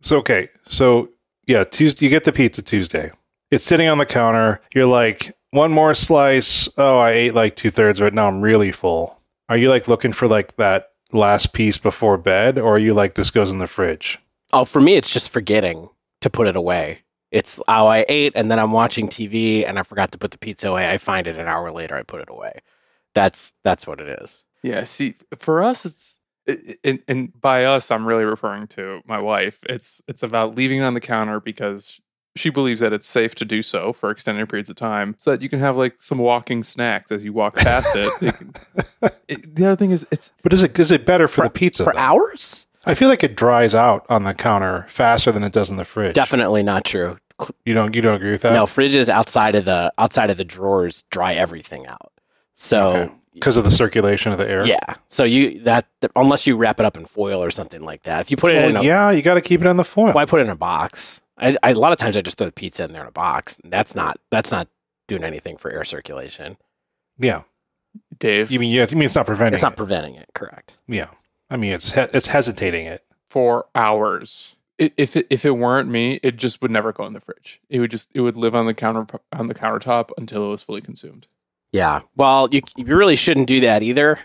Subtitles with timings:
[0.00, 1.10] So okay, so
[1.46, 3.12] yeah, Tuesday you get the pizza Tuesday.
[3.50, 4.60] It's sitting on the counter.
[4.74, 6.68] You're like, one more slice.
[6.76, 8.14] Oh, I ate like two thirds of it.
[8.14, 9.20] Now I'm really full.
[9.48, 13.14] Are you like looking for like that last piece before bed, or are you like
[13.14, 14.18] this goes in the fridge?
[14.52, 15.88] Oh, for me, it's just forgetting
[16.20, 17.02] to put it away.
[17.30, 20.38] It's how I ate, and then I'm watching TV, and I forgot to put the
[20.38, 20.90] pizza away.
[20.90, 21.96] I find it an hour later.
[21.96, 22.60] I put it away.
[23.14, 24.44] That's that's what it is.
[24.62, 26.20] Yeah, see, for us, it's
[26.84, 29.60] and, and by us, I'm really referring to my wife.
[29.68, 32.00] It's it's about leaving it on the counter because
[32.36, 35.40] she believes that it's safe to do so for extended periods of time, so that
[35.42, 38.12] you can have like some walking snacks as you walk past it.
[38.18, 38.52] So you can,
[39.28, 41.84] it- The other thing is, it's But is it is it better for, the pizza?
[41.84, 41.98] For though?
[41.98, 42.66] hours?
[42.84, 45.84] I feel like it dries out on the counter faster than it does in the
[45.84, 46.14] fridge.
[46.14, 47.18] Definitely not true.
[47.64, 48.52] You don't you don't agree with that?
[48.52, 52.12] no, fridges outside of the outside of the drawers dry everything out.
[52.54, 54.66] So because of the circulation of the air.
[54.66, 55.86] yeah, so you that
[56.16, 58.20] unless you wrap it up in foil or something like that.
[58.20, 59.84] If you put it in Well, a yeah, you got to keep it on the
[59.84, 60.12] foil.
[60.12, 61.20] Why put it in a box?
[61.38, 63.12] I, I, a lot of times I just throw the pizza in there in a
[63.12, 63.58] box.
[63.64, 64.68] That's not that's not
[65.06, 66.56] doing anything for air circulation.
[67.18, 67.42] Yeah,
[68.18, 68.50] Dave.
[68.50, 68.86] you mean yeah?
[68.90, 69.54] You mean it's not preventing?
[69.54, 69.76] It's not it.
[69.76, 70.28] preventing it.
[70.34, 70.74] Correct.
[70.88, 71.08] yeah,
[71.50, 73.04] I mean it's he- it's hesitating it.
[73.30, 74.56] for hours.
[74.80, 77.60] I- If it, if it weren't me, it just would never go in the fridge.
[77.68, 80.62] It would just it would live on the counter on the countertop until it was
[80.62, 81.26] fully consumed.
[81.76, 82.00] Yeah.
[82.16, 84.18] Well, you you really shouldn't do that either.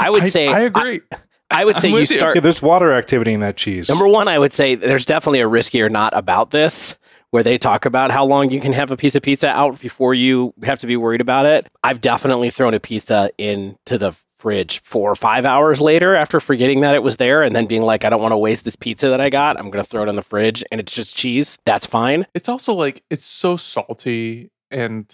[0.00, 1.00] I would say I agree.
[1.48, 2.16] I, would say I'm you with you.
[2.16, 3.88] start Yeah, there's water activity in that cheese.
[3.88, 6.96] Number one, I would say there's definitely a Risky or Not about this
[7.30, 10.14] where they talk about how long you can have a piece of pizza out before
[10.14, 11.68] you have to be worried about it.
[11.84, 16.80] I've definitely thrown a pizza into the fridge four or five hours later after forgetting
[16.80, 19.08] that it was there and then being like, I don't want to waste this pizza
[19.10, 19.58] that I got.
[19.58, 21.58] I'm going to throw it in the fridge and it's just cheese.
[21.64, 22.26] That's fine.
[22.34, 25.12] It's also like it's so salty and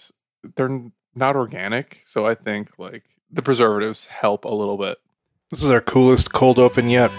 [0.56, 4.98] they're n- not organic, so I think like the preservatives help a little bit.
[5.50, 7.10] This is our coolest cold open yet.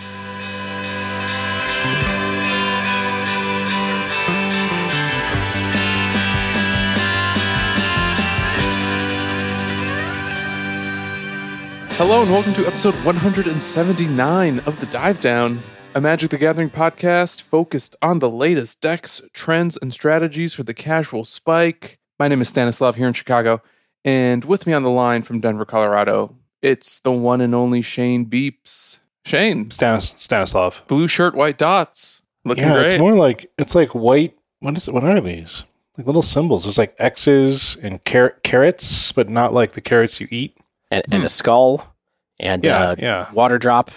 [11.95, 15.59] Hello and welcome to episode 179 of the Dive Down,
[15.93, 20.73] a Magic the Gathering podcast focused on the latest decks, trends, and strategies for the
[20.73, 21.99] casual spike.
[22.17, 23.61] My name is Stanislav here in Chicago,
[24.05, 28.25] and with me on the line from Denver, Colorado, it's the one and only Shane
[28.25, 28.99] Beeps.
[29.25, 30.83] Shane, Stanis- Stanislav.
[30.87, 32.21] blue shirt, white dots.
[32.45, 32.89] Looking yeah, great.
[32.89, 34.37] it's more like it's like white.
[34.59, 34.93] What is it?
[34.93, 35.63] What are these?
[35.97, 36.63] Like little symbols.
[36.65, 40.57] There's like X's and car- carrots, but not like the carrots you eat.
[40.91, 41.95] And, and a skull
[42.39, 43.31] and Yeah, a yeah.
[43.31, 43.91] water drop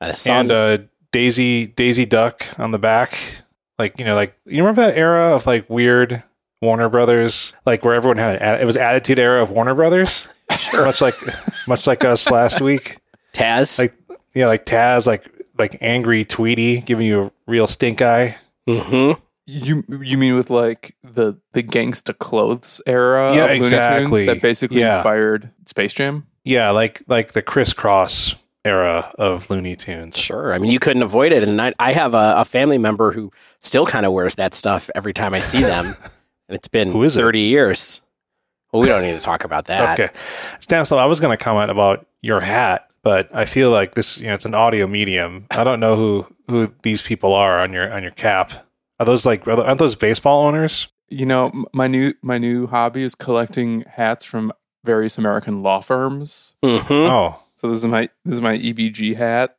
[0.00, 0.50] and a sun.
[0.50, 0.78] And uh,
[1.12, 3.18] Daisy Daisy Duck on the back.
[3.78, 6.22] Like you know, like you remember that era of like weird
[6.60, 10.28] Warner Brothers, like where everyone had an, it was Attitude Era of Warner Brothers.
[10.74, 11.14] Much like
[11.68, 12.98] much like us last week.
[13.32, 13.78] Taz.
[13.78, 13.94] Like
[14.34, 15.24] yeah, like Taz, like
[15.58, 18.36] like angry Tweety giving you a real stink eye.
[18.68, 19.18] mm-hmm.
[19.46, 24.26] You you mean with like the the gangsta clothes era Yeah, of Looney Tunes exactly.
[24.26, 24.96] that basically Yeah.
[24.96, 26.26] inspired Space Jam?
[26.44, 28.34] Yeah, like like the crisscross
[28.64, 30.16] era of Looney Tunes.
[30.18, 30.52] Sure.
[30.52, 31.42] I mean, you couldn't avoid it.
[31.42, 34.90] And I, I have a, a family member who still kind of wears that stuff
[34.94, 35.94] every time I see them.
[36.50, 37.20] and it's been Who is it?
[37.20, 38.00] 30 years.
[38.72, 39.98] Well, we don't need to talk about that.
[40.00, 40.12] Okay,
[40.58, 44.26] Stanislav, I was going to comment about your hat, but I feel like this, you
[44.26, 45.46] know, it's an audio medium.
[45.50, 48.66] I don't know who who these people are on your on your cap.
[48.98, 50.88] Are those like are aren't those baseball owners?
[51.08, 54.52] You know, my new my new hobby is collecting hats from
[54.84, 56.56] various American law firms.
[56.64, 56.92] Mm-hmm.
[56.92, 59.56] Oh, So this is my this is my EBG hat.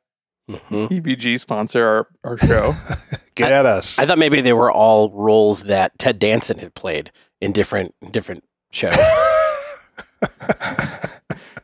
[0.55, 2.73] Hmm EBG sponsor our, our show.
[3.35, 3.97] get at us.
[3.99, 8.43] I thought maybe they were all roles that Ted Danson had played in different different
[8.71, 8.95] shows.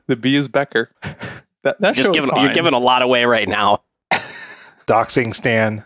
[0.07, 0.89] the B is Becker.
[1.63, 2.43] That that Just show giving, fine.
[2.45, 3.83] you're giving a lot away right now.
[4.85, 5.83] Doxing Stan.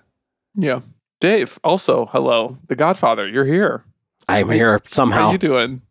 [0.55, 0.81] yeah.
[1.19, 3.27] Dave, also hello, The Godfather.
[3.27, 3.83] You're here.
[4.27, 5.31] I'm How- here How somehow.
[5.31, 5.81] you doing?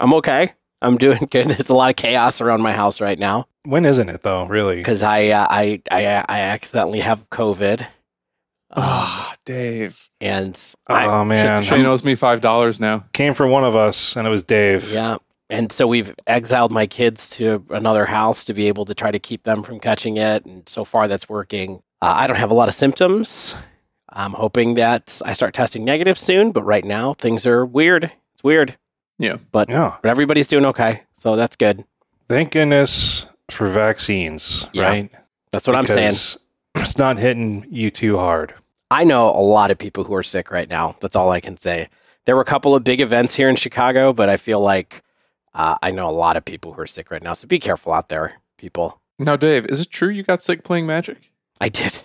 [0.00, 0.52] I'm okay.
[0.82, 1.46] I'm doing good.
[1.46, 4.46] There's a lot of chaos around my house right now When isn't it though?
[4.46, 4.76] Really?
[4.76, 7.86] because I, uh, I I I accidentally have COVID.
[8.70, 10.10] Ah, Dave.
[10.20, 13.04] and I, Oh man, Shane owes me five dollars now.
[13.12, 14.92] came from one of us, and it was Dave.
[14.92, 15.16] Yeah.
[15.50, 19.18] And so we've exiled my kids to another house to be able to try to
[19.18, 20.44] keep them from catching it.
[20.44, 21.76] And so far, that's working.
[22.02, 23.54] Uh, I don't have a lot of symptoms.
[24.10, 28.12] I'm hoping that I start testing negative soon, but right now things are weird.
[28.34, 28.76] It's weird,
[29.18, 29.36] yeah.
[29.52, 31.02] but but everybody's doing okay.
[31.14, 31.84] So that's good.
[32.28, 35.10] Thank goodness for vaccines, Yeah, right?
[35.50, 36.14] That's what I'm saying.
[36.74, 38.54] It's not hitting you too hard.
[38.90, 40.94] I know a lot of people who are sick right now.
[41.00, 41.88] That's all I can say.
[42.24, 45.02] There were a couple of big events here in Chicago, but I feel like
[45.54, 47.32] uh, I know a lot of people who are sick right now.
[47.34, 49.00] So be careful out there, people.
[49.18, 51.32] Now, Dave, is it true you got sick playing Magic?
[51.60, 52.00] I did.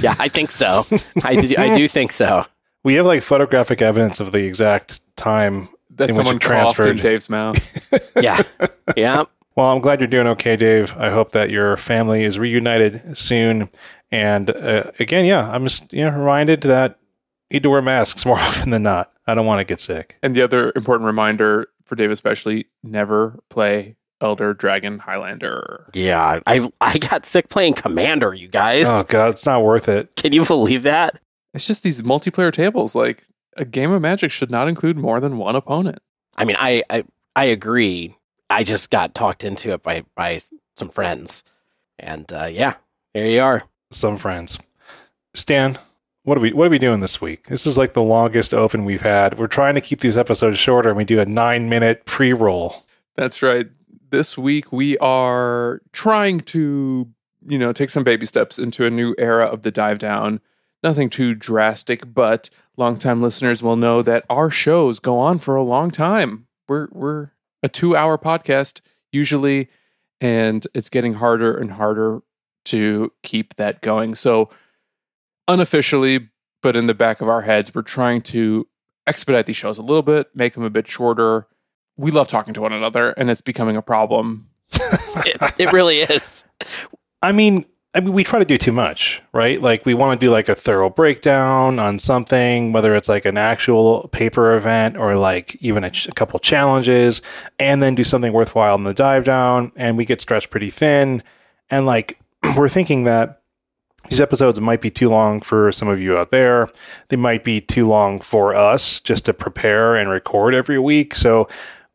[0.00, 0.86] Yeah, I think so.
[1.22, 2.46] I do, I do think so.
[2.82, 5.68] We have like photographic evidence of the exact time.
[5.96, 7.00] That In which someone it coughed in transferred.
[7.02, 7.90] Dave's mouth.
[8.22, 8.42] Yeah.
[8.96, 9.24] Yeah.
[9.56, 10.96] Well, I'm glad you're doing okay, Dave.
[10.96, 13.68] I hope that your family is reunited soon.
[14.10, 16.98] And uh, again, yeah, I'm just you know reminded that
[17.50, 19.12] you need to wear masks more often than not.
[19.26, 20.16] I don't want to get sick.
[20.22, 25.86] and the other important reminder for Dave, especially, never play Elder Dragon Highlander.
[25.94, 26.40] Yeah.
[26.46, 28.86] I I got sick playing Commander, you guys.
[28.88, 30.14] Oh god, it's not worth it.
[30.16, 31.20] Can you believe that?
[31.52, 32.94] It's just these multiplayer tables.
[32.94, 33.24] Like
[33.56, 36.00] a game of Magic should not include more than one opponent.
[36.36, 37.04] I mean, I, I
[37.36, 38.16] I agree.
[38.50, 40.40] I just got talked into it by by
[40.76, 41.44] some friends,
[41.98, 42.74] and uh, yeah,
[43.14, 43.64] there you are.
[43.90, 44.58] Some friends.
[45.34, 45.78] Stan,
[46.24, 47.46] what are we what are we doing this week?
[47.46, 49.38] This is like the longest open we've had.
[49.38, 52.84] We're trying to keep these episodes shorter, and we do a nine minute pre roll.
[53.14, 53.68] That's right.
[54.10, 57.08] This week we are trying to,
[57.46, 60.40] you know, take some baby steps into a new era of the dive down.
[60.82, 65.62] Nothing too drastic, but longtime listeners will know that our shows go on for a
[65.62, 66.46] long time.
[66.68, 67.30] We're we're
[67.62, 68.80] a two hour podcast
[69.12, 69.68] usually,
[70.20, 72.20] and it's getting harder and harder
[72.66, 74.14] to keep that going.
[74.14, 74.50] So
[75.48, 76.30] unofficially,
[76.62, 78.66] but in the back of our heads, we're trying to
[79.06, 81.46] expedite these shows a little bit, make them a bit shorter.
[81.96, 84.48] We love talking to one another, and it's becoming a problem.
[85.26, 86.44] It, it really is.
[87.22, 89.60] I mean, I mean, we try to do too much, right?
[89.62, 93.36] Like, we want to do like a thorough breakdown on something, whether it's like an
[93.36, 97.22] actual paper event or like even a, ch- a couple challenges,
[97.60, 99.70] and then do something worthwhile in the dive down.
[99.76, 101.22] And we get stretched pretty thin.
[101.70, 102.18] And like,
[102.56, 103.42] we're thinking that
[104.08, 106.70] these episodes might be too long for some of you out there.
[107.08, 111.14] They might be too long for us just to prepare and record every week.
[111.14, 111.48] So,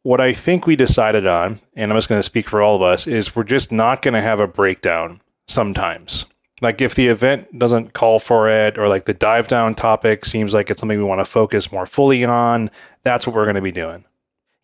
[0.04, 2.81] what I think we decided on, and I'm just going to speak for all of
[2.81, 5.19] us, is we're just not going to have a breakdown
[5.50, 6.25] sometimes.
[6.62, 10.54] Like if the event doesn't call for it, or like the dive down topic seems
[10.54, 12.69] like it's something we want to focus more fully on,
[13.04, 14.06] that's what we're going to be doing.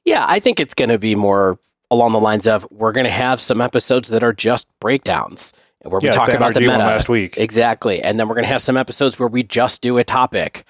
[0.04, 1.58] Yeah, I think it's going to be more
[1.90, 5.92] along the lines of we're going to have some episodes that are just breakdowns and
[5.92, 6.78] where we yeah, talk about the meta.
[6.78, 7.38] last week.
[7.38, 8.02] Exactly.
[8.02, 10.66] And then we're going to have some episodes where we just do a topic.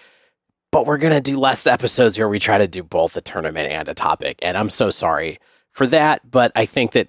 [0.71, 3.71] But we're going to do less episodes where we try to do both a tournament
[3.71, 4.38] and a topic.
[4.41, 5.39] And I'm so sorry
[5.71, 6.29] for that.
[6.29, 7.07] But I think that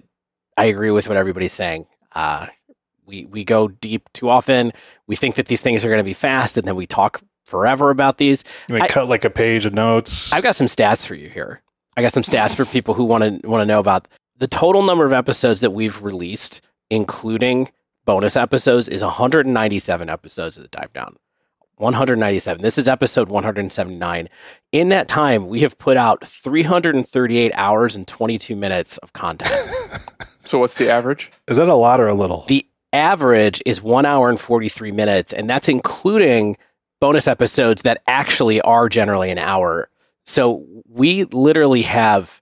[0.55, 1.85] I agree with what everybody's saying.
[2.13, 2.47] Uh,
[3.07, 4.73] we, we go deep too often.
[5.07, 7.89] We think that these things are going to be fast, and then we talk forever
[7.89, 8.43] about these.
[8.67, 10.31] You may I- cut like a page of notes.
[10.33, 11.61] I've got some stats for you here.
[11.95, 14.07] I got some stats for people who want to want to know about
[14.37, 16.61] the total number of episodes that we've released,
[16.91, 17.69] including
[18.05, 21.15] bonus episodes, is 197 episodes of the Dive Down.
[21.77, 22.61] 197.
[22.61, 24.29] This is episode 179.
[24.71, 29.51] In that time, we have put out 338 hours and 22 minutes of content.
[30.47, 31.29] So, what's the average?
[31.49, 32.45] Is that a lot or a little?
[32.47, 32.65] the
[32.97, 36.57] average is one hour and 43 minutes, and that's including
[36.99, 39.89] bonus episodes that actually are generally an hour.
[40.25, 42.41] So we literally have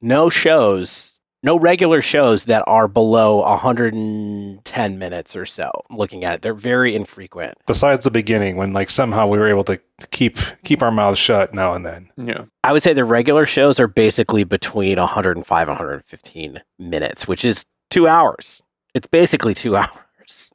[0.00, 5.70] no shows, no regular shows that are below 110 minutes or so.
[5.88, 7.56] Looking at it, they're very infrequent.
[7.66, 11.54] Besides the beginning, when like somehow we were able to keep keep our mouths shut
[11.54, 12.10] now and then.
[12.16, 12.44] Yeah.
[12.64, 17.64] I would say the regular shows are basically between 105 and 115 minutes, which is
[17.88, 18.62] two hours.
[18.94, 20.52] It's basically two hours,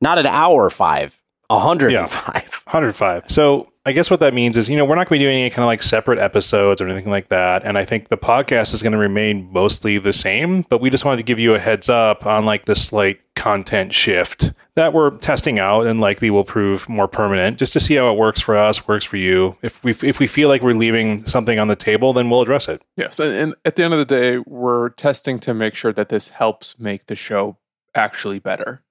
[0.00, 2.62] not an hour five, 105.
[2.66, 3.24] 105.
[3.28, 5.38] So I guess what that means is, you know, we're not going to be doing
[5.38, 7.64] any kind of like separate episodes or anything like that.
[7.64, 11.06] And I think the podcast is going to remain mostly the same, but we just
[11.06, 15.16] wanted to give you a heads up on like this slight content shift that we're
[15.18, 18.54] testing out and likely will prove more permanent just to see how it works for
[18.56, 19.56] us, works for you.
[19.62, 22.68] If we, if we feel like we're leaving something on the table, then we'll address
[22.68, 22.82] it.
[22.96, 23.18] Yes.
[23.18, 26.28] And, and at the end of the day, we're testing to make sure that this
[26.28, 27.56] helps make the show
[27.94, 28.82] actually better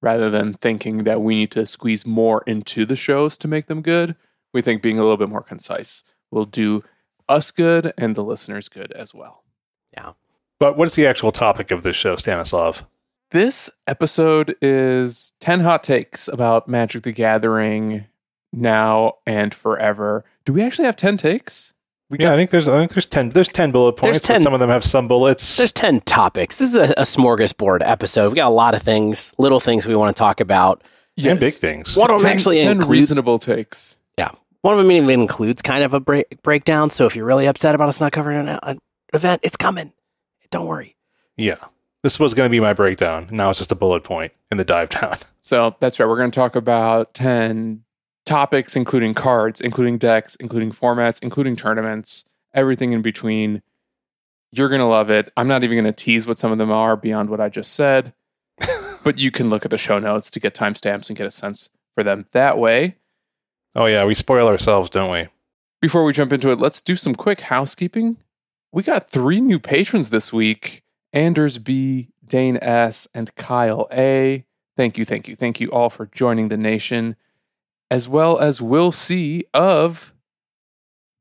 [0.00, 3.82] rather than thinking that we need to squeeze more into the shows to make them
[3.82, 4.16] good.
[4.52, 6.84] We think being a little bit more concise will do
[7.28, 9.44] us good and the listeners good as well.
[9.92, 10.12] Yeah.
[10.58, 12.86] But what's the actual topic of this show, Stanislav?
[13.30, 18.06] This episode is 10 hot takes about Magic the Gathering
[18.52, 20.24] now and forever.
[20.44, 21.71] Do we actually have 10 takes?
[22.12, 24.26] We Yeah, I think there's I think there's ten there's ten bullet There's points.
[24.26, 25.56] but 10 Some of them have some bullets.
[25.56, 26.58] There's 10 topics.
[26.58, 28.28] This is a, a smorgasbord episode.
[28.28, 30.84] We got a lot of things, little things we want to talk about.
[31.24, 31.96] and big things.
[31.96, 33.96] One of them actually 10 includes reasonable takes.
[34.18, 36.90] Yeah, one of them even includes kind of a break, breakdown.
[36.90, 38.78] So if you're really upset about us not covering an, an
[39.14, 39.92] event, it's coming.
[40.50, 40.96] Don't worry.
[41.38, 41.56] Yeah.
[42.02, 43.28] This was going to be my breakdown.
[43.30, 45.16] Now it's just a bullet point in the dive down.
[45.40, 46.06] So that's right.
[46.06, 47.84] We're going to talk about 10
[48.24, 52.24] topics, including cards, including decks, including formats, including tournaments,
[52.54, 53.62] everything in between.
[54.50, 55.32] You're going to love it.
[55.36, 57.72] I'm not even going to tease what some of them are beyond what I just
[57.72, 58.12] said.
[59.04, 61.70] but you can look at the show notes to get timestamps and get a sense
[61.94, 62.96] for them that way.
[63.74, 65.28] Oh yeah, we spoil ourselves, don't we?
[65.80, 68.18] Before we jump into it, let's do some quick housekeeping.
[68.70, 74.44] We got three new patrons this week Anders B., Dane S., and Kyle A.
[74.76, 77.16] Thank you, thank you, thank you all for joining the nation,
[77.92, 79.44] as well as Will C.
[79.52, 80.14] of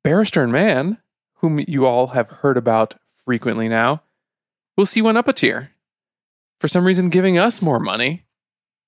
[0.05, 0.99] Barrister and Mann,
[1.39, 4.03] whom you all have heard about frequently now.
[4.77, 5.71] Will C went up a tier.
[6.61, 8.23] For some reason, giving us more money.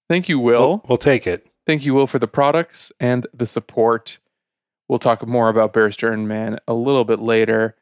[0.10, 0.70] Thank you, Will.
[0.70, 1.46] We'll, we'll take it.
[1.68, 4.20] Thank you, Will, for the products and the support.
[4.88, 7.76] We'll talk more about Barrister and Mann a little bit later.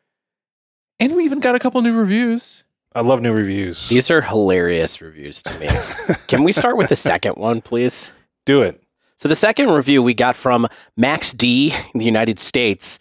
[1.00, 2.64] And we even got a couple new reviews.
[2.96, 3.88] I love new reviews.
[3.88, 5.70] These are hilarious reviews to me.
[6.28, 8.12] Can we start with the second one, please?
[8.48, 8.82] Do it.
[9.22, 12.98] So the second review we got from Max D in the United States.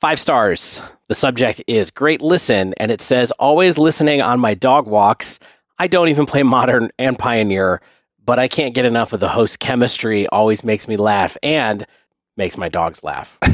[0.00, 0.80] Five stars.
[1.08, 5.40] The subject is great listen, and it says always listening on my dog walks.
[5.76, 7.80] I don't even play modern and pioneer,
[8.24, 10.28] but I can't get enough of the host chemistry.
[10.28, 11.84] Always makes me laugh and
[12.36, 13.36] makes my dogs laugh.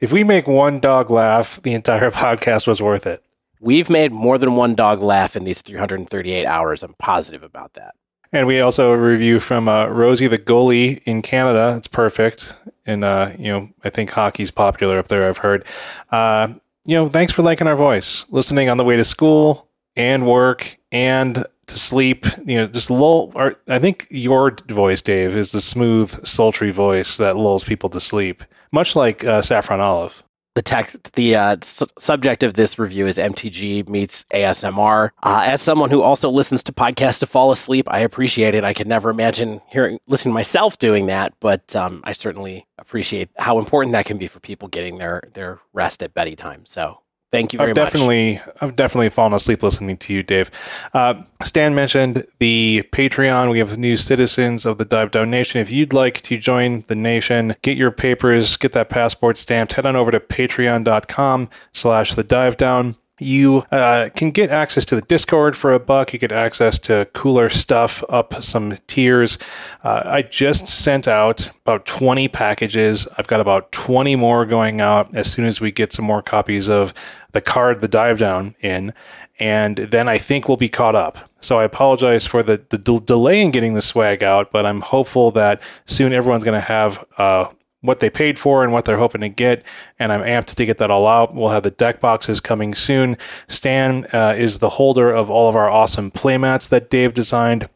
[0.00, 3.24] If we make one dog laugh, the entire podcast was worth it.
[3.58, 6.82] We've made more than one dog laugh in these 338 hours.
[6.82, 7.94] I'm positive about that.
[8.34, 11.74] And we also review from uh, Rosie the goalie in Canada.
[11.76, 12.52] It's perfect,
[12.84, 15.28] and uh, you know I think hockey's popular up there.
[15.28, 15.64] I've heard.
[16.10, 20.26] Uh, you know, thanks for liking our voice, listening on the way to school and
[20.26, 22.26] work and to sleep.
[22.44, 23.30] You know, just lull.
[23.36, 28.00] Or I think your voice, Dave, is the smooth, sultry voice that lulls people to
[28.00, 30.23] sleep, much like uh, Saffron Olive.
[30.54, 35.10] The text, the uh, su- subject of this review is MTG meets ASMR.
[35.20, 38.62] Uh, as someone who also listens to podcasts to fall asleep, I appreciate it.
[38.64, 43.30] I could never imagine hearing, listening to myself doing that, but um, I certainly appreciate
[43.38, 46.64] how important that can be for people getting their their rest at bedtime.
[46.66, 47.00] So
[47.34, 47.92] Thank you very I've much.
[47.92, 50.50] definitely, I've definitely fallen asleep listening to you, Dave.
[50.92, 53.50] Uh, Stan mentioned the Patreon.
[53.50, 55.60] We have new citizens of the Dive Down Nation.
[55.60, 59.84] If you'd like to join the nation, get your papers, get that passport stamped, head
[59.84, 62.94] on over to patreon.com slash the dive down.
[63.20, 66.12] You uh, can get access to the Discord for a buck.
[66.12, 69.38] You get access to cooler stuff up some tiers.
[69.84, 73.06] Uh, I just sent out about 20 packages.
[73.16, 76.68] I've got about 20 more going out as soon as we get some more copies
[76.68, 76.92] of
[77.32, 78.92] the card, the dive down in.
[79.38, 81.30] And then I think we'll be caught up.
[81.40, 84.80] So I apologize for the, the del- delay in getting the swag out, but I'm
[84.80, 87.46] hopeful that soon everyone's going to have uh,
[87.84, 89.62] what they paid for and what they're hoping to get.
[89.98, 91.34] And I'm amped to get that all out.
[91.34, 93.16] We'll have the deck boxes coming soon.
[93.46, 97.68] Stan uh, is the holder of all of our awesome playmats that Dave designed.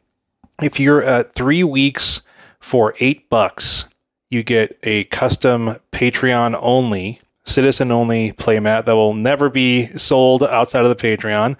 [0.62, 2.23] If you're at three weeks
[2.59, 3.85] for eight bucks,
[4.31, 10.85] you get a custom Patreon only, citizen only playmat that will never be sold outside
[10.85, 11.57] of the Patreon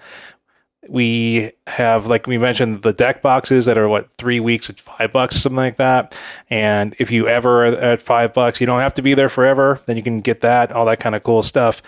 [0.87, 5.11] we have like we mentioned the deck boxes that are what three weeks at five
[5.11, 6.17] bucks something like that
[6.49, 9.81] and if you ever are at five bucks you don't have to be there forever
[9.87, 11.81] then you can get that all that kind of cool stuff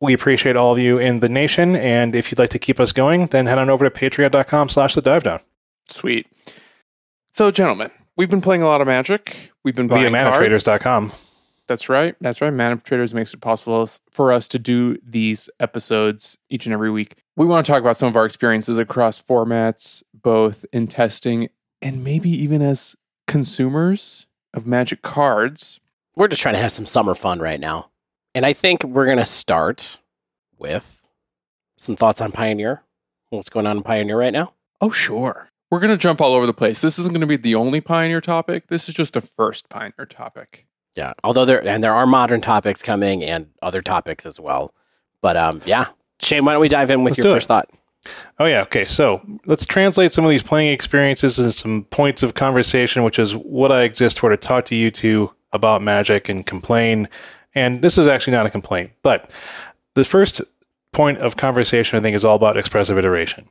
[0.00, 2.92] we appreciate all of you in the nation and if you'd like to keep us
[2.92, 5.40] going then head on over to patreon.com slash the dive down
[5.88, 6.26] Sweet.
[7.30, 9.52] So, gentlemen, we've been playing a lot of Magic.
[9.64, 10.38] We've been via buying cards.
[10.38, 11.12] manatraders.com
[11.66, 12.14] That's right.
[12.20, 12.52] That's right.
[12.52, 17.16] Mana Traders makes it possible for us to do these episodes each and every week.
[17.38, 22.02] We want to talk about some of our experiences across formats, both in testing and
[22.02, 22.96] maybe even as
[23.28, 25.78] consumers of Magic cards.
[26.16, 27.90] We're just trying to have some summer fun right now.
[28.34, 30.00] And I think we're going to start
[30.58, 31.06] with
[31.76, 32.82] some thoughts on Pioneer.
[33.30, 34.54] What's going on in Pioneer right now?
[34.80, 35.50] Oh, sure.
[35.70, 36.80] We're going to jump all over the place.
[36.80, 38.66] This isn't going to be the only Pioneer topic.
[38.66, 40.66] This is just the first Pioneer topic.
[40.96, 41.12] Yeah.
[41.22, 44.74] Although there and there are modern topics coming and other topics as well.
[45.22, 45.90] But um yeah.
[46.20, 47.34] Shane, why don't we dive in with Let's your do it.
[47.34, 47.68] first thought?
[48.38, 48.84] Oh yeah, okay.
[48.84, 53.36] So let's translate some of these playing experiences and some points of conversation, which is
[53.36, 57.08] what I exist for to talk to you two about magic and complain.
[57.54, 59.30] And this is actually not a complaint, but
[59.94, 60.40] the first
[60.92, 63.48] point of conversation I think is all about expressive iteration.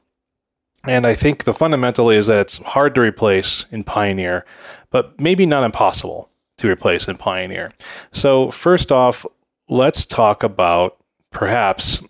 [0.86, 4.46] And I think the fundamental is that it's hard to replace in Pioneer,
[4.90, 7.74] but maybe not impossible to replace in Pioneer.
[8.12, 9.26] So first off,
[9.70, 10.98] let's talk about
[11.32, 12.02] perhaps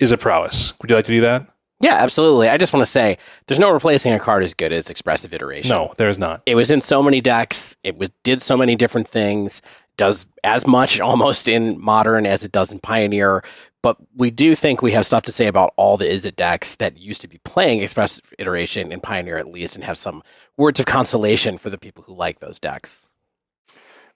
[0.00, 0.78] Izzet prowess?
[0.80, 1.48] Would you like to do that?
[1.80, 2.48] Yeah, absolutely.
[2.48, 5.70] I just want to say there's no replacing a card as good as expressive iteration.
[5.70, 6.42] No, there's not.
[6.44, 7.76] It was in so many decks.
[7.84, 9.62] It was did so many different things.
[9.96, 13.44] Does as much almost in modern as it does in Pioneer.
[13.80, 16.98] But we do think we have stuff to say about all the Izzet decks that
[16.98, 20.22] used to be playing expressive iteration in Pioneer at least, and have some
[20.56, 23.06] words of consolation for the people who like those decks.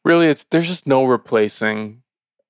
[0.04, 2.02] Really, it's there's just no replacing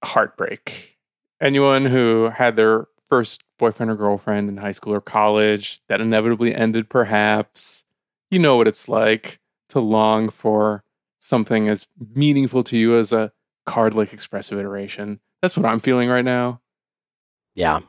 [0.03, 0.99] heartbreak.
[1.39, 6.55] Anyone who had their first boyfriend or girlfriend in high school or college that inevitably
[6.55, 7.85] ended, perhaps.
[8.31, 9.39] You know what it's like
[9.69, 10.83] to long for
[11.19, 13.31] something as meaningful to you as a
[13.67, 15.21] card like expressive iteration.
[15.43, 16.63] That's what I'm feeling right now.
[17.55, 17.81] Yeah.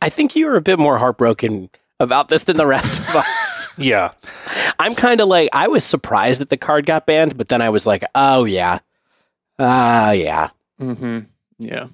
[0.00, 3.68] I think you were a bit more heartbroken about this than the rest of us.
[3.78, 4.12] Yeah.
[4.80, 7.68] I'm kind of like, I was surprised that the card got banned, but then I
[7.68, 8.78] was like, oh, yeah.
[9.58, 10.48] Ah, uh, yeah.
[10.80, 11.18] Mm-hmm.
[11.60, 11.88] Yeah.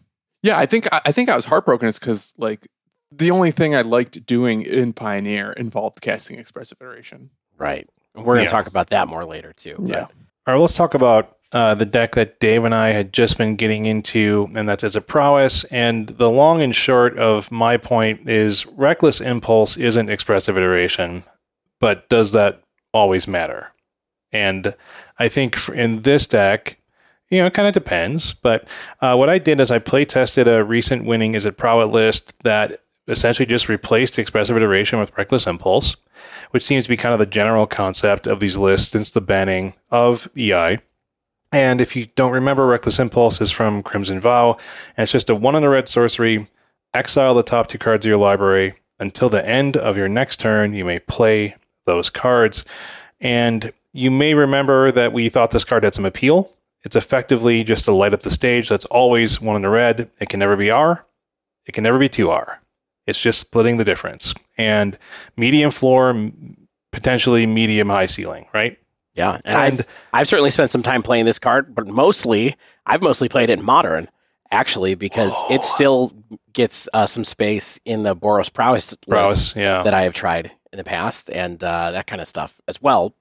[0.45, 2.69] Yeah, I think I think I was heartbroken is because like
[3.11, 7.31] the only thing I liked doing in Pioneer involved casting expressive iteration.
[7.57, 7.89] Right.
[8.15, 8.51] We're going to yeah.
[8.51, 9.77] talk about that more later too.
[9.83, 10.03] Yeah.
[10.47, 13.57] All right, let's talk about uh, the deck that Dave and I had just been
[13.57, 15.65] getting into, and that's as a Prowess.
[15.65, 21.25] And the long and short of my point is Reckless Impulse isn't expressive iteration,
[21.81, 22.61] but does that
[22.93, 23.73] always matter?
[24.31, 24.75] And
[25.19, 26.77] I think in this deck,
[27.31, 28.35] you know, it kind of depends.
[28.35, 28.69] But
[29.01, 32.83] uh, what I did is I play tested a recent winning Izzet Prowess list that
[33.09, 35.97] essentially just replaced expressive iteration with reckless impulse,
[36.51, 39.75] which seems to be kind of the general concept of these lists since the banning
[39.91, 40.79] of EI.
[41.55, 44.59] And if you don't remember, Reckless Impulse is from Crimson Vow,
[44.97, 46.49] and it's just a one on a red sorcery.
[46.93, 48.75] Exile the top two cards of your library.
[48.99, 51.55] Until the end of your next turn, you may play
[51.85, 52.65] those cards.
[53.21, 56.51] And you may remember that we thought this card had some appeal.
[56.85, 58.69] It's effectively just to light up the stage.
[58.69, 60.11] That's always one in the red.
[60.21, 61.07] It can never be R.
[61.67, 62.57] It can never be 2R.
[63.07, 64.35] It's just splitting the difference.
[64.59, 64.99] And
[65.37, 66.31] medium floor,
[66.93, 68.79] potentially medium high ceiling, right?
[69.15, 69.35] Yeah.
[69.45, 73.29] And, and I've, I've certainly spent some time playing this card, but mostly, I've mostly
[73.29, 74.09] played it in modern,
[74.51, 76.13] actually, because it still
[76.53, 79.83] gets uh, some space in the Boros Prowess, Prowess yeah.
[79.83, 83.15] that I have tried in the past and uh, that kind of stuff as well.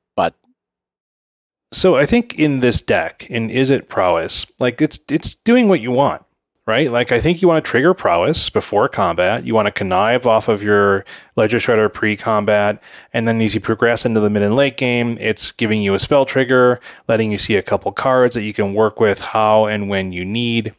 [1.74, 5.90] So I think in this deck, in Izzet Prowess, like it's it's doing what you
[5.90, 6.24] want,
[6.68, 6.92] right?
[6.92, 9.44] Like I think you want to trigger prowess before combat.
[9.44, 11.04] You want to connive off of your
[11.36, 15.52] Ledger Shredder pre-combat, and then as you progress into the mid and late game, it's
[15.52, 19.00] giving you a spell trigger, letting you see a couple cards that you can work
[19.00, 20.76] with how and when you need.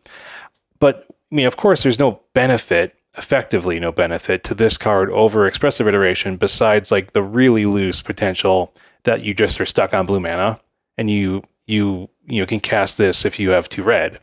[0.79, 5.47] But I mean, of course, there's no benefit effectively no benefit to this card over
[5.47, 10.19] expressive iteration besides like the really loose potential that you just are stuck on blue
[10.19, 10.59] mana
[10.97, 14.21] and you you you can cast this if you have two red.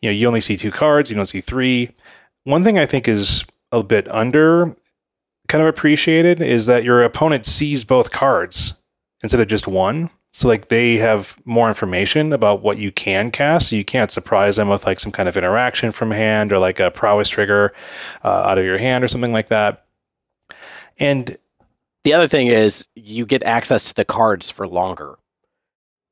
[0.00, 1.90] You know, you only see two cards, you don't see three.
[2.44, 4.76] One thing I think is a bit under
[5.48, 8.74] kind of appreciated is that your opponent sees both cards
[9.22, 10.10] instead of just one.
[10.32, 13.68] So like they have more information about what you can cast.
[13.68, 16.80] So you can't surprise them with like some kind of interaction from hand or like
[16.80, 17.72] a prowess trigger
[18.24, 19.86] uh, out of your hand or something like that.
[20.98, 21.36] And
[22.02, 25.16] the other thing is you get access to the cards for longer.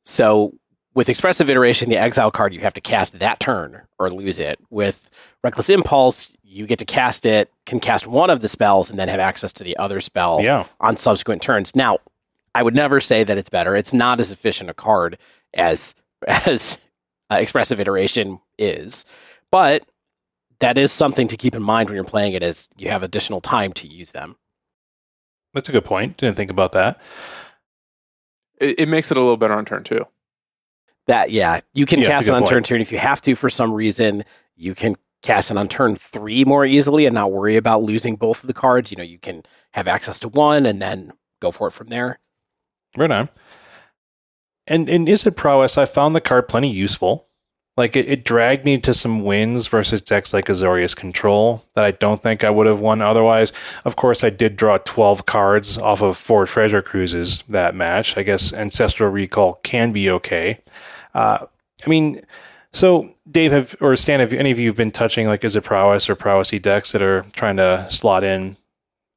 [0.05, 0.55] So
[0.95, 4.59] with expressive iteration, the exile card you have to cast that turn or lose it.
[4.71, 5.11] With
[5.43, 9.09] reckless impulse, you get to cast it, can cast one of the spells, and then
[9.09, 10.67] have access to the other spell yeah.
[10.81, 11.75] on subsequent turns.
[11.75, 11.99] Now,
[12.55, 13.75] I would never say that it's better.
[13.75, 15.19] It's not as efficient a card
[15.55, 15.95] as
[16.47, 16.79] as
[17.31, 19.07] uh, expressive iteration is,
[19.51, 19.87] but
[20.59, 23.41] that is something to keep in mind when you're playing it as you have additional
[23.41, 24.37] time to use them.
[25.55, 26.19] That's a good point.
[26.19, 27.01] Didn't think about that
[28.63, 30.07] it, it makes it a little better on turn two.
[31.07, 32.51] That yeah, you can yeah, cast it on point.
[32.51, 34.25] turn two, and if you have to for some reason,
[34.57, 38.43] you can cast it on turn three more easily and not worry about losing both
[38.43, 38.91] of the cards.
[38.91, 42.21] You know, you can have access to one and then go for it from there.
[42.97, 43.29] Right on.
[44.67, 47.29] And in Izzet Prowess, I found the card plenty useful.
[47.77, 51.93] Like it, it, dragged me to some wins versus decks like Azorius Control that I
[51.93, 53.51] don't think I would have won otherwise.
[53.87, 58.19] Of course, I did draw 12 cards off of four treasure cruises that match.
[58.19, 60.61] I guess Ancestral Recall can be okay.
[61.15, 61.47] Uh,
[61.87, 62.21] I mean,
[62.73, 66.17] so Dave have or Stan, have any of you been touching like Izzet Prowess or
[66.17, 68.59] Prowessy decks that are trying to slot in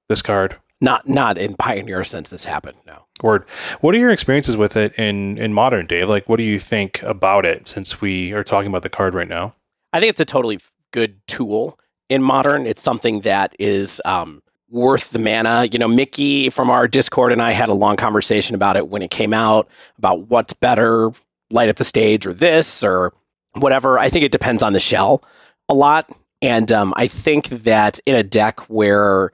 [0.07, 0.55] this card?
[0.85, 2.77] Not not in Pioneer since this happened.
[2.85, 3.05] No.
[3.23, 3.49] Word.
[3.81, 6.07] What are your experiences with it in in modern, Dave?
[6.07, 7.67] Like, what do you think about it?
[7.67, 9.55] Since we are talking about the card right now,
[9.93, 10.59] I think it's a totally
[10.91, 12.67] good tool in modern.
[12.67, 15.67] It's something that is um, worth the mana.
[15.71, 19.01] You know, Mickey from our Discord and I had a long conversation about it when
[19.01, 19.67] it came out
[19.97, 21.09] about what's better,
[21.49, 23.11] light up the stage or this or
[23.53, 23.97] whatever.
[23.97, 25.23] I think it depends on the shell
[25.67, 26.11] a lot,
[26.43, 29.31] and um, I think that in a deck where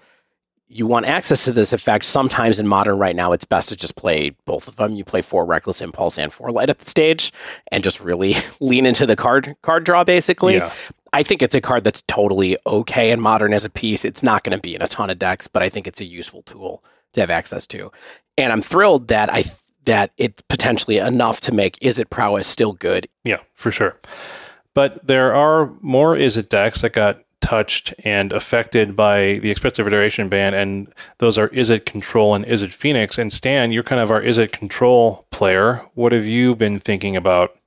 [0.72, 3.98] you want access to this effect, sometimes in modern right now, it's best to just
[3.98, 4.96] play both of them.
[4.96, 7.34] You play four Reckless Impulse and four Light Up the Stage
[7.72, 10.56] and just really lean into the card card draw, basically.
[10.56, 10.72] Yeah.
[11.14, 14.06] I think it's a card that's totally okay in modern as a piece.
[14.06, 16.06] It's not going to be in a ton of decks, but I think it's a
[16.06, 17.92] useful tool to have access to.
[18.38, 19.44] And I'm thrilled that I
[19.86, 23.10] that it's potentially enough to make Izzet Prowess still good.
[23.26, 23.98] Yeah, for sure.
[24.74, 30.30] But there are more Izzet decks that got touched and affected by the expressive iteration
[30.30, 33.18] ban, and those are Izzet Control and Izzet Phoenix.
[33.18, 35.86] And Stan, you're kind of our Izzet Control player.
[35.94, 37.58] What have you been thinking about?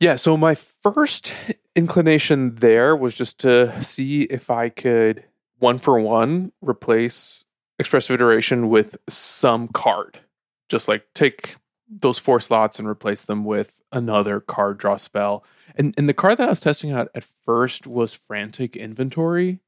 [0.00, 1.34] Yeah, so my first
[1.76, 5.24] inclination there was just to see if I could
[5.58, 7.44] one for one replace
[7.78, 10.20] expressive iteration with some card.
[10.68, 11.56] Just like take
[11.88, 15.44] those four slots and replace them with another card draw spell.
[15.74, 19.60] And and the card that I was testing out at first was Frantic Inventory.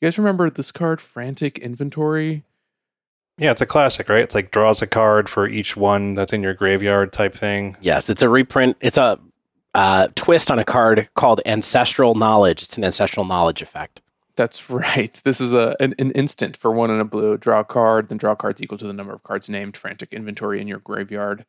[0.00, 2.44] You guys remember this card, Frantic Inventory?
[3.38, 4.22] Yeah, it's a classic, right?
[4.22, 7.76] It's like draws a card for each one that's in your graveyard type thing.
[7.80, 8.76] Yes, it's a reprint.
[8.80, 9.18] It's a
[9.74, 12.62] uh, twist on a card called Ancestral Knowledge.
[12.62, 14.02] It's an ancestral knowledge effect.
[14.36, 15.20] That's right.
[15.24, 17.36] This is a an, an instant for one and a blue.
[17.36, 20.60] Draw a card, then draw cards equal to the number of cards named frantic inventory
[20.60, 21.44] in your graveyard.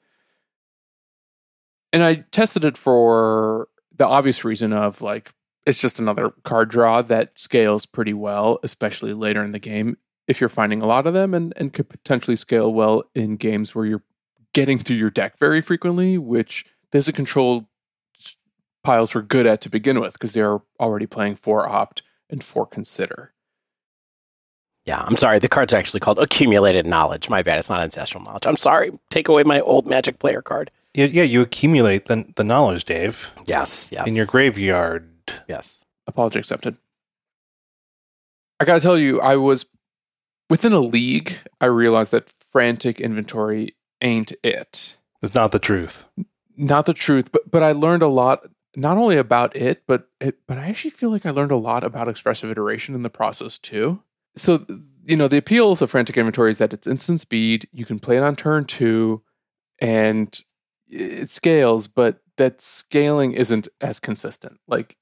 [1.91, 5.33] And I tested it for the obvious reason of like
[5.65, 10.39] it's just another card draw that scales pretty well, especially later in the game if
[10.39, 13.85] you're finding a lot of them and, and could potentially scale well in games where
[13.85, 14.03] you're
[14.53, 17.67] getting through your deck very frequently, which there's a control
[18.83, 22.65] piles were good at to begin with because they're already playing for opt and for
[22.65, 23.33] consider.
[24.85, 25.39] Yeah, I'm sorry.
[25.39, 27.29] The card's actually called Accumulated Knowledge.
[27.29, 27.57] My bad.
[27.57, 28.45] It's not Ancestral Knowledge.
[28.45, 28.91] I'm sorry.
[29.09, 30.71] Take away my old Magic player card.
[30.93, 34.07] Yeah, yeah you accumulate the, the knowledge, Dave, Yes, yes.
[34.07, 35.09] in your graveyard.
[35.47, 35.83] yes.
[36.05, 36.77] Apology accepted.
[38.59, 39.65] I got to tell you, I was
[40.49, 41.37] within a league.
[41.61, 44.97] I realized that frantic inventory ain't it.
[45.21, 46.05] It's not the truth.
[46.55, 50.37] Not the truth, but but I learned a lot not only about it, but it,
[50.45, 53.57] but I actually feel like I learned a lot about expressive iteration in the process
[53.57, 54.03] too.
[54.35, 54.65] So
[55.05, 57.67] you know, the appeals of frantic inventory is that it's instant speed.
[57.71, 59.23] You can play it on turn two,
[59.79, 60.37] and
[60.93, 64.59] it scales, but that scaling isn't as consistent.
[64.67, 64.95] Like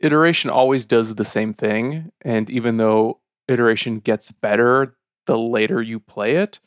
[0.00, 5.98] iteration always does the same thing, and even though iteration gets better the later you
[6.00, 6.60] play it,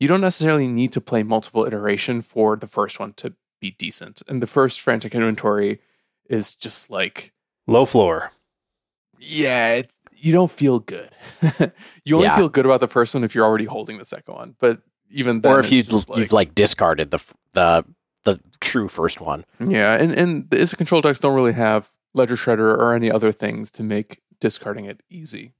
[0.00, 4.22] you don't necessarily need to play multiple iteration for the first one to be decent.
[4.28, 5.80] And the first frantic inventory
[6.28, 7.32] is just like,
[7.66, 8.30] Low floor.
[9.18, 9.82] yeah,
[10.16, 11.10] you don't feel good.
[12.04, 12.36] you only Yeah.
[12.36, 14.56] feel good about the first one if you're already holding the second one.
[14.58, 17.20] But even then, Or if you just you've like discarded the
[17.54, 17.84] the
[18.24, 19.44] the true first one.
[19.60, 23.32] yeah, and and the Izzet control decks don't really have Ledger Shredder or any other
[23.32, 25.52] things to make discarding it easy.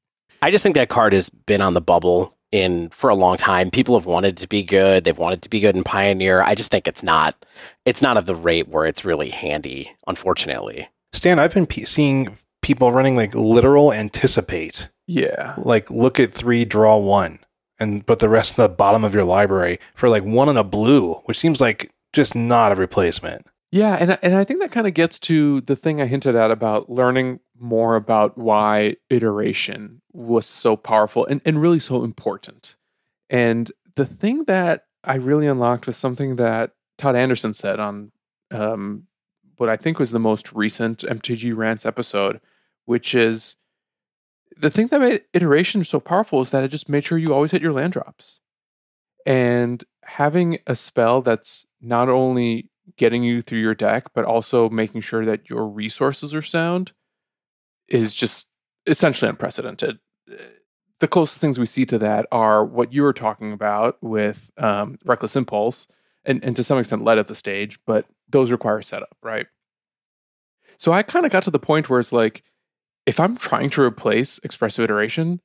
[0.43, 3.71] I just think that card has been on the bubble in for a long time.
[3.71, 5.05] People have wanted to be good.
[5.05, 6.43] They've wanted to be good in Pioneer.
[6.43, 7.45] I just think it's not
[7.85, 10.89] it's not at the rate where it's really handy, unfortunately.
[11.13, 14.89] Stan, I've been pe seeing people running like literal anticipate.
[15.07, 17.39] Yeah, Like look at three, draw one,
[17.79, 20.65] and put the rest of the bottom of your library for like one in a
[20.65, 23.47] blue, which seems like just not a replacement.
[23.73, 26.53] Yeah, and and I think that kind of gets to the thing I hinted at
[26.53, 32.77] about learning more about why iteration was so powerful and, and really so important.
[33.29, 38.13] And the thing that I really unlocked was something that Todd Anderson said on
[38.51, 39.09] um,
[39.57, 42.41] what I think was the most recent MTG Rants episode,
[42.85, 43.57] which is
[44.57, 47.51] the thing that made iteration so powerful is that it just made sure you always
[47.51, 48.41] hit your land drops.
[49.27, 55.01] And having a spell that's not only getting you through your deck, but also making
[55.01, 56.93] sure that your resources are sound
[57.89, 58.51] is just
[58.87, 59.99] essentially unprecedented.
[61.01, 64.99] The closest things we see to that are what you were talking about with um,
[65.05, 65.89] Reckless Impulse,
[66.25, 69.47] and, and to some extent light up the stage, but those require setup, right?
[70.77, 72.43] So I kind of got to the point where it's like,
[73.07, 75.41] if I'm trying to replace Expressive Iteration,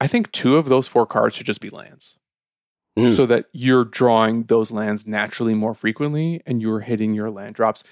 [0.00, 2.16] I think two of those four cards should just be lands
[2.98, 3.14] Mm.
[3.16, 7.84] so that you're drawing those lands naturally more frequently and you're hitting your land drops.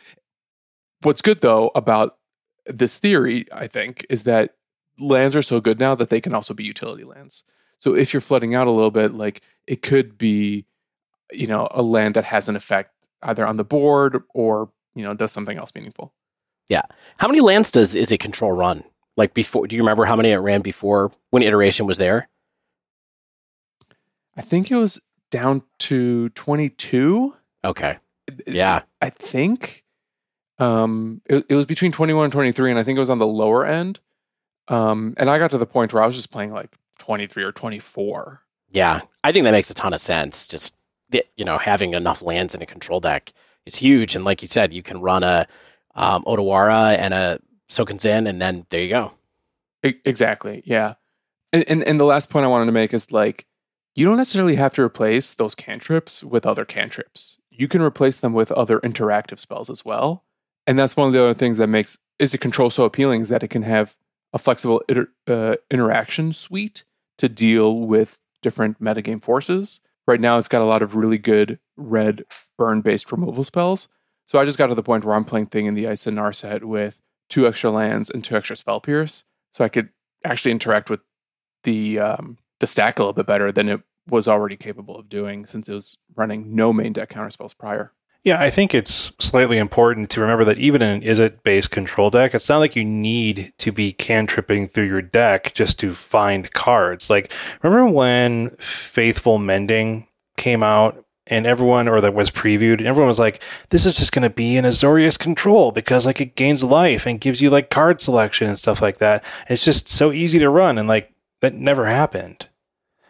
[1.03, 2.19] What's good though about
[2.67, 4.57] this theory, I think, is that
[4.99, 7.45] lands are so good now that they can also be utility lands.
[7.79, 10.67] So if you're flooding out a little bit, like it could be,
[11.33, 15.15] you know, a land that has an effect either on the board or, you know,
[15.15, 16.13] does something else meaningful.
[17.19, 18.85] How many lands does Izzet control run?
[19.17, 22.29] Like before do you remember how many it ran before when iteration was there?
[24.37, 25.01] I think it was
[25.31, 27.35] down to 22.
[27.65, 27.99] Okay.
[28.47, 28.83] Yeah.
[29.01, 29.85] I think
[30.59, 33.27] um, it, it was between 21 and 23, and I think it was on the
[33.27, 33.99] lower end.
[34.69, 37.53] Um, and I got to the point where I was just playing like 23 or
[37.53, 38.43] 24.
[38.71, 39.01] Yeah.
[39.25, 40.47] I think that makes a ton of sense.
[40.47, 40.77] Just
[41.11, 43.33] you know, having enough lands in a control deck
[43.67, 44.15] is huge.
[44.15, 45.47] And like you said, you can run a
[45.99, 49.13] um, Otawara and a Sokenzan, and then there you go.
[49.83, 50.63] Exactly.
[50.65, 50.95] Yeah.
[51.53, 53.47] And, and and the last point I wanted to make is like
[53.95, 57.39] you don't necessarily have to replace those cantrips with other cantrips.
[57.51, 60.25] You can replace them with other interactive spells as well.
[60.67, 63.43] And that's one of the other things that makes Izzet control so appealing is that
[63.43, 63.97] it can have
[64.33, 66.85] a flexible iter- uh, interaction suite
[67.17, 69.81] to deal with different metagame forces.
[70.07, 72.25] Right now, it's got a lot of really good red
[72.57, 73.89] burn based removal spells.
[74.29, 76.19] So I just got to the point where I'm playing Thing in the Ice and
[76.19, 79.89] Narset with two extra lands and two extra spell pierce, so I could
[80.23, 81.01] actually interact with
[81.65, 85.47] the um, the stack a little bit better than it was already capable of doing
[85.47, 87.93] since it was running no main deck counterspells prior.
[88.23, 92.11] Yeah, I think it's slightly important to remember that even in an Izzet based control
[92.11, 96.53] deck, it's not like you need to be cantripping through your deck just to find
[96.53, 97.09] cards.
[97.09, 103.09] Like, remember when Faithful Mending came out and everyone, or that was previewed, and everyone
[103.09, 106.65] was like, this is just going to be an Azorius control because, like, it gains
[106.65, 109.25] life and gives you, like, card selection and stuff like that.
[109.41, 110.79] And it's just so easy to run.
[110.79, 112.49] And, like, that never happened.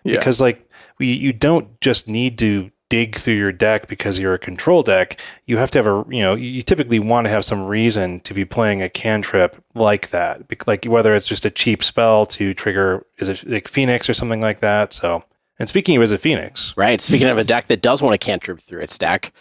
[0.04, 0.18] Yeah.
[0.18, 4.38] Because, like, we, you don't just need to dig through your deck because you're a
[4.38, 5.20] control deck.
[5.46, 8.33] You have to have a, you know, you typically want to have some reason to
[8.33, 10.42] be playing a cantrip like that.
[10.66, 14.40] Like whether it's just a cheap spell to trigger, is it like Phoenix or something
[14.40, 14.94] like that.
[14.94, 15.22] So,
[15.59, 16.75] and speaking of, Izzet Phoenix?
[16.77, 17.01] Right.
[17.01, 19.33] Speaking of a deck that does want to cantrip through its deck,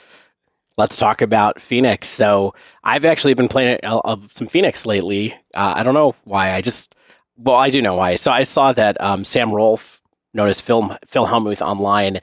[0.78, 2.08] let's talk about Phoenix.
[2.08, 2.54] So
[2.84, 5.34] I've actually been playing uh, some Phoenix lately.
[5.56, 6.54] Uh, I don't know why.
[6.54, 6.96] I just,
[7.36, 8.16] well, I do know why.
[8.16, 10.02] So I saw that um, Sam Rolfe,
[10.34, 12.18] known as Phil Phil Hellmuth online,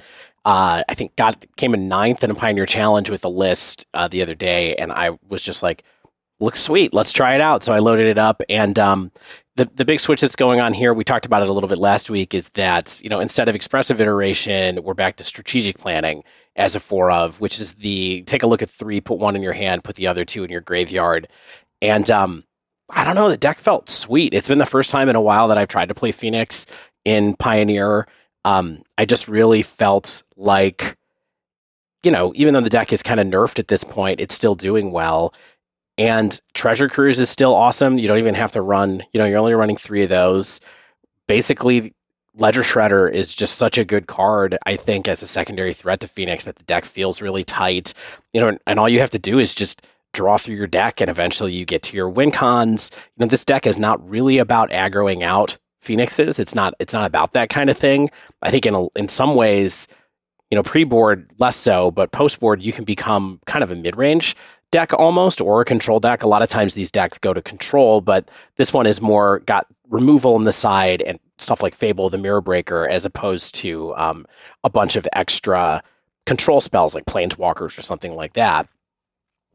[0.45, 4.09] uh, I think got came in ninth in a Pioneer Challenge with a list uh,
[4.09, 5.85] the other day, and I was just like,
[6.41, 6.93] looks sweet.
[6.93, 7.63] Let's try it out.
[7.63, 9.13] So I loaded it up, and um,
[9.57, 11.79] the the big switch that's going on here, we talked about it a little bit
[11.79, 16.23] last week, is that you know instead of expressive iteration, we're back to strategic planning
[16.57, 19.43] as a four of, which is the take a look at three, put one in
[19.43, 21.29] your hand, put the other two in your graveyard,
[21.81, 22.45] and um,
[22.91, 24.35] I don't know, the deck felt sweet.
[24.35, 26.67] It's been the first time in a while that I've tried to play Phoenix
[27.05, 28.07] in Pioneer.
[28.45, 30.97] Um, I just really felt like,
[32.03, 34.55] you know, even though the deck is kind of nerfed at this point, it's still
[34.55, 35.33] doing well.
[35.97, 37.99] And Treasure Cruise is still awesome.
[37.99, 40.61] You don't even have to run, you know, you're only running three of those.
[41.29, 41.95] Basically,
[42.37, 46.09] Ledger Shredder is just such a good card, I think, as a secondary threat to
[46.09, 47.95] Phoenix that the deck feels really tight.
[48.33, 51.11] You know, and all you have to do is just draw through your deck and
[51.11, 52.91] eventually you get to your win cons.
[53.17, 56.39] You know, this deck is not really about aggroing out Phoenixes.
[56.39, 58.11] It's not it's not about that kind of thing.
[58.43, 59.87] I think in a, in some ways,
[60.51, 64.35] you know, pre-board less so, but post-board you can become kind of a mid-range
[64.75, 66.25] deck almost or a control deck.
[66.25, 69.69] A lot of times these decks go to control, but this one is more got
[69.89, 74.27] removal on the side and stuff like Fable the Mirror Breaker as opposed to um,
[74.65, 75.81] a bunch of extra
[76.27, 78.69] control spells like Planeswalkers or something like that.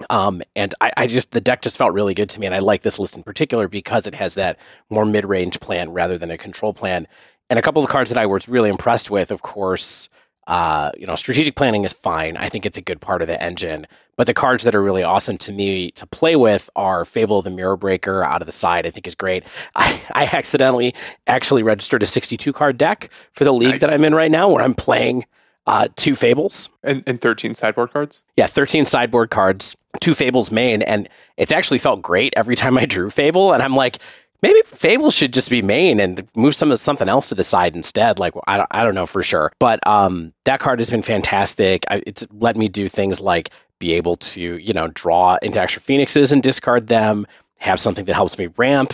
[0.09, 2.59] Um, and I, I, just the deck just felt really good to me, and I
[2.59, 4.57] like this list in particular because it has that
[4.89, 7.05] more mid range plan rather than a control plan.
[7.49, 10.07] And a couple of cards that I was really impressed with, of course,
[10.49, 12.35] uh, you know, strategic planning is fine.
[12.35, 13.85] I think it's a good part of the engine.
[14.17, 17.43] But the cards that are really awesome to me to play with are Fable of
[17.43, 19.43] the Mirror Breaker out of the side, I think is great.
[19.75, 20.95] I, I accidentally
[21.27, 23.81] actually registered a 62 card deck for the league nice.
[23.81, 25.25] that I'm in right now where I'm playing
[25.67, 26.67] uh, two Fables.
[26.83, 28.23] And, and 13 sideboard cards?
[28.35, 30.81] Yeah, 13 sideboard cards, two Fables main.
[30.81, 31.07] And
[31.37, 33.53] it's actually felt great every time I drew Fable.
[33.53, 33.99] And I'm like,
[34.41, 37.75] maybe Fable should just be main and move some of something else to the side
[37.75, 38.19] instead.
[38.19, 41.85] Like I don't, I don't know for sure, but um, that card has been fantastic.
[41.89, 43.49] I, it's let me do things like
[43.79, 47.25] be able to you know draw into extra phoenixes and discard them.
[47.57, 48.93] Have something that helps me ramp.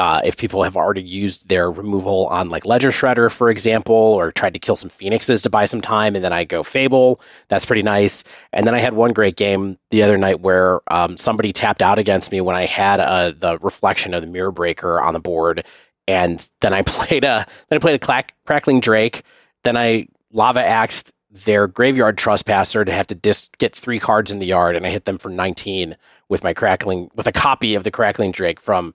[0.00, 4.32] Uh, if people have already used their removal on like Ledger Shredder, for example, or
[4.32, 7.66] tried to kill some Phoenixes to buy some time, and then I go Fable, that's
[7.66, 8.24] pretty nice.
[8.54, 11.98] And then I had one great game the other night where um, somebody tapped out
[11.98, 15.66] against me when I had uh, the reflection of the Mirror Breaker on the board,
[16.08, 19.22] and then I played a then I played a clack, Crackling Drake,
[19.64, 24.38] then I Lava Axed their Graveyard Trespasser to have to dis- get three cards in
[24.38, 25.94] the yard, and I hit them for 19
[26.30, 28.94] with my Crackling with a copy of the Crackling Drake from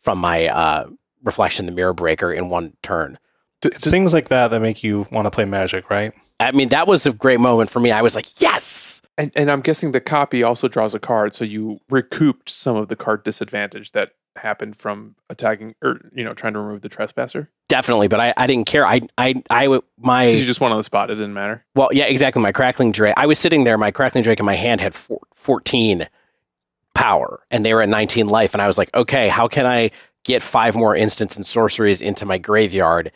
[0.00, 0.88] from my uh,
[1.22, 3.18] reflection, the mirror breaker, in one turn.
[3.64, 6.12] It's things like that that make you want to play Magic, right?
[6.40, 7.90] I mean, that was a great moment for me.
[7.90, 9.02] I was like, yes.
[9.16, 12.86] And, and I'm guessing the copy also draws a card, so you recouped some of
[12.88, 17.50] the card disadvantage that happened from attacking or you know trying to remove the trespasser.
[17.68, 18.86] Definitely, but I, I didn't care.
[18.86, 21.10] I I I my you just won on the spot.
[21.10, 21.64] It didn't matter.
[21.74, 22.40] Well, yeah, exactly.
[22.40, 23.14] My crackling drake.
[23.16, 23.76] I was sitting there.
[23.76, 26.08] My crackling drake in my hand had four, fourteen
[26.98, 28.54] power, and they were at nineteen life.
[28.54, 29.90] And I was like, okay, how can I
[30.24, 33.12] get five more instants and sorceries into my graveyard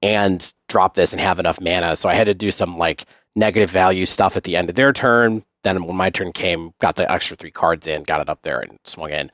[0.00, 1.96] and drop this and have enough mana.
[1.96, 4.92] So I had to do some like negative value stuff at the end of their
[4.92, 5.42] turn.
[5.62, 8.60] Then when my turn came, got the extra three cards in, got it up there
[8.60, 9.30] and swung in.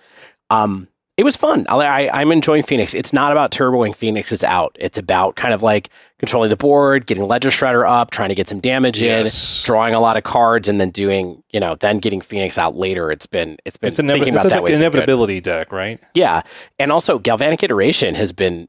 [0.48, 0.88] Um,
[1.20, 1.66] it was fun.
[1.68, 2.94] I, I, am enjoying Phoenix.
[2.94, 4.74] It's not about turboing Phoenix's out.
[4.80, 8.48] It's about kind of like controlling the board, getting Ledger Shredder up, trying to get
[8.48, 9.60] some damage Yes.
[9.60, 12.74] in, drawing a lot of cards, and then doing you know then getting Phoenix out
[12.74, 13.10] later.
[13.10, 14.70] It's been it's been It's an thinking about that way.
[14.70, 16.00] inevit- inevitability deck, right?
[16.14, 16.40] Yeah,
[16.78, 18.66] and also Galvanic Iteration has been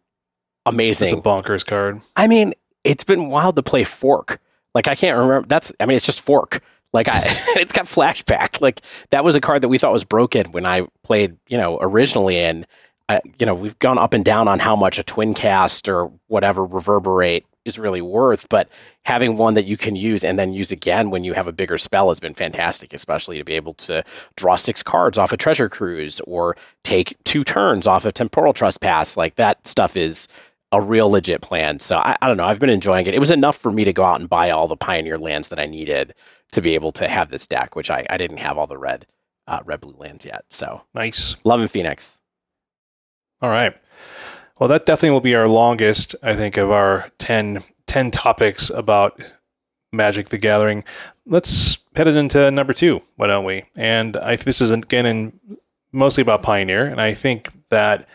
[0.65, 1.07] amazing.
[1.07, 2.01] It's a bonkers card.
[2.17, 4.41] I mean, it's been wild to play Fork.
[4.75, 5.47] Like I can't remember.
[5.47, 6.61] That's I mean, it's just Fork.
[6.93, 7.21] Like I,
[7.58, 8.62] it's got flashback.
[8.62, 11.80] Like that was a card that we thought was broken when I played, you know,
[11.82, 12.39] originally.
[12.39, 12.65] And
[13.10, 16.12] uh, you know, we've gone up and down on how much a twin cast or
[16.27, 18.47] whatever reverberate is really worth.
[18.49, 18.69] But
[19.04, 21.77] having one that you can use and then use again when you have a bigger
[21.77, 22.93] spell has been fantastic.
[22.93, 24.04] Especially to be able to
[24.36, 29.17] draw six cards off a treasure cruise or take two turns off a temporal trespass.
[29.17, 30.27] Like that stuff is
[30.71, 31.80] a real legit plan.
[31.80, 32.45] So I, I don't know.
[32.45, 33.13] I've been enjoying it.
[33.13, 35.60] It was enough for me to go out and buy all the Pioneer lands that
[35.60, 36.13] I needed
[36.51, 39.07] to be able to have this deck, which I, I didn't have all the red
[39.47, 40.45] uh, red blue lands yet.
[40.49, 41.35] So Nice.
[41.43, 42.19] loving Phoenix.
[43.41, 43.75] All right.
[44.59, 49.19] Well, that definitely will be our longest, I think, of our 10, 10 topics about
[49.91, 50.83] Magic the Gathering.
[51.25, 53.65] Let's head it into number two, why don't we?
[53.75, 55.39] And I, this is, again, in,
[55.91, 56.85] mostly about Pioneer.
[56.85, 58.07] And I think that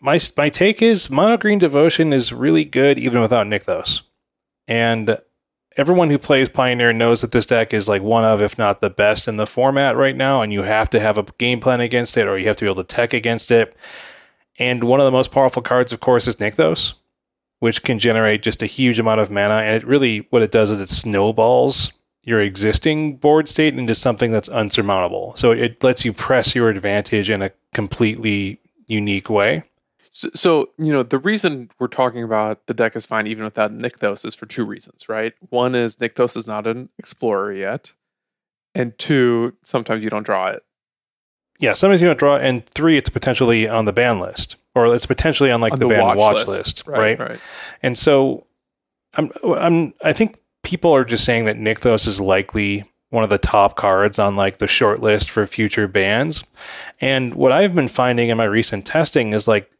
[0.00, 4.00] my, my take is Mono Green Devotion is really good even without Nykthos.
[4.66, 5.18] And
[5.80, 8.90] everyone who plays Pioneer knows that this deck is like one of, if not the
[8.90, 10.42] best in the format right now.
[10.42, 12.70] And you have to have a game plan against it or you have to be
[12.70, 13.74] able to tech against it.
[14.58, 16.92] And one of the most powerful cards, of course, is Nykthos,
[17.60, 19.54] which can generate just a huge amount of mana.
[19.54, 21.92] And it really, what it does is it snowballs
[22.24, 25.32] your existing board state into something that's unsurmountable.
[25.36, 29.64] So it lets you press your advantage in a completely unique way.
[30.12, 33.72] So, so, you know, the reason we're talking about the deck is fine even without
[33.72, 35.34] Nykthos is for two reasons, right?
[35.50, 37.92] One is Nykthos is not an explorer yet.
[38.74, 40.64] And two, sometimes you don't draw it.
[41.60, 42.44] Yeah, sometimes you don't draw it.
[42.44, 45.88] And three, it's potentially on the ban list, or it's potentially on like on the,
[45.88, 47.18] ban watch, list, right?
[47.18, 47.40] Right.
[47.82, 48.46] And so,
[49.14, 53.38] I'm, I'm, I think people are just saying that Nykthos is likely one of the
[53.38, 56.44] top cards on like the short list for future bans.
[57.00, 59.70] And what I've been finding in my recent testing is like,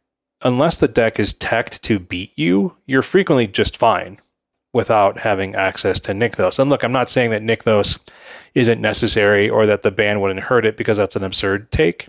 [0.43, 4.19] unless the deck is teched to beat you, you're frequently just fine
[4.73, 6.57] without having access to Nykthos.
[6.57, 7.99] And look, I'm not saying that Nykthos
[8.55, 12.07] isn't necessary or that the ban wouldn't hurt it because that's an absurd take.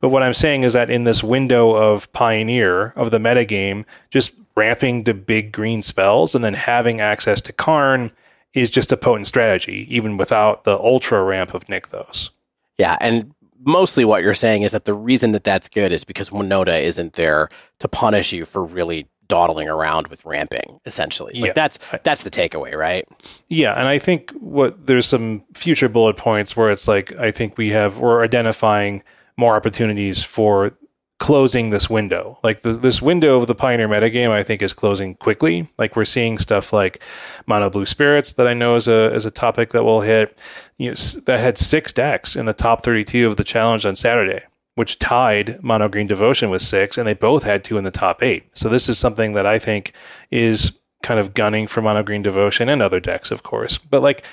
[0.00, 4.34] But what I'm saying is that in this window of Pioneer of the metagame, just
[4.56, 8.10] ramping to big green spells and then having access to Karn
[8.54, 12.30] is just a potent strategy, even without the ultra ramp of Nykthos.
[12.78, 16.30] Yeah, and mostly what you're saying is that the reason that that's good is because
[16.30, 20.80] Winota isn't there to punish you for really dawdling around with ramping.
[20.86, 21.52] Essentially, like Yeah.
[21.54, 23.06] that's that's the takeaway, right?
[23.48, 27.56] Yeah, and I think what there's some future bullet points where it's like I think
[27.56, 29.02] we have we're identifying
[29.36, 30.72] more opportunities for
[31.20, 32.38] closing this window.
[32.42, 35.68] Like the, this window of the Pioneer metagame, I think is closing quickly.
[35.78, 37.02] Like we're seeing stuff like
[37.46, 40.36] Mono Blue Spirits that I know is a is a topic that will hit.
[40.78, 40.94] You know,
[41.26, 44.40] that had six decks in the top 32 of the challenge on Saturday,
[44.74, 48.22] which tied Mono Green Devotion with six, and they both had two in the top
[48.22, 48.44] eight.
[48.56, 49.92] So this is something that I think
[50.30, 53.76] is kind of gunning for Mono Green Devotion and other decks, of course.
[53.76, 54.24] But like,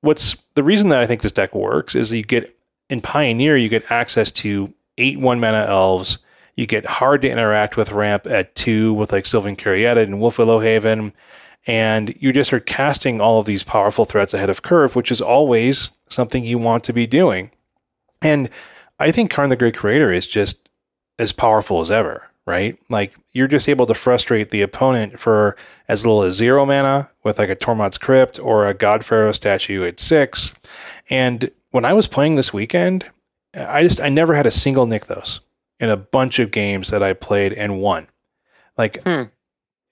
[0.00, 2.52] what's the reason that I think this deck works is you get
[2.90, 6.18] in Pioneer, you get access to eight one mana elves.
[6.54, 10.62] You get hard to interact with ramp at two with like Sylvan Caryatid and Wolfwillow
[10.62, 11.12] Haven.
[11.66, 15.20] And you just are casting all of these powerful threats ahead of curve, which is
[15.20, 17.50] always something you want to be doing.
[18.22, 18.48] And
[18.98, 20.68] I think Karn the Great Creator is just
[21.18, 22.78] as powerful as ever, right?
[22.88, 25.56] Like you're just able to frustrate the opponent for
[25.88, 29.84] as little as zero mana with like a Tormod's Crypt or a God Pharaoh statue
[29.84, 30.54] at six.
[31.10, 33.10] And when I was playing this weekend,
[33.56, 35.40] I just I never had a single Nykthos
[35.80, 38.06] in a bunch of games that I played and won.
[38.76, 39.24] Like Hmm.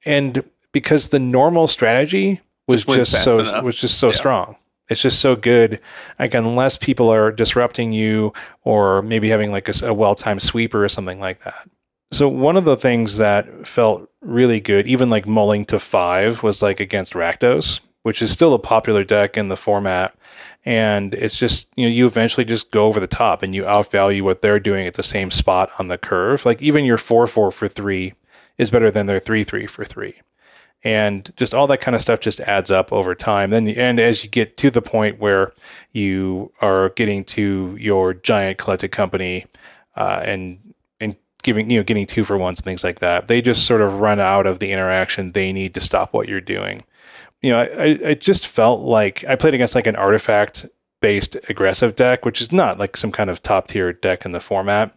[0.04, 3.62] and because the normal strategy was Just just, so enough.
[3.64, 4.12] was just so Yeah.
[4.12, 4.56] strong.
[4.90, 5.80] It's just so good.
[6.18, 11.20] Like unless people are disrupting you or maybe having like a well-timed sweeper or something
[11.20, 11.68] like that.
[12.12, 16.62] So one of the things that felt really good, even like mulling to five, was
[16.62, 20.14] like against Rakdos, which is still a popular deck in the format.
[20.64, 24.22] And it's just, you know, you eventually just go over the top and you outvalue
[24.22, 26.46] what they're doing at the same spot on the curve.
[26.46, 28.14] Like even your four four for three
[28.56, 30.14] is better than their three three for three.
[30.82, 33.50] And just all that kind of stuff just adds up over time.
[33.50, 35.54] Then, and as you get to the point where
[35.92, 39.46] you are getting to your giant collected company,
[39.96, 43.40] uh, and and giving you know getting two for ones and things like that, they
[43.40, 46.84] just sort of run out of the interaction they need to stop what you're doing.
[47.44, 50.64] You know, I, I just felt like I played against like an artifact
[51.02, 54.40] based aggressive deck, which is not like some kind of top tier deck in the
[54.40, 54.96] format.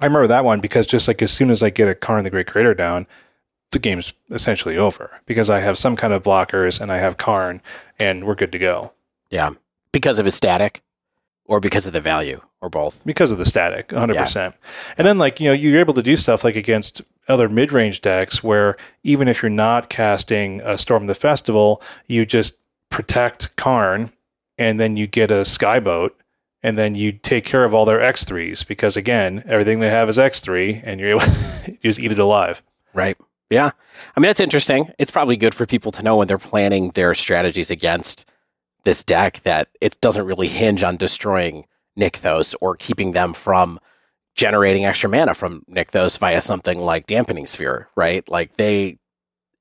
[0.00, 2.30] I remember that one because just like as soon as I get a Karn the
[2.30, 3.06] Great Creator down,
[3.72, 7.60] the game's essentially over because I have some kind of blockers and I have Karn
[7.98, 8.94] and we're good to go.
[9.28, 9.50] Yeah.
[9.92, 10.82] Because of his static
[11.44, 12.98] or because of the value or both.
[13.04, 14.54] Because of the static, 100%.
[14.96, 18.42] And then like, you know, you're able to do stuff like against other mid-range decks
[18.42, 22.60] where even if you're not casting a Storm the Festival, you just
[22.90, 24.10] protect Karn
[24.58, 26.10] and then you get a Skyboat
[26.62, 30.18] and then you take care of all their X3s because again, everything they have is
[30.18, 31.20] X3 and you're able
[31.64, 32.62] to just eat it alive.
[32.94, 33.16] Right.
[33.50, 33.70] Yeah.
[34.16, 34.90] I mean, that's interesting.
[34.98, 38.24] It's probably good for people to know when they're planning their strategies against
[38.84, 41.66] this deck that it doesn't really hinge on destroying
[41.98, 43.78] Nykthos or keeping them from
[44.34, 48.28] generating extra mana from Nykthos via something like Dampening Sphere, right?
[48.28, 48.98] Like they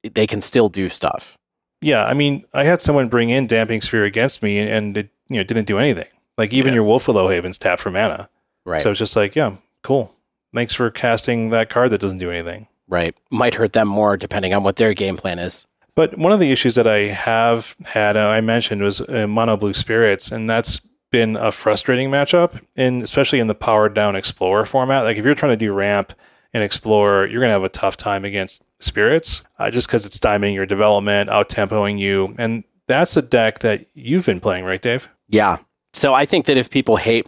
[0.04, 1.38] they can still do stuff.
[1.82, 5.38] Yeah, I mean, I had someone bring in Dampening Sphere against me and it you
[5.38, 6.08] know didn't do anything.
[6.38, 6.82] Like even Yeah.
[6.82, 8.30] your Wolfwillow Haven's tapped for mana.
[8.66, 8.82] Right.
[8.82, 10.16] So it's just like, yeah, cool.
[10.54, 12.68] Thanks for casting that card that doesn't do anything.
[12.88, 13.16] right.
[13.30, 15.66] Might hurt them more depending on what their game plan is.
[15.96, 19.58] But one of the issues that I have had, uh, I mentioned, was uh, mono
[19.58, 20.82] blue spirits, and that's
[21.14, 25.04] been a frustrating matchup, and especially in the powered down explorer format.
[25.04, 26.12] Like if you're trying to do ramp
[26.52, 30.56] and explorer, you're gonna have a tough time against spirits, uh, just because it's diming
[30.56, 35.08] your development, out tempoing you, and that's a deck that you've been playing, right, Dave?
[35.28, 35.60] Yeah.
[35.94, 37.28] So I think that if people hate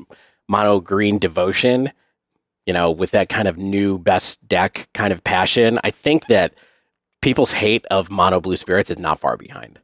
[0.49, 1.91] mono green devotion,
[2.65, 6.55] you know, with that kind of new best deck kind of passion, I think that
[7.21, 9.79] people's hate of mono blue spirits is not far behind.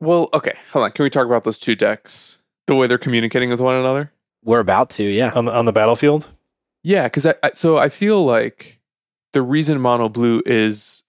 [0.00, 0.92] Well, okay, hold on.
[0.92, 2.38] Can we talk about those two decks?
[2.66, 4.12] The way they're communicating with one another?
[4.44, 5.32] We're about to, yeah.
[5.34, 6.30] On the on the battlefield.
[6.82, 8.80] Yeah, because I, I so I feel like
[9.32, 11.02] the reason mono blue is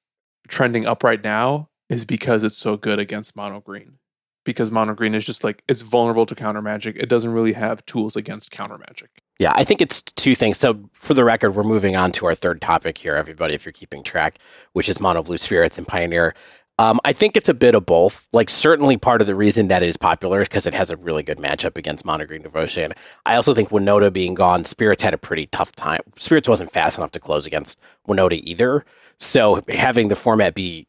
[0.48, 4.00] trending up right now is because it's so good against mono green.
[4.44, 6.96] Because mono green is just like it's vulnerable to counter magic.
[6.96, 9.22] It doesn't really have tools against counter magic.
[9.40, 10.58] Yeah, I think it's two things.
[10.58, 13.72] So, for the record, we're moving on to our third topic here, everybody, if you're
[13.72, 14.40] keeping track,
[14.74, 16.34] which is Mono Blue Spirits and Pioneer.
[16.80, 18.28] Um, I think it's a bit of both.
[18.34, 20.98] Like, certainly part of the reason that it is popular is because it has a
[20.98, 22.94] really good matchup against Mono Green Devotion.
[23.26, 26.02] I also think Winota being gone, Spirits had a pretty tough time.
[26.18, 28.86] Spirits wasn't fast enough to close against Winota either.
[29.20, 30.88] So, having the format be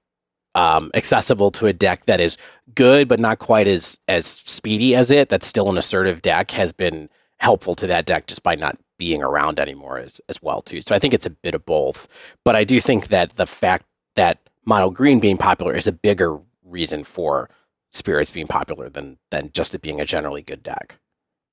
[0.55, 2.37] um, accessible to a deck that is
[2.75, 6.73] good but not quite as as speedy as it, that's still an assertive deck, has
[6.73, 7.09] been
[7.41, 10.83] helpful to that deck just by not being around anymore as, as well too.
[10.83, 12.09] So I think it's a bit of both.
[12.45, 13.87] But I do think that the fact
[14.17, 17.49] that mono green being popular is a bigger reason for
[17.91, 20.99] spirits being popular than than just it being a generally good deck.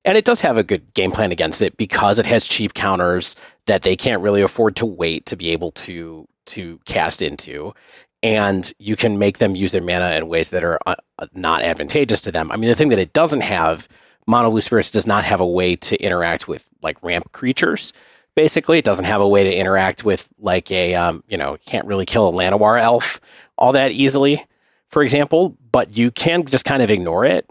[0.04, 3.34] And it does have a good game plan against it because it has cheap counters
[3.64, 7.74] that they can't really afford to wait to be able to to cast into.
[8.22, 10.96] And you can make them use their mana in ways that are uh,
[11.32, 12.52] not advantageous to them.
[12.52, 13.88] I mean, the thing that it doesn't have
[14.26, 17.92] Mono Blue Spirits does not have a way to interact with like ramp creatures.
[18.36, 21.86] Basically, it doesn't have a way to interact with like a um, you know can't
[21.86, 23.20] really kill a Llanowar elf
[23.58, 24.46] all that easily,
[24.88, 25.56] for example.
[25.72, 27.48] But you can just kind of ignore it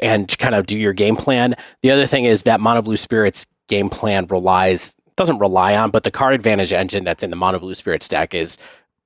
[0.00, 1.56] and kind of do your game plan.
[1.82, 6.04] The other thing is that Mono Blue Spirits game plan relies doesn't rely on, but
[6.04, 8.56] the card advantage engine that's in the Mono Blue Spirits deck is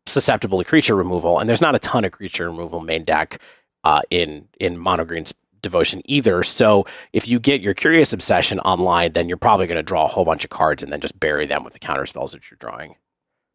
[0.07, 3.41] susceptible to creature removal, and there's not a ton of creature removal main deck
[3.85, 5.33] uh, in in Mono Green's
[5.63, 6.43] devotion either.
[6.43, 10.09] So if you get your curious obsession online, then you're probably going to draw a
[10.09, 12.59] whole bunch of cards and then just bury them with the counter spells that you're
[12.59, 12.97] drawing.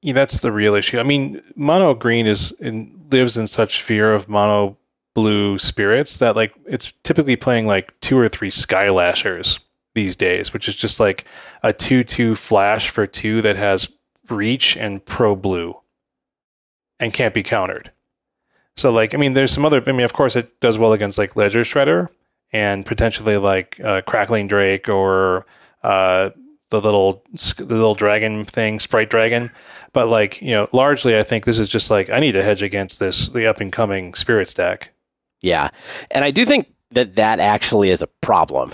[0.01, 0.99] Yeah, that's the real issue.
[0.99, 4.77] I mean, mono green is lives in such fear of mono
[5.13, 9.59] blue spirits that like it's typically playing like two or three Skylashers
[9.95, 11.25] these days, which is just like
[11.63, 13.91] a two two flash for two that has
[14.25, 15.75] breach and pro blue
[16.99, 17.91] and can't be countered.
[18.77, 19.83] So like, I mean, there's some other.
[19.85, 22.09] I mean, of course, it does well against like Ledger Shredder
[22.53, 25.45] and potentially like uh, Crackling Drake or
[25.83, 26.29] uh,
[26.69, 29.51] the little the little dragon thing, Sprite Dragon.
[29.93, 32.61] But like, you know, largely, I think this is just like I need to hedge
[32.61, 34.93] against this the up and coming Spirits deck.
[35.41, 35.69] Yeah.
[36.11, 38.73] And I do think that that actually is a problem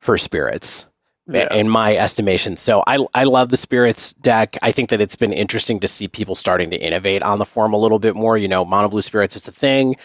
[0.00, 0.86] for spirits.
[1.26, 1.52] Yeah.
[1.54, 2.56] in my estimation.
[2.56, 4.58] So I I love the spirits deck.
[4.60, 7.72] I think that it's been interesting to see people starting to innovate on the form
[7.72, 8.36] a little bit more.
[8.36, 9.96] You know, mono blue spirits is a thing.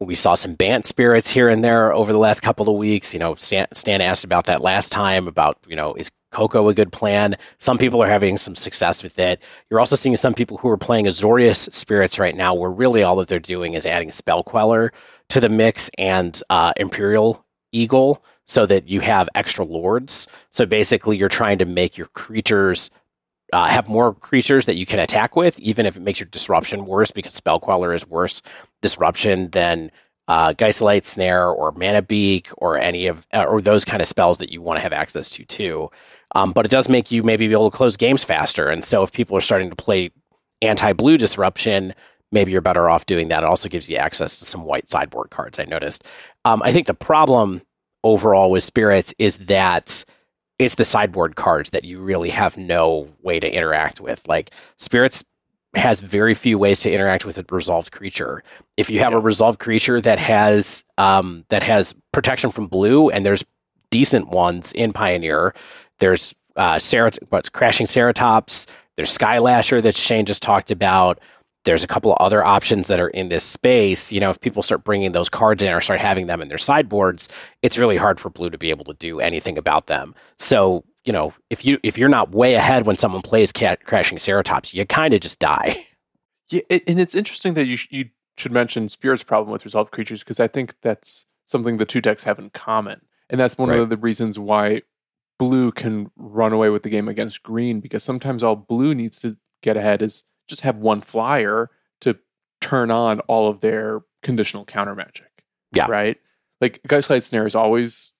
[0.00, 3.12] We saw some Bant spirits here and there over the last couple of weeks.
[3.12, 6.74] You know, Stan, Stan asked about that last time about, you know, is Coco a
[6.74, 7.36] good plan?
[7.58, 9.42] Some people are having some success with it.
[9.70, 13.16] You're also seeing some people who are playing Azorius spirits right now, where really all
[13.16, 14.92] that they're doing is adding Spell Queller
[15.30, 17.34] to the mix and uh, Empyrean
[17.72, 20.26] Eagle so that you have extra lords.
[20.50, 22.90] So basically, you're trying to make your creatures
[23.52, 26.84] uh, have more creatures that you can attack with, even if it makes your disruption
[26.84, 28.42] worse, because Spell Queller is worse
[28.82, 29.90] disruption than
[30.28, 34.38] uh, Geistlight Snare or Mana Beak or any of uh, or those kind of spells
[34.38, 35.90] that you want to have access to too.
[36.34, 38.68] Um, but it does make you maybe be able to close games faster.
[38.68, 40.10] And so if people are starting to play
[40.60, 41.94] anti blue disruption,
[42.32, 43.42] maybe you're better off doing that.
[43.42, 46.04] It also gives you access to some white sideboard cards, I noticed.
[46.44, 47.62] Um, I think the problem
[48.08, 50.04] overall with spirits is that
[50.58, 54.26] it's the sideboard cards that you really have no way to interact with.
[54.26, 55.24] Like spirits
[55.74, 58.42] has very few ways to interact with a resolved creature.
[58.76, 63.24] If you have a resolved creature that has um, that has protection from blue, and
[63.24, 63.44] there's
[63.90, 65.54] decent ones in Pioneer,
[65.98, 71.20] there's uh, Cerat- what's crashing Ceratops, there's Skylasher that Shane just talked about.
[71.64, 74.12] There's a couple of other options that are in this space.
[74.12, 76.58] You know, if people start bringing those cards in or start having them in their
[76.58, 77.28] sideboards,
[77.62, 80.14] it's really hard for blue to be able to do anything about them.
[80.38, 84.18] So, you know, if you if you're not way ahead when someone plays cat, crashing
[84.18, 85.86] Ceratops, you kind of just die.
[86.50, 89.90] Yeah, it, and it's interesting that you sh- you should mention Spirit's problem with resolved
[89.90, 93.68] creatures because I think that's something the two decks have in common, and that's one
[93.68, 93.78] Right.
[93.80, 94.80] of the reasons why
[95.38, 99.36] blue can run away with the game against green because sometimes all blue needs to
[99.62, 101.70] get ahead is just have one flyer
[102.00, 102.18] to
[102.60, 105.44] turn on all of their conditional counter magic.
[105.72, 105.86] Yeah.
[105.88, 106.16] right.
[106.60, 108.12] Like Geistlight Snare is always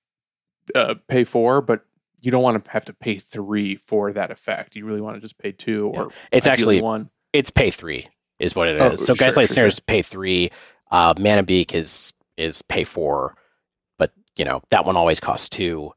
[0.75, 1.83] uh, pay four, but
[2.21, 4.77] you don't want to have to pay three for that effect.
[4.77, 7.11] You really want to just pay two or It's actually one.
[7.33, 8.09] it's pay three
[8.39, 8.93] is what it is.
[8.93, 10.51] Oh, so sure, Geistlight sure, Snare is pay three.
[10.91, 13.37] Uh, Mana Beak is is pay four,
[13.99, 15.93] but you know that one always costs two.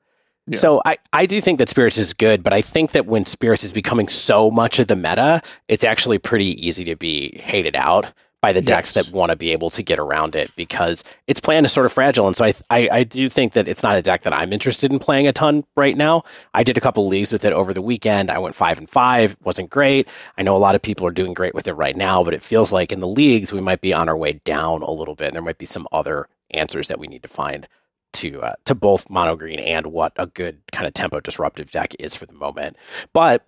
[0.48, 0.58] Yeah.
[0.58, 3.64] So I, I do think that Spirits is good, but I think that when Spirits
[3.64, 8.12] is becoming so much of the meta, it's actually pretty easy to be hated out
[8.42, 9.06] by the decks Yes.
[9.06, 11.94] that want to be able to get around it because its plan is sort of
[11.94, 12.26] fragile.
[12.26, 14.92] And so I, I I do think that it's not a deck that I'm interested
[14.92, 16.24] in playing a ton right now.
[16.56, 18.32] I did a couple leagues with it over the weekend.
[18.32, 20.08] I went five and five, wasn't great.
[20.40, 22.42] I know a lot of people are doing great with it right now, but it
[22.42, 25.28] feels like in the leagues we might be on our way down a little bit.
[25.28, 27.68] And there might be some other answers that we need to find
[28.14, 31.94] to uh, to both mono green and what a good kind of tempo disruptive deck
[32.00, 32.78] is for the moment.
[33.14, 33.46] But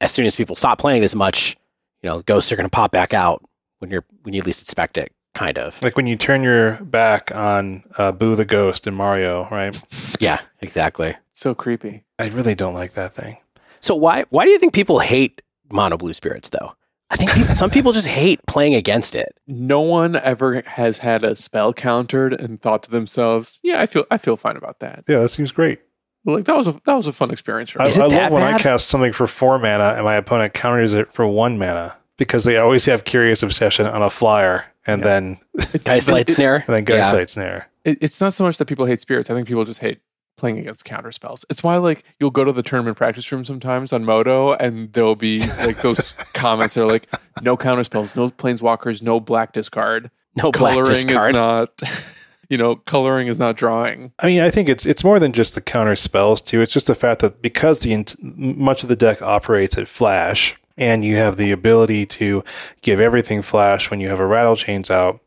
[0.00, 1.56] as soon as people stop playing as much,
[2.02, 3.44] you know, ghosts are going to pop back out
[3.78, 5.12] when you're when you least expect it.
[5.34, 9.48] Kind of, Like when you turn your back on uh, Boo the Ghost in Mario,
[9.50, 9.80] right?
[10.18, 11.14] yeah, exactly.
[11.32, 12.02] So creepy.
[12.18, 13.36] I really don't like that thing.
[13.78, 15.40] So why why do you think people hate
[15.70, 16.74] mono blue spirits though?
[17.10, 19.34] I think people, some people just hate playing against it.
[19.46, 24.04] no one ever has had a spell countered and thought to themselves, "Yeah, I feel
[24.10, 25.80] I feel fine about that." Yeah, that seems great.
[26.26, 27.88] Like that was a that was a fun experience for I, me.
[27.90, 30.92] Is I that love when I cast something for four mana and my opponent counters
[30.92, 35.08] it for one mana because they always have Curious Obsession on a flyer and Yeah.
[35.08, 35.38] then
[35.84, 36.64] Guys, light snare.
[36.66, 37.02] and then Yeah.
[37.04, 37.68] Geistlight Snare.
[37.84, 39.30] It, it's not so much that people hate spirits.
[39.30, 40.00] I think people just hate
[40.38, 41.44] playing against counter spells.
[41.50, 45.14] It's why like you'll go to the tournament practice room sometimes on Moto and there'll
[45.14, 47.08] be like those comments that are like,
[47.42, 51.82] "No counter spells, no planeswalkers, no black discard, No black coloring is not."
[52.50, 54.10] You know, coloring is not drawing.
[54.20, 56.62] I mean, I think it's it's more than just the counter spells too.
[56.62, 60.58] It's just the fact that because the int- much of the deck operates at flash,
[60.78, 62.42] and you have the ability to
[62.80, 65.20] give everything flash when you have a Rattlechains out,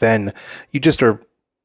[0.00, 0.32] then
[0.70, 1.20] you just are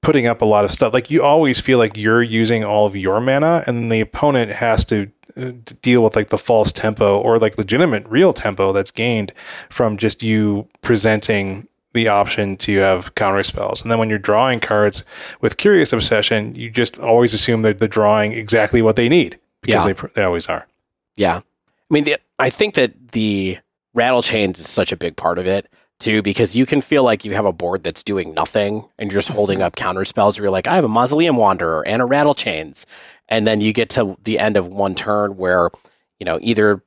[0.06, 0.94] putting up a lot of stuff.
[0.94, 4.52] Like you always feel like you're using all of your mana, and then the opponent
[4.52, 8.72] has to uh, to deal with like the false tempo or like legitimate real tempo
[8.72, 9.34] that's gained
[9.70, 13.82] from just you presenting the option to have counter spells.
[13.82, 15.04] And then when you're drawing cards
[15.42, 19.82] with Curious Obsession, you just always assume that they're drawing exactly what they need because
[19.86, 19.88] Yeah.
[19.88, 20.68] they pr- they always are.
[21.16, 21.38] Yeah.
[21.38, 23.58] I mean, the, I think that the
[23.96, 25.68] Rattlechains is such a big part of it
[26.00, 29.22] too, because you can feel like you have a board that's doing nothing and you're
[29.22, 32.06] just holding up counter spells where you're like, I have a Mausoleum Wanderer and a
[32.06, 32.86] Rattlechains.
[33.30, 35.72] And then you get to the end of one turn where,
[36.20, 36.84] you know, either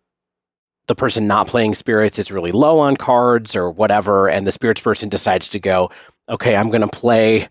[0.88, 4.80] the person not playing spirits is really low on cards or whatever, and the spirits
[4.80, 5.90] person decides to go,
[6.28, 7.48] okay, I'm going to play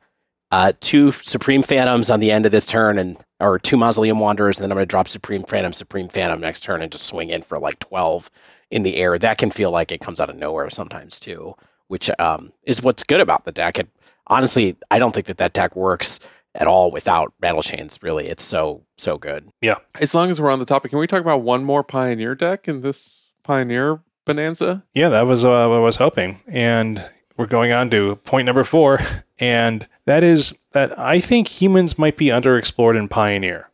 [0.52, 4.58] uh, two Supreme Phantoms on the end of this turn, and or two Mausoleum Wanderers,
[4.58, 7.30] and then I'm going to drop Supreme Phantom, Supreme Phantom next turn, and just swing
[7.30, 8.32] in for like 12
[8.72, 9.18] in the air.
[9.18, 11.56] That can feel like it comes out of nowhere sometimes too,
[11.88, 13.80] which um, is what's good about the deck.
[13.80, 13.90] And
[14.28, 16.20] honestly, I don't think that that deck works
[16.56, 18.02] at all without Rattlechains.
[18.02, 19.50] Really, it's so so good.
[19.62, 19.76] Yeah.
[20.00, 22.68] As long as we're on the topic, can we talk about one more Pioneer deck
[22.68, 24.84] in this Pioneer Bonanza?
[24.94, 26.42] Yeah, that was uh, what I was hoping.
[26.48, 27.04] And
[27.38, 29.00] we're going on to point number four.
[29.40, 33.70] And that is that I think humans might be underexplored in Pioneer.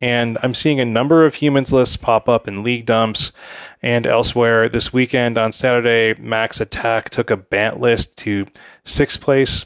[0.00, 3.32] And I'm seeing a number of humans lists pop up in league dumps
[3.80, 4.68] and elsewhere.
[4.68, 8.46] This weekend on Saturday, Max Attack took a Bant list to
[8.84, 9.64] sixth place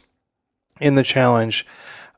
[0.80, 1.66] in the challenge.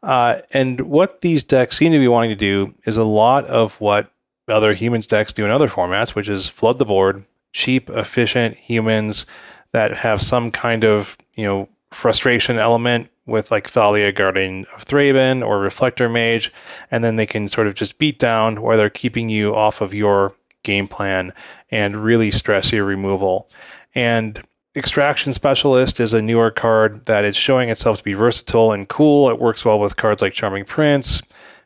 [0.03, 3.81] Uh, and what these decks seem to be wanting to do is a lot of
[3.81, 4.13] what
[4.49, 9.25] other humans decks do in other formats, which is flood the board, cheap, efficient humans
[9.73, 15.47] that have some kind of you know frustration element with like Thalia Guardian of Thraben
[15.47, 16.53] or Reflector Mage,
[16.91, 19.95] and then they can sort of just beat down where they're keeping you off of
[19.95, 21.33] your game plan
[21.71, 23.49] and really stress your removal.
[23.95, 24.43] And
[24.75, 29.29] Extraction Specialist is a newer card that is showing itself to be versatile and cool.
[29.29, 31.21] It works well with cards like Charming Prince,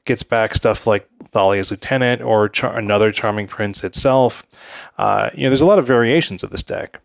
[0.05, 4.45] gets back stuff like Thalia's Lieutenant or char- another Charming Prince itself.
[4.99, 7.01] Uh, you know, there's a lot of variations of this deck.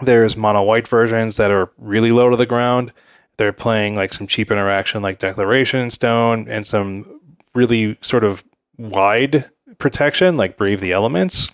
[0.00, 2.92] There's mono white versions that are really low to the ground.
[3.38, 7.20] They're playing like some cheap interaction like Declaration Stone and some
[7.54, 8.44] really sort of
[8.76, 9.44] wide
[9.78, 11.50] protection like Brave the Elements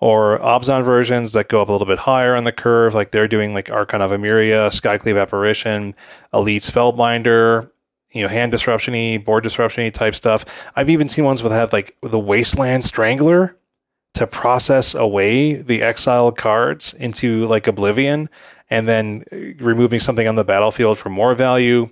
[0.00, 3.28] or Abzan versions that go up a little bit higher on the curve, like they're
[3.28, 5.94] doing like Archon of Emeria, Skycleave Apparition,
[6.32, 7.70] Elite Spellbinder,
[8.12, 10.44] you know, hand disruptiony, board disruptiony type stuff.
[10.76, 13.56] I've even seen ones with have like the Wasteland Strangler
[14.14, 18.28] to process away the exiled cards into like Oblivion
[18.70, 19.24] and then
[19.58, 21.88] removing something on the battlefield for more value.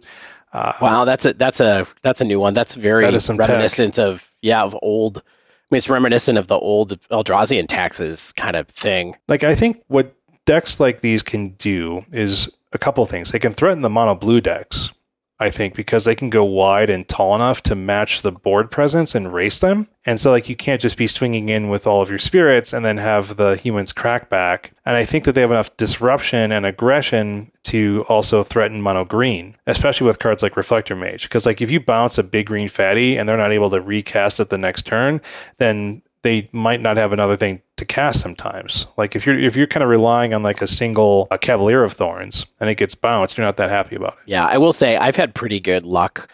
[0.52, 2.54] Uh, wow, that's a that's a that's a new one.
[2.54, 4.04] That's very that reminiscent tech.
[4.04, 5.22] of yeah of old
[5.68, 9.16] I mean, it's reminiscent of the old Eldrazian taxes kind of thing.
[9.26, 10.14] Like, I think what
[10.44, 13.32] decks like these can do is a couple things.
[13.32, 14.90] They can threaten the mono blue decks,
[15.38, 19.14] I think, because they can go wide and tall enough to match the board presence
[19.14, 19.86] and race them.
[20.06, 22.84] And so, like, you can't just be swinging in with all of your spirits and
[22.84, 24.72] then have the humans crack back.
[24.86, 29.56] And I think that they have enough disruption and aggression to also threaten mono green,
[29.66, 31.24] especially with cards like Reflector Mage.
[31.24, 34.40] Because, like, if you bounce a big green fatty and they're not able to recast
[34.40, 35.20] it the next turn,
[35.58, 38.88] then they might not have another thing to cast sometimes.
[38.96, 41.92] Like if you're if you're kind of relying on like a single a Cavalier of
[41.92, 44.18] Thorns and it gets bounced, you're not that happy about it.
[44.26, 46.28] Yeah, I will say I've had pretty good luck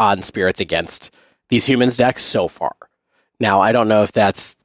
[0.00, 1.14] on spirits against
[1.48, 2.74] these humans decks so far.
[3.38, 4.56] Now I don't know if that's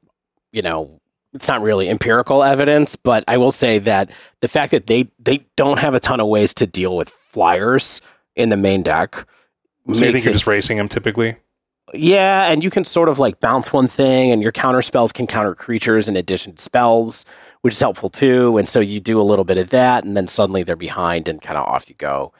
[0.50, 1.00] you know
[1.32, 4.10] it's not really empirical evidence, but I will say that
[4.40, 8.00] the fact that they they don't have a ton of ways to deal with flyers
[8.34, 9.14] in the main deck.
[9.92, 11.36] So you think you're just racing them typically?
[11.98, 15.26] Yeah, and you can sort of like bounce one thing, and your counter spells can
[15.26, 17.24] counter creatures in addition to spells,
[17.62, 18.58] which is helpful too.
[18.58, 21.40] And so you do a little bit of that, and then suddenly they're behind, and
[21.40, 22.32] kind of off you go.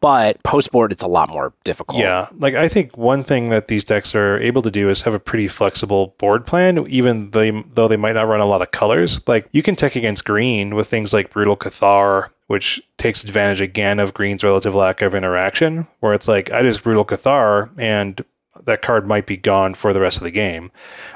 [0.00, 2.00] But post board, it's a lot more difficult.
[2.00, 5.14] Yeah, like I think one thing that these decks are able to do is have
[5.14, 8.72] a pretty flexible board plan, even they, though they might not run a lot of
[8.72, 9.26] colors.
[9.28, 14.00] Like you can tech against green with things like Brutal Cathar, which takes advantage again
[14.00, 18.24] of green's relative lack of interaction, where it's like I just Brutal Cathar and
[18.66, 20.70] that card might be gone for the rest of the game.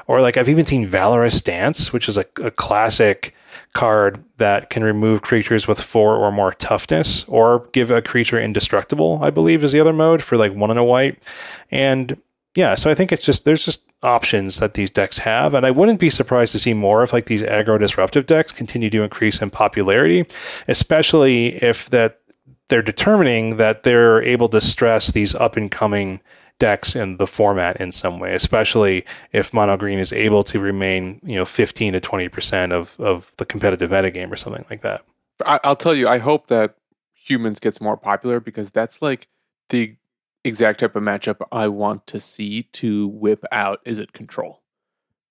[0.07, 3.35] Or like I've even seen Valorous Stance, which is a, a classic
[3.73, 9.19] card that can remove creatures with four or more toughness or give a creature indestructible,
[9.21, 11.21] I believe is the other mode for like one and a white.
[11.69, 12.19] And
[12.55, 15.71] yeah, so I think it's just there's just options that these decks have, and I
[15.71, 19.41] wouldn't be surprised to see more if like these aggro disruptive decks continue to increase
[19.41, 20.25] in popularity,
[20.67, 22.19] especially if that
[22.67, 26.19] they're determining that they're able to stress these up and coming
[26.61, 31.19] decks in the format in some way, especially if mono green is able to remain,
[31.23, 35.03] you know, 15 to 20% of, of the competitive metagame or something like that.
[35.43, 36.75] I'll tell you, I hope that
[37.15, 39.27] humans gets more popular because that's like
[39.69, 39.95] the
[40.43, 44.61] exact type of matchup I want to see to whip out Izzet control.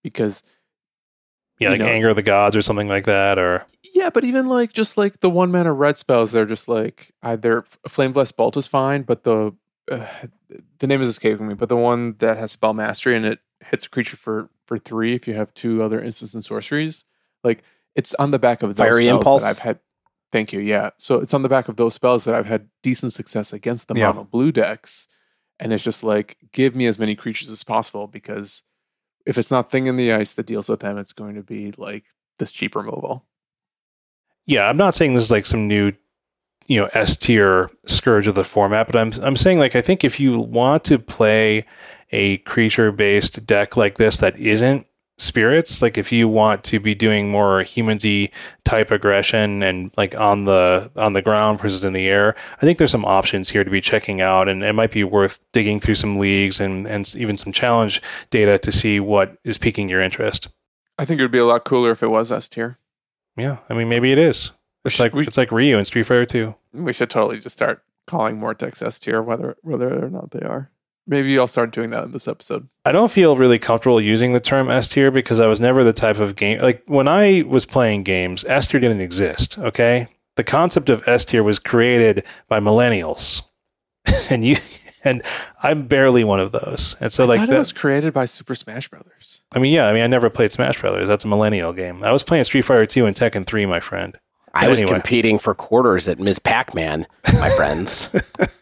[0.03, 0.43] Because
[1.61, 3.65] yeah, like know, anger of the gods or something like that, or
[3.95, 7.63] yeah, but even like just like the one mana red spells, they're just like either
[7.87, 9.55] flame blessed bolt is fine, but the
[9.91, 10.07] uh,
[10.79, 13.87] the name is escaping me, but the one that has spell mastery and it hits
[13.87, 17.05] a creature for for three if you have two other instants and sorceries.
[17.43, 17.63] Like
[17.95, 19.43] it's on the back of those Fiery spells impulse.
[19.43, 19.81] that I've had.
[20.33, 20.61] Thank you.
[20.61, 23.89] Yeah, so it's on the back of those spells that I've had decent success against
[23.89, 24.13] the yeah.
[24.13, 25.09] mono blue decks,
[25.59, 28.63] and it's just like give me as many creatures as possible because
[29.27, 31.73] if it's not thing in the ice that deals with them, it's going to be
[31.77, 32.05] like
[32.39, 33.25] this cheap removal.
[34.47, 35.93] Yeah, I'm not saying this is like some new
[36.71, 40.05] you know S tier scourge of the format, but I'm I'm saying like I think
[40.05, 41.67] if you want to play
[42.13, 44.87] a creature based deck like this that isn't
[45.19, 48.31] spirits, like if you want to be doing more humansy
[48.65, 52.79] type aggression and like on the on the ground versus in the air, I think
[52.79, 55.97] there's some options here to be checking out, and it might be worth digging through
[55.97, 58.01] some leagues and and even some challenge
[58.31, 60.49] data to see what is piquing your interest.
[61.01, 62.79] I think it would be a lot cooler if it was S tier.
[63.37, 64.53] Yeah, I mean maybe it is.
[64.85, 66.55] It's like we, it's like Ryu in Street Fighter 2.
[66.75, 70.71] We should totally just start calling Mortex S tier, whether whether or not they are.
[71.07, 72.69] Maybe I'll start doing that in this episode.
[72.85, 75.93] I don't feel really comfortable using the term S tier because I was never the
[75.93, 79.59] type of game like when I was playing games, S tier didn't exist.
[79.59, 83.43] Okay, the concept of S tier was created by millennials,
[84.31, 84.57] and you
[85.05, 85.23] and
[85.63, 86.97] I'm barely one of those.
[87.01, 89.43] And so, I like, that was created by Super Smash Brothers.
[89.53, 91.09] I mean, yeah, I mean, I never played Smash Brothers.
[91.09, 92.03] That's a millennial game.
[92.05, 94.19] I was playing Street Fighter Two and Tekken Three, my friend.
[94.53, 94.95] I But was anyway.
[94.99, 96.39] competing for quarters at Ms.
[96.41, 98.11] Pac-Man, my friends.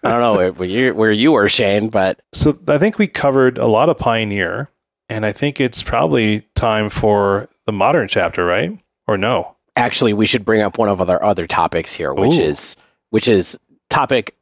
[0.03, 3.57] I don't know where you, where you were, Shane, but So I think we covered
[3.59, 4.70] a lot of Pioneer,
[5.09, 8.78] and I think it's probably time for the modern chapter, right?
[9.07, 9.55] Or no?
[9.76, 12.43] actually we should bring up one of our other topics here, which Ooh.
[12.43, 12.76] is
[13.11, 13.57] which is
[13.89, 14.34] topic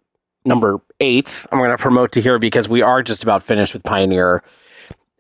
[0.46, 1.46] number eight.
[1.52, 4.42] I'm going to promote to here because we are just about finished with Pioneer.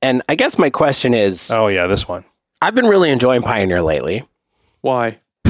[0.00, 2.24] And I guess my question is, Oh yeah, this one.
[2.62, 4.24] I've been really enjoying Pioneer lately.
[4.80, 5.18] Why?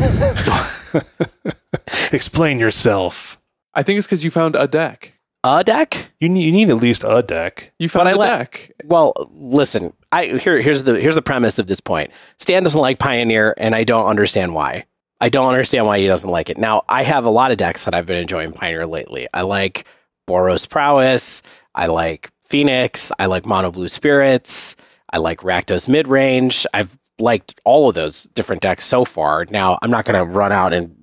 [2.13, 3.41] Explain yourself.
[3.75, 5.13] I think it's because you found a deck.
[5.45, 6.11] A deck?
[6.19, 7.73] You need, you need at least a deck.
[7.79, 8.71] You found But I a let- deck.
[8.85, 9.93] Well, listen.
[10.13, 12.11] I here here's the here's the premise of this point.
[12.39, 14.87] Stan doesn't like Pioneer, and I don't understand why.
[15.21, 16.59] I don't understand why he doesn't like it.
[16.59, 19.29] Now, I have a lot of decks that I've been enjoying Pioneer lately.
[19.33, 19.85] I like
[20.29, 21.43] Boros Prowess.
[21.75, 23.11] I like Phoenix.
[23.19, 24.77] I like Mono Blue Spirits.
[25.11, 26.67] I like Rakdos Mid Range.
[26.75, 29.47] I've liked all of those different decks so far.
[29.51, 30.95] Now, I'm not going to run out and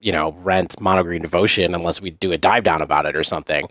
[0.00, 3.22] you know rent Mono Green Devotion unless we do a dive down about it or
[3.22, 3.68] something.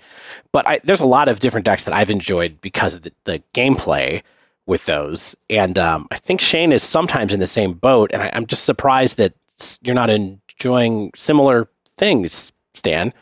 [0.52, 3.44] But I, there's a lot of different decks that I've enjoyed because of the, the
[3.54, 4.24] gameplay
[4.66, 5.36] with those.
[5.50, 8.12] And um, I think Shane is sometimes in the same boat.
[8.14, 9.34] And I, I'm just surprised that
[9.82, 11.68] you're not enjoying similar
[11.98, 13.14] things, Stan.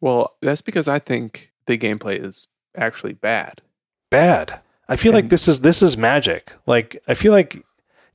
[0.00, 3.62] Well, that's because I think the gameplay is actually bad.
[4.10, 4.60] Bad.
[4.88, 6.52] I feel like this is this is magic.
[6.66, 7.62] Like I feel like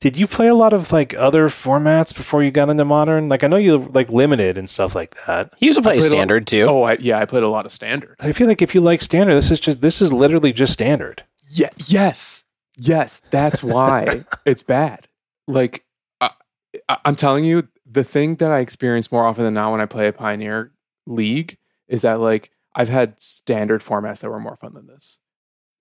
[0.04, 3.30] did you play a lot of like other formats before you got into modern?
[3.30, 5.54] Like I know you like limited and stuff like that.
[5.56, 6.66] He used to play played a- standard too.
[6.68, 8.16] Oh, I, yeah, I played a lot of standard.
[8.20, 11.22] I feel like if you like standard, this is just this is literally just standard.
[11.48, 12.44] Yeah, yes,
[12.76, 13.22] yes.
[13.30, 15.08] That's why it's bad.
[15.48, 15.86] Like,
[16.20, 16.32] I,
[16.86, 19.86] I- I'm telling you, the thing that I experience more often than not when I
[19.86, 20.70] play a Pioneer
[21.06, 21.56] League
[21.88, 25.18] is that like I've had standard formats that were more fun than this,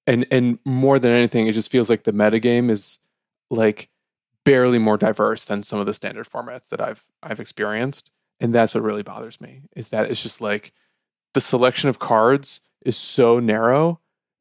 [0.07, 2.99] and and more than anything, it just feels like the metagame is
[3.51, 3.89] like
[4.45, 8.75] barely more diverse than some of the standard formats that I've I've experienced, and that's
[8.75, 9.63] what really bothers me.
[9.75, 10.73] Is that it's just like
[11.33, 13.99] the selection of cards is so narrow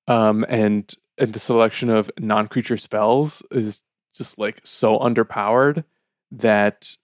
[0.08, 3.82] um, and and the selection of non-creature spells is
[4.14, 5.84] just like so underpowered
[6.30, 6.96] that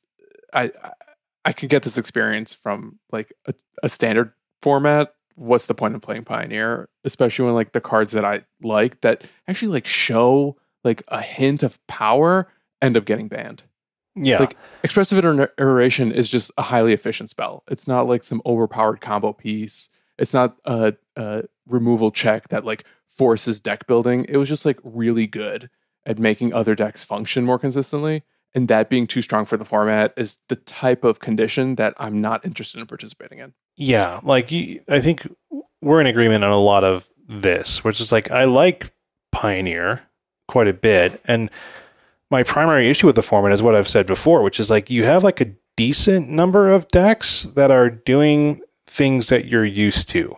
[0.53, 0.90] I I,
[1.44, 4.32] I could get this experience from like a, a standard
[4.62, 5.14] format.
[5.36, 9.24] What's the point of playing Pioneer, especially when like the cards that I like that
[9.46, 12.49] actually like show like a hint of power
[12.81, 13.64] end up getting banned.
[14.14, 14.41] Yeah.
[14.41, 17.62] Like expressive iter- iteration is just a highly efficient spell.
[17.70, 19.91] It's not like some overpowered combo piece.
[20.18, 24.26] It's not a, a removal check that like forces deck building.
[24.29, 25.70] It was just like really good
[26.05, 28.22] at making other decks function more consistently.
[28.55, 32.20] And that being too strong for the format is the type of condition that I'm
[32.20, 33.53] not interested in participating in.
[33.76, 35.29] Yeah, like you, I think
[35.83, 38.91] we're in agreement on a lot of this, which is like I like
[39.33, 40.03] Pioneer
[40.49, 41.51] quite a bit, and
[42.31, 45.05] my primary issue with the format is what I've said before, which is like you
[45.05, 50.37] have like a decent number of decks that are doing things that you're used to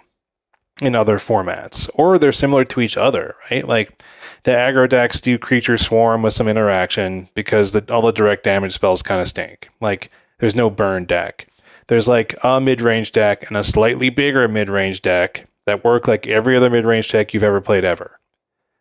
[0.81, 3.67] in other formats, or they're similar to each other, right?
[3.67, 4.03] Like
[4.45, 8.73] the aggro decks do creature swarm with some interaction because the, all the direct damage
[8.73, 9.69] spells kind of stink.
[9.81, 11.51] Like there's no burn deck
[11.91, 16.57] there's like a mid-range deck and a slightly bigger mid-range deck that work like every
[16.57, 18.21] other mid-range deck you've ever played ever.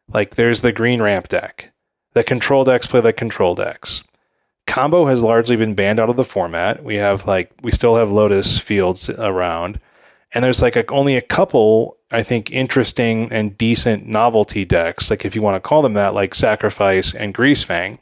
[0.08, 1.72] Like there's the green ramp deck.
[2.14, 4.04] The control decks play like control decks.
[4.68, 6.84] Combo has largely been banned out of the format.
[6.84, 9.80] We have like we still have Lotus fields around.
[10.32, 15.26] And there's like a, only a couple, I think, interesting and decent novelty decks, like
[15.26, 17.98] if you want to call them that, like Sacrifice and Greasefang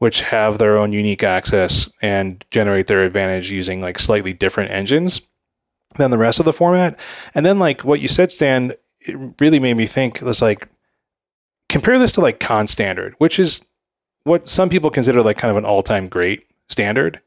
[0.00, 5.20] which have their own unique access and generate their advantage using like slightly different engines
[5.96, 6.98] than the rest of the format.
[7.34, 10.68] And then like what you said, Stan, it really made me think was like
[11.70, 13.62] compare this to like con standard, which is
[14.24, 17.20] what some people consider like kind of an all time great standard.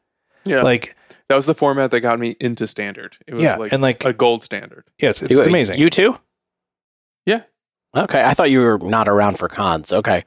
[0.45, 0.61] Yeah.
[0.61, 0.95] Like
[1.29, 3.17] that was the format that got me into standard.
[3.25, 4.83] It was Yeah, like, and, like- a gold standard.
[4.99, 5.79] yeah, it's, it's You- uh, amazing.
[5.79, 6.19] You too?
[7.25, 7.43] Yeah.
[7.95, 8.21] Okay.
[8.21, 9.91] I thought you were not around for Khans.
[9.93, 10.23] Okay.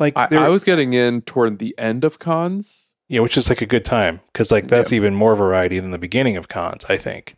[0.00, 2.94] like I, there- I was getting in toward the end of Khans.
[3.08, 5.98] yeah, which is like a good time because like that's even more variety than the
[5.98, 6.86] beginning of Khans.
[6.86, 7.36] I think.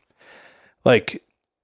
[0.84, 1.22] Like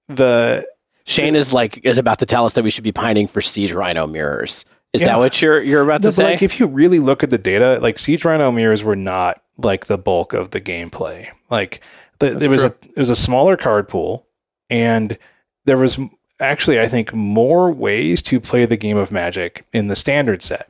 [0.08, 0.66] the
[1.04, 3.72] Shane is like is about to tell us that we should be pining for siege
[3.72, 4.64] rhino mirrors.
[4.92, 5.08] Is Yeah.
[5.08, 6.24] that what you're you're about No, to say?
[6.24, 9.86] like if you really look at the data, like Siege Rhino mirrors were not like
[9.86, 11.28] the bulk of the gameplay.
[11.50, 11.80] Like
[12.18, 12.90] the, there was a true.
[12.96, 14.26] it was a smaller card pool,
[14.68, 15.16] and
[15.64, 15.98] there was
[16.40, 20.68] actually I think more ways to play the game of Magic in the standard set.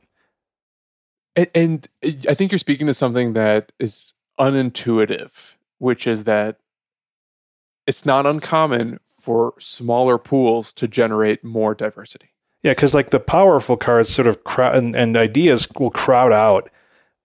[1.35, 1.89] And, and
[2.29, 6.59] I think you're speaking to something that is unintuitive, which is that
[7.87, 12.31] it's not uncommon for smaller pools to generate more diversity.
[12.63, 16.69] Yeah, because like the powerful cards sort of crowd and, and ideas will crowd out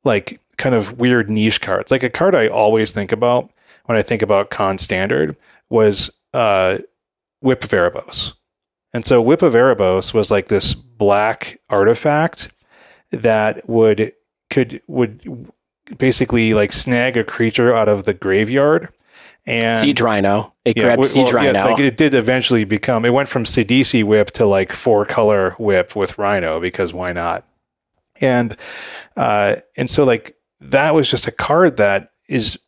[0.04, 1.90] like kind of weird niche cards.
[1.90, 3.52] Like a card I always think about
[3.86, 5.36] when I think about con standard
[5.70, 6.78] was uh,
[7.42, 8.34] Whip of Erebos.
[8.94, 12.54] And so Whip of Erebos was like this black artifact
[13.10, 14.14] that would
[14.52, 15.52] could would
[15.98, 18.90] basically like snag a creature out of the graveyard
[19.48, 20.54] and Siege Rhino.
[20.66, 21.64] It yeah, grabbed well, Siege yeah, Rhino.
[21.64, 23.06] like it did eventually become.
[23.06, 27.48] It went from Sidisi whip to like four color whip with Rhino because why not?
[28.20, 28.58] And
[29.16, 32.60] uh, and so like that was just a card that is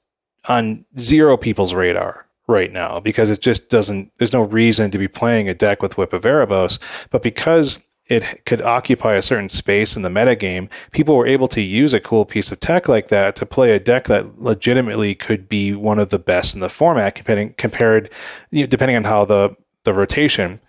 [0.48, 4.12] on zero people's radar right now because it just doesn't.
[4.18, 7.80] There's no reason to be playing a deck with Whip of Erebos, but because
[8.10, 12.00] it could occupy a certain space in the metagame, people were able to use a
[12.00, 16.00] cool piece of tech like that to play a deck that legitimately could be one
[16.00, 18.12] of the best in the format, comparing, compared,
[18.50, 20.60] you know, depending on how the the rotation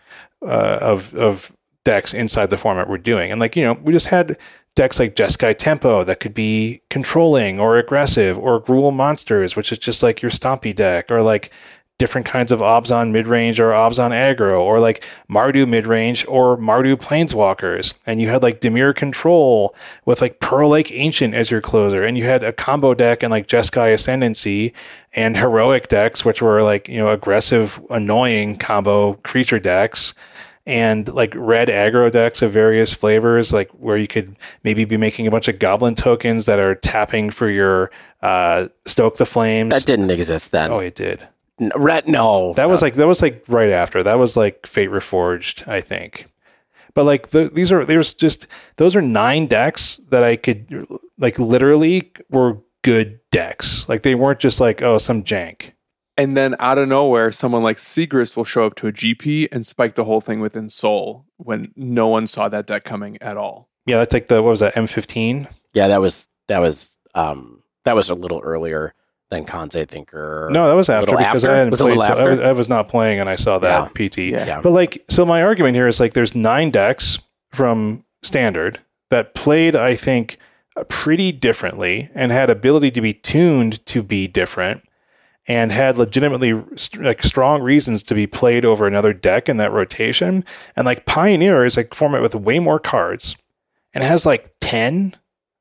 [0.43, 1.53] uh, of of
[1.85, 3.33] decks inside the format were doing.
[3.33, 4.37] And like you know, we just had
[4.77, 9.79] decks like Jeskai Tempo that could be controlling or aggressive, or Gruul Monsters, which is
[9.79, 11.51] just like your Stompy deck, or like
[12.01, 16.57] different kinds of Abzan mid range or Abzan aggro, or like Mardu mid range or
[16.57, 17.93] Mardu planeswalkers.
[18.07, 19.75] And you had like Dimir Control
[20.07, 22.03] with like Pearl Lake Ancient as your closer.
[22.03, 24.73] And you had a combo deck and like Jeskai Ascendancy
[25.13, 30.15] and heroic decks, which were like, you know, aggressive, annoying combo creature decks.
[30.67, 35.27] And like red aggro decks of various flavors, like where you could maybe be making
[35.27, 37.91] a bunch of goblin tokens that are tapping for your
[38.23, 39.75] uh, stoke the flames.
[39.75, 40.71] that didn't exist then.
[40.71, 41.29] oh, it did.
[41.61, 42.55] N- Red, no.
[42.55, 44.03] That was like that was like right after.
[44.03, 46.27] That was like Fate Reforged, I think.
[46.95, 48.47] But like the, these are there's just
[48.77, 50.87] those are nine decks that I could
[51.19, 53.89] like literally were good decks.
[53.89, 55.73] Like they weren't just like oh some jank.
[56.17, 59.67] And then out of nowhere, someone like Sigrist will show up to a GP and
[59.67, 63.71] spike the whole thing within Soul when no one saw that deck coming at all.
[63.87, 65.51] Yeah, that's like the what was that M15?
[65.73, 68.95] yeah, that was that was um that was a little earlier
[69.31, 70.49] than Kanze Thinker.
[70.53, 71.51] No, that was after because after?
[71.55, 71.95] I hadn't Was played.
[71.95, 74.19] till- I, was, I was not playing, and I saw that PT.
[74.19, 74.47] Yeah.
[74.47, 74.61] Yeah.
[74.61, 77.19] But like, so my argument here is like, there's nine decks
[77.51, 80.37] from standard that played, I think,
[80.77, 84.83] uh, pretty differently and had ability to be tuned to be different
[85.49, 86.53] and had legitimately
[86.99, 90.45] like strong reasons to be played over another deck in that rotation.
[90.77, 93.37] And like Pioneer is like a format with way more cards
[93.95, 95.17] and has like 10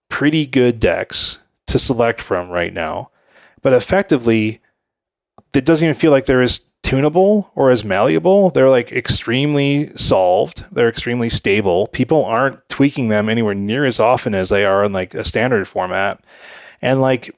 [0.10, 3.10] pretty good decks to select from right now.
[3.62, 4.62] But effectively,
[5.54, 8.50] it doesn't even feel like they're as tunable or as malleable.
[8.50, 10.74] They're like extremely solved.
[10.74, 11.88] They're extremely stable.
[11.88, 15.68] People aren't tweaking them anywhere near as often as they are in like a standard
[15.68, 16.24] format.
[16.82, 17.36] And like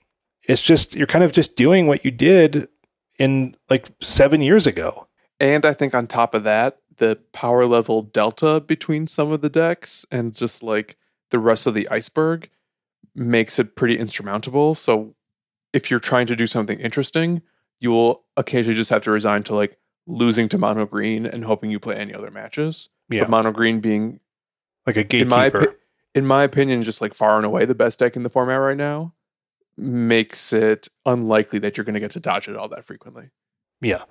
[0.48, 2.68] it's just you're kind of just doing what you did
[3.20, 5.08] in like 7 years ago.
[5.40, 9.50] And I think on top of that, the power level delta between some of the
[9.50, 10.98] decks and just like
[11.32, 12.50] the rest of the iceberg
[13.16, 14.76] makes it pretty insurmountable.
[14.76, 15.16] So
[15.74, 17.42] if you're trying to do something interesting,
[17.80, 21.72] you will occasionally just have to resign to like losing to mono green and hoping
[21.72, 22.90] you play any other matches.
[23.10, 23.22] Yeah.
[23.22, 24.20] But mono green being
[24.86, 25.72] Like a in my gatekeeper.
[25.72, 25.76] opi-
[26.14, 28.78] in my opinion, just like far and away the best deck in the format right
[28.78, 29.14] now,
[29.78, 33.30] makes it unlikely that you're going to get to dodge it all that frequently.
[33.80, 34.04] Yeah.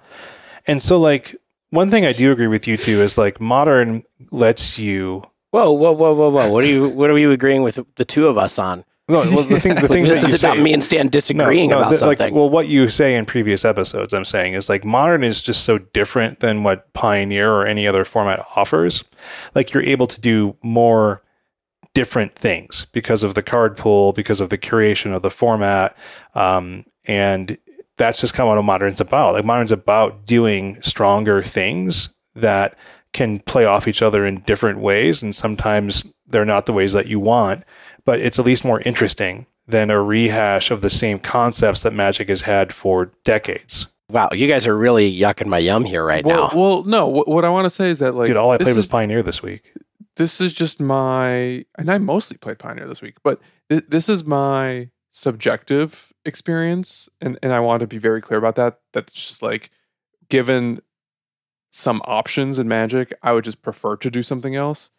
[0.67, 1.37] And so like
[1.71, 5.91] one thing I do agree with you too is like modern lets you Whoa, whoa,
[5.93, 6.49] whoa, whoa, whoa!
[6.53, 6.89] What are you?
[6.89, 8.85] What are you agreeing with the two of us on?
[9.11, 11.09] No, well, the thing the things this that you is about say, me and Stan
[11.09, 12.19] disagreeing No, no, about th- something.
[12.19, 15.65] Like, well, what you say in previous episodes, I'm saying is like modern is just
[15.65, 19.05] so different than what Pioneer or any other format offers.
[19.55, 21.23] Like you're able to do more
[21.95, 25.97] different things because of the card pool, because of the curation of the format,
[26.35, 27.59] um, and
[27.97, 29.35] that's just kind of what modern's about.
[29.35, 32.77] Like modern's about doing stronger things that
[33.13, 37.07] can play off each other in different ways, and sometimes they're not the ways that
[37.07, 37.65] you want,
[38.11, 42.29] but it's at least more interesting than a rehash of the same concepts that Magic
[42.29, 43.87] has had for decades.
[44.11, 46.59] wow, you guys are really yucking my yum here right well, now.
[46.59, 47.07] well, no.
[47.07, 48.87] What, what I want to say is that like, Dude, all I this played was
[48.89, 49.73] Pioneer this week.
[50.17, 53.41] this is just my and i mostly played pioneer this week but
[53.71, 58.57] th- this is my subjective experience and, and i want to be very clear about
[58.57, 59.71] that that's just like
[60.29, 60.81] given
[61.71, 64.91] some options in magic i would just prefer to do something else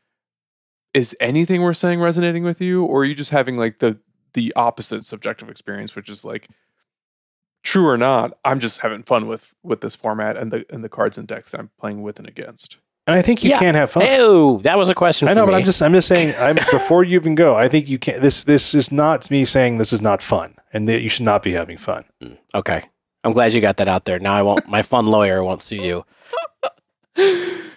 [0.94, 3.98] is anything we're saying resonating with you or are you just having like the
[4.34, 6.48] the opposite subjective experience which is like
[7.64, 10.90] true or not i'm just having fun with with this format and the and the
[10.90, 12.78] cards and decks that i'm playing with and against
[13.08, 13.60] And I think you Yeah.
[13.60, 14.04] can have fun.
[14.08, 15.28] Oh, that was a question.
[15.28, 15.58] I for know, but me.
[15.58, 18.44] I'm just I'm just saying I'm before you even go, I think you can this
[18.44, 21.54] this is not me saying this is not fun and that you should not be
[21.54, 22.04] having fun.
[22.22, 22.84] Mm, okay.
[23.24, 24.20] I'm glad you got that out there.
[24.20, 24.68] Now I won't.
[24.68, 26.06] My fun lawyer won't sue you.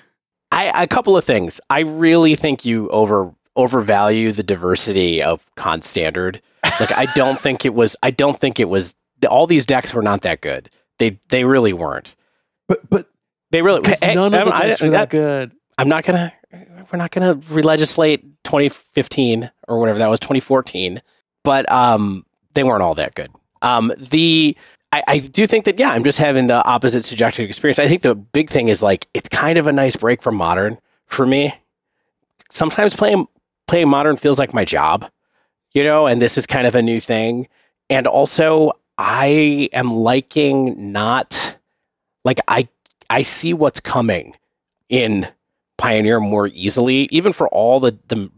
[0.71, 1.61] I a couple of things.
[1.71, 6.41] I really think you over overvalue the diversity of con standard.
[6.81, 7.97] like I don't think it was.
[8.03, 8.95] I don't think it was.
[9.29, 10.69] All these decks were not that good.
[10.99, 12.17] They they really weren't.
[12.69, 13.09] But but
[13.51, 13.83] They really.
[14.03, 15.53] Hey, none of the I- decks are that- that good.
[15.79, 16.33] I'm not gonna.
[16.93, 21.03] We're not gonna re-legislate 2015 or whatever that was 2014,
[21.43, 23.31] but um, they weren't all that good.
[23.63, 24.57] Um, the
[24.95, 27.81] I, I do think that yeah, I'm just having the opposite subjective experience.
[27.81, 30.79] I think the big thing is like it's kind of a nice break from modern
[31.07, 31.53] for me.
[32.49, 33.27] Sometimes playing
[33.67, 35.11] playing modern feels like my job,
[35.73, 37.49] you know, and this is kind of a new thing.
[37.91, 41.57] And also, I am liking not
[42.25, 42.69] like I
[43.11, 44.37] I see what's coming
[44.89, 45.27] in
[45.77, 48.31] Pioneer more easily, even for all the the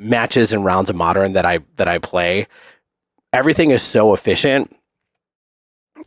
[0.00, 2.48] matches and rounds of modern that I that I play.
[3.32, 4.76] Everything is so efficient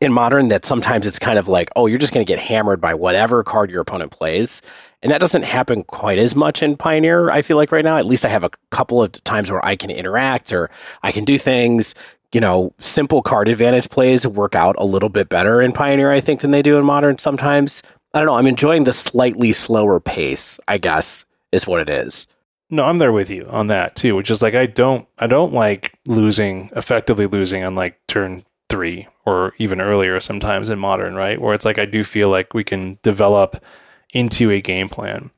[0.01, 2.81] in modern that sometimes it's kind of like, oh, you're just going to get hammered
[2.81, 4.61] by whatever card your opponent plays.
[5.01, 7.97] And that doesn't happen quite as much in Pioneer, I feel like right now.
[7.97, 10.69] At least I have a couple of times where I can interact or
[11.03, 11.93] I can do things.
[12.31, 16.19] You know, simple card advantage plays work out a little bit better in Pioneer, I
[16.19, 17.83] think, than they do in Modern sometimes.
[18.13, 18.35] I don't know.
[18.35, 22.27] I'm enjoying the slightly slower pace, I guess, is what it is.
[22.69, 25.53] No, I'm there with you on that too, which is like I don't I don't
[25.53, 31.39] like losing effectively losing on like turn 3 or even earlier sometimes in modern, right?
[31.39, 33.63] Where it's like I do feel like we can develop
[34.15, 35.29] into a game plan.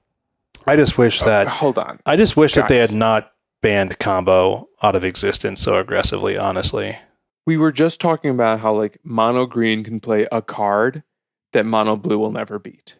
[0.65, 1.99] I just wish oh, that Hold on.
[2.05, 6.97] I just wish that they had not banned combo out of existence so aggressively, honestly.
[7.45, 11.03] We were just talking about how like mono green can play a card
[11.51, 12.95] that mono blue will never beat.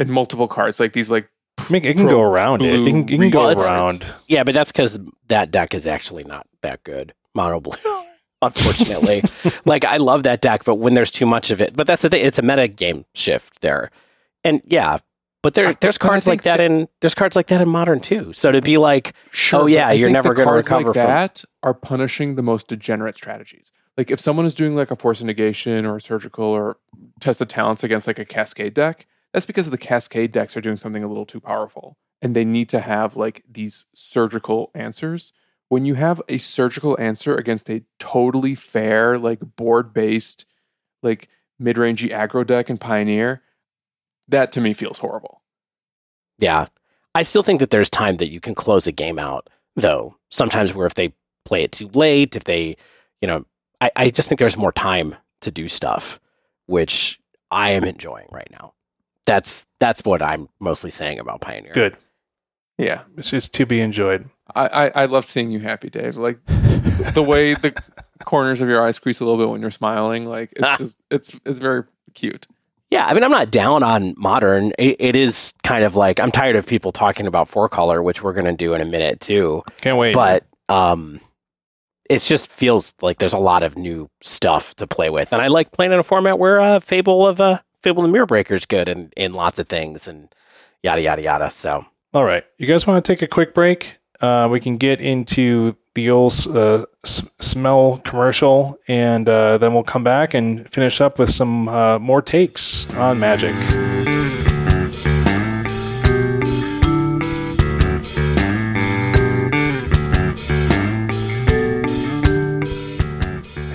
[0.00, 2.74] And multiple cards, like these like I mean, it can go around it.
[2.74, 4.04] It can, it can go Well, around.
[4.26, 4.98] Yeah, but that's because
[5.28, 7.14] that deck is actually not that good.
[7.34, 7.76] Mono blue,
[8.42, 9.22] unfortunately.
[9.64, 12.10] like I love that deck, but when there's too much of it, but that's the
[12.10, 12.24] thing.
[12.24, 13.90] It's a meta game shift there,
[14.44, 14.98] and yeah,
[15.42, 18.00] but there there's but cards like think that, in there's cards like that in modern
[18.00, 18.32] too.
[18.32, 21.44] So to be like, Sure, Oh, yeah, you're never gonna cards recover like from- that
[21.62, 23.72] are punishing the most degenerate strategies.
[23.96, 26.76] Like if someone is doing like a force negation or a surgical or
[27.20, 30.76] test of talents against like a cascade deck, that's because the cascade decks are doing
[30.76, 35.32] something a little too powerful, and they need to have like these surgical answers.
[35.68, 40.46] When you have a surgical answer against a totally fair, like board based,
[41.02, 43.42] like mid rangey aggro deck and Pioneer,
[44.28, 45.42] that to me feels horrible.
[46.38, 46.66] yeah,
[47.14, 50.16] I still think that there's time that you can close a game out, though.
[50.30, 51.14] Sometimes where if they
[51.46, 52.76] play it too late, if they,
[53.22, 53.46] you know,
[53.80, 56.20] I, I just think there's more time to do stuff,
[56.66, 57.18] which
[57.50, 58.74] I am enjoying right now.
[59.24, 61.72] That's that's what I'm mostly saying about Pioneer.
[61.72, 61.96] Good.
[62.78, 64.28] Yeah, It's just to be enjoyed.
[64.54, 66.16] I, I, I love seeing you happy, Dave.
[66.16, 67.74] Like the way the
[68.24, 70.26] corners of your eyes crease a little bit when you're smiling.
[70.26, 71.84] Like it's just it's it's very
[72.14, 72.46] cute.
[72.90, 74.72] Yeah, I mean, I'm not down on modern.
[74.78, 78.22] It, it is kind of like I'm tired of people talking about four color, which
[78.22, 79.64] we're going to do in a minute too.
[79.80, 80.14] Can't wait.
[80.14, 81.20] But um,
[82.08, 85.48] it just feels like there's a lot of new stuff to play with, and I
[85.48, 88.66] like playing in a format where uh, Fable of uh, Fable the Mirror Breaker is
[88.66, 90.28] good and in lots of things, and
[90.84, 91.50] yada yada yada.
[91.50, 92.44] So All right.
[92.56, 93.98] You guys want to take a quick break?
[94.20, 99.82] Uh, we can get into the old uh, s- smell commercial, and uh, then we'll
[99.82, 103.54] come back and finish up with some uh, more takes on Magic.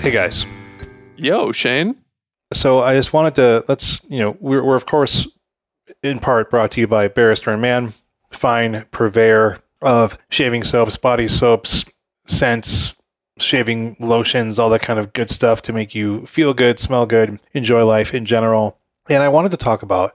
[0.00, 0.44] Hey guys.
[1.16, 1.94] Yo, Shane.
[2.52, 5.28] So I just wanted to let's you know we're, we're of course
[6.02, 7.92] in part brought to you by Barrister and Mann,
[8.32, 11.84] fine purveyor of shaving soaps, body soaps,
[12.26, 12.94] scents,
[13.38, 17.40] shaving lotions, all that kind of good stuff to make you feel good, smell good,
[17.52, 18.78] enjoy life in general.
[19.08, 20.14] And I wanted to talk about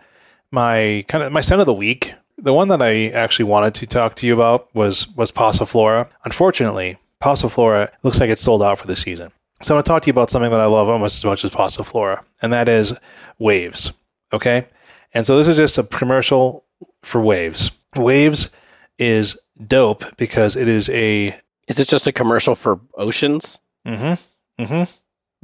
[0.51, 2.13] my kind of my scent of the week.
[2.37, 6.07] The one that I actually wanted to talk to you about was was Passiflora.
[6.23, 9.31] Unfortunately, Passiflora looks like it's sold out for the season.
[9.61, 11.43] So I'm going to talk to you about something that I love almost as much
[11.43, 12.97] as Passiflora, and that is
[13.39, 13.91] Waves.
[14.31, 14.67] Okay?
[15.13, 16.63] And so this is just a commercial
[17.01, 17.71] for Waves.
[17.95, 18.51] Waves
[18.99, 21.27] is dope because it is a
[21.67, 23.59] is this just a commercial for Oceans?
[23.85, 24.83] mm-hmm, mm-hmm.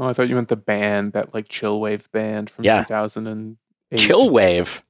[0.02, 2.84] Oh, I thought you meant the band, that like chill wave band from Yeah.
[2.84, 4.00] 2008.
[4.00, 4.84] Chill Wave,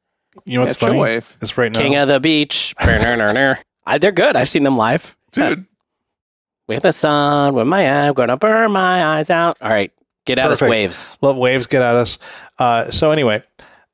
[0.46, 1.00] You know Yeah, what's chill funny?
[1.00, 1.80] wave, It's right now.
[1.80, 2.74] King of the Beach.
[2.80, 4.36] I, they're good.
[4.38, 5.18] I've seen them live.
[5.32, 5.66] dude.
[6.68, 9.58] With the sun, with my eye, I'm gonna burn my eyes out.
[9.62, 9.92] All right,
[10.26, 11.18] get out us waves.
[11.22, 12.18] love waves get at us
[12.58, 13.44] uh, so anyway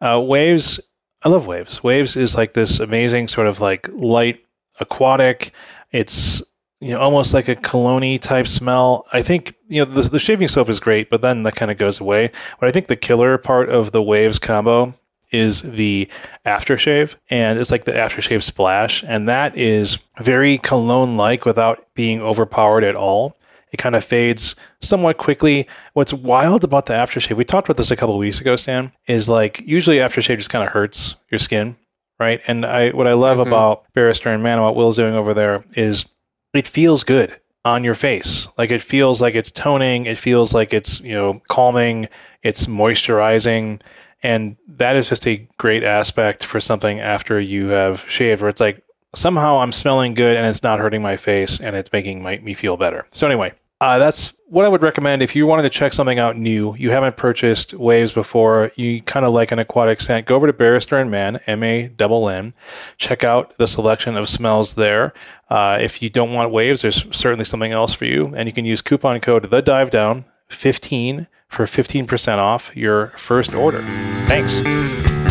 [0.01, 0.79] uh, waves
[1.23, 4.39] i love waves waves is like this amazing sort of like light
[4.79, 5.53] aquatic.
[5.91, 6.41] It's
[6.79, 9.05] you know almost like a cologne type smell.
[9.11, 11.77] I think you know the, the shaving soap is great but then that kind of
[11.77, 12.31] goes away.
[12.59, 14.93] But i think the killer part of the waves combo
[15.31, 16.09] is the
[16.45, 22.21] aftershave and it's like the aftershave splash and that is very cologne like without being
[22.21, 23.35] overpowered at all.
[23.71, 25.67] It kind of fades somewhat quickly.
[25.93, 29.29] What's wild about the aftershave, we talked about this a couple weeks ago, Stan, is
[29.29, 31.75] like usually aftershave just kind of hurts your skin,
[32.19, 32.41] right?
[32.47, 33.47] And I what I love Mhm.
[33.47, 36.05] about Barrister and Mann, what Will's doing over there is
[36.53, 38.47] it feels good on your face.
[38.57, 42.07] Like it feels like it's toning, it feels like it's, you know, calming,
[42.43, 43.81] it's moisturizing.
[44.23, 48.59] And that is just a great aspect for something after you have shaved, where it's
[48.61, 48.81] like
[49.15, 52.53] somehow I'm smelling good and it's not hurting my face and it's making my, me
[52.53, 53.05] feel better.
[53.11, 56.35] So, anyway, uh, that's what I would recommend if you wanted to check something out
[56.35, 56.75] new.
[56.75, 58.71] You haven't purchased waves before.
[58.75, 60.25] You kind of like an aquatic scent.
[60.25, 62.53] Go over to Barrister and Mann, M A double N.
[62.97, 65.13] Check out the selection of smells there.
[65.49, 68.65] Uh, if you don't want waves, there's certainly something else for you, and you can
[68.65, 73.81] use coupon code the Dive Down 15 for 15% off your first order.
[74.27, 75.28] Thanks.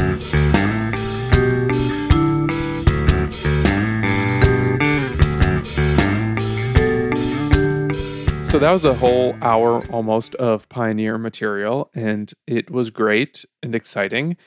[8.49, 13.75] So that was a whole hour almost of Pioneer material, and it was great and
[13.75, 14.39] exciting.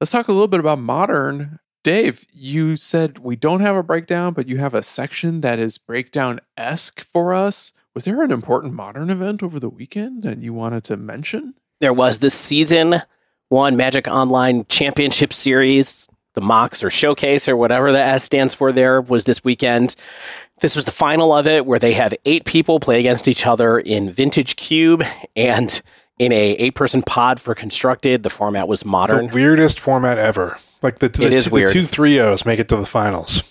[0.00, 1.58] Let's talk a little bit about modern.
[1.82, 5.78] Dave, you said we don't have a breakdown, but you have a section that is
[5.78, 7.72] breakdown esque for us.
[7.92, 11.54] Was there an important modern event over the weekend that you wanted to mention?
[11.80, 13.02] There was the season
[13.48, 18.70] one Magic Online Championship Series, the MOCS or Showcase or whatever the S stands for
[18.70, 19.96] there was this weekend.
[20.60, 23.78] This was the final of it where they have eight people play against each other
[23.78, 25.02] in Vintage Cube
[25.34, 25.80] and
[26.18, 28.22] in a eight person pod for constructed.
[28.22, 29.28] The format was modern.
[29.28, 30.58] The weirdest format ever.
[30.82, 31.72] Like the, the, It is the weird.
[31.72, 33.42] two three O's make it to the finals.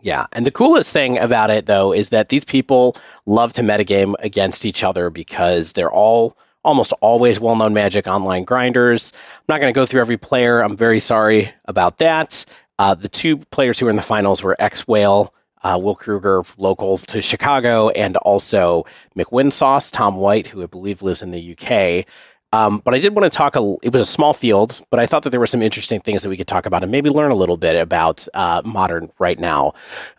[0.00, 0.26] Yeah.
[0.32, 2.96] And the coolest thing about it, though, is that these people
[3.26, 8.44] love to metagame against each other because they're all almost always well known Magic online
[8.44, 9.12] grinders.
[9.38, 10.60] I'm not going to go through every player.
[10.62, 12.44] I'm very sorry about that.
[12.78, 15.32] Uh, the two players who were in the finals were X Whale,
[15.62, 18.84] uh, Will Kruger, local to Chicago, and also
[19.16, 22.06] McWinsauce, Tom White, who I believe lives in the UK.
[22.52, 23.56] Um, but I did want to talk.
[23.56, 26.22] A, it was a small field, but I thought that there were some interesting things
[26.22, 29.38] that we could talk about and maybe learn a little bit about uh, modern right
[29.38, 29.74] now.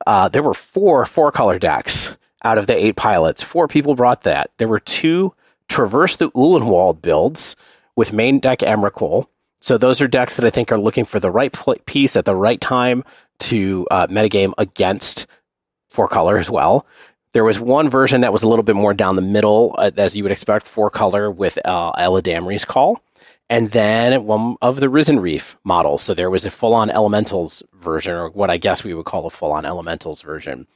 [0.06, 3.42] Uh, there were four four color decks out of the eight pilots.
[3.42, 4.52] Four people brought that.
[4.58, 5.34] There were two
[5.68, 7.56] Traverse the Ulvenwald builds
[7.96, 9.28] with main deck Emrakul.
[9.62, 12.26] So those are decks that I think are looking for the right pl- piece at
[12.26, 13.04] the right time
[13.40, 15.28] to uh, metagame against
[15.90, 16.86] four color as well.
[17.32, 20.18] There was one version that was a little bit more down the middle, uh, as
[20.18, 23.04] you would expect, four color with uh, Eladamri's call.
[23.52, 26.04] And then one of the Risen Reef models.
[26.04, 29.26] So there was a full on Elementals version, or what I guess we would call
[29.26, 30.68] a full on Elementals version.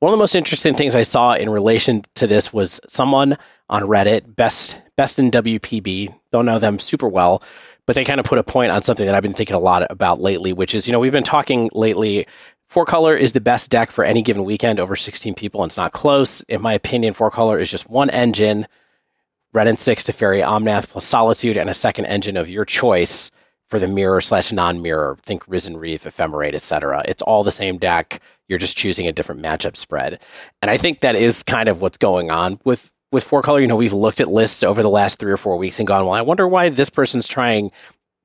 [0.00, 3.38] One of the most interesting things I saw in relation to this was someone
[3.68, 7.42] on Reddit, best best in WPB, don't know them super well,
[7.86, 9.86] but they kind of put a point on something that I've been thinking a lot
[9.90, 12.26] about lately, which is, you know, we've been talking lately
[12.66, 15.76] Four color is the best deck for any given weekend over 16 people, and it's
[15.76, 16.42] not close.
[16.42, 18.66] In my opinion, four color is just one engine,
[19.52, 23.30] Wrenn and Six Teferi Omnath plus Solitude, and a second engine of your choice
[23.68, 25.16] for the mirror slash non mirror.
[25.22, 27.04] Think Risen Reef, Ephemerate, etc.
[27.06, 28.20] It's all the same deck.
[28.48, 30.20] You're just choosing a different matchup spread.
[30.60, 33.60] And I think that is kind of what's going on with with four color.
[33.60, 36.04] You know, we've looked at lists over the last three or four weeks and gone,
[36.04, 37.72] well, I wonder why this person's trying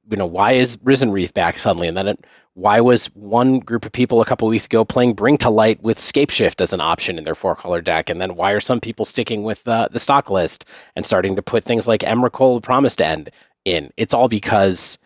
[0.09, 1.87] you know, why is Risen Reef back suddenly?
[1.87, 5.37] And then it, why was one group of people a couple weeks ago playing Bring
[5.37, 8.09] to Light with Scapeshift as an option in their four color deck?
[8.09, 10.65] And then why are some people sticking with uh, the stock list
[10.95, 13.29] and starting to put things like Emrakul Promised End
[13.63, 13.91] in?
[13.95, 14.97] It's all because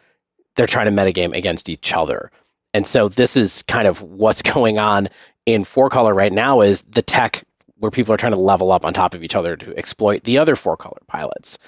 [0.56, 2.32] they're trying to metagame against each other.
[2.74, 5.10] And so this is kind of what's going on
[5.46, 7.44] in four color right now is the tech
[7.86, 10.40] where people are trying to level up on top of each other to exploit the
[10.40, 11.60] other four color pilots.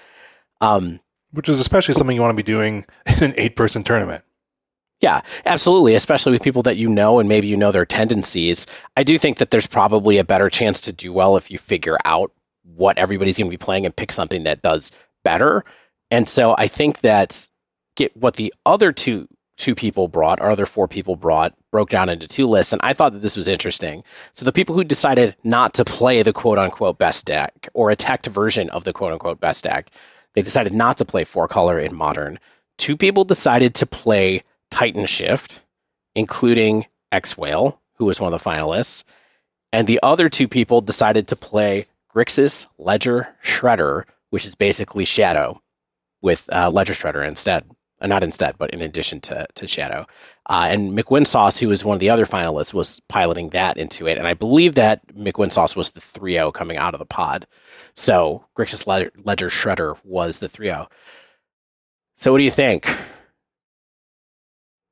[0.59, 0.99] Um,
[1.31, 4.23] which is especially something you want to be doing in an eight person tournament.
[4.99, 5.93] Yeah, absolutely.
[5.93, 8.65] Especially with people that you know and maybe you know their tendencies.
[8.95, 11.97] I do think that there's probably a better chance to do well if you figure
[12.03, 12.31] out
[12.63, 14.91] what everybody's going to be playing and pick something that does
[15.23, 15.63] better.
[16.09, 17.47] And so I think that
[17.95, 19.27] get what the other two
[19.57, 22.93] two people brought, or other four people brought, broke down into two lists, and I
[22.93, 24.03] thought that this was interesting.
[24.33, 27.95] So the people who decided not to play the quote unquote best deck or a
[27.95, 29.89] teched version of the quote unquote best deck,
[30.33, 32.39] they decided not to play four color in modern.
[32.77, 35.61] Two people decided to play Titan Shift,
[36.15, 39.03] including X Whale, who was one of the finalists.
[39.73, 45.61] And the other two people decided to play Grixis Ledger Shredder, which is basically Shadow
[46.21, 47.65] with uh, Ledger Shredder instead.
[47.99, 50.05] Uh, not instead, but in addition to, to Shadow.
[50.47, 54.19] Uh, and McWinsauce, who was one of the other finalists, was piloting that into it.
[54.19, 57.47] And I believe that McWinsauce was the 3 0 coming out of the pod.
[57.95, 60.89] So Grixis Ledger, Shredder was the 3 0.
[62.15, 62.87] So what do you think?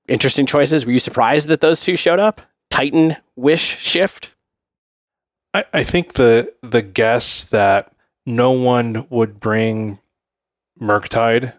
[0.07, 0.85] Interesting choices.
[0.85, 2.41] Were you surprised that those two showed up?
[2.69, 4.35] Titan Wish Shift?
[5.53, 7.93] I, I think the the guess that
[8.25, 9.99] no one would bring
[10.79, 11.53] Murktide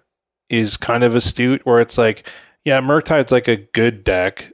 [0.49, 2.29] is kind of astute, where it's like,
[2.65, 4.53] yeah, Murktide's like a good deck,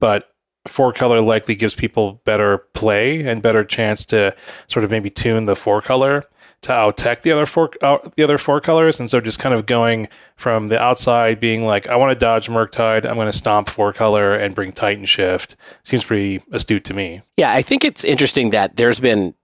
[0.00, 0.30] but
[0.66, 4.34] four color likely gives people better play and better chance to
[4.66, 6.24] sort of maybe tune the four color
[6.62, 9.54] to out tech the other four out the other four colors, and so just kind
[9.54, 13.36] of going from the outside, being like, I want to dodge Murktide, I'm going to
[13.36, 15.56] stomp four color and bring Titan Shift.
[15.82, 17.20] Seems pretty astute to me.
[17.36, 19.34] Yeah, I think it's interesting that there's been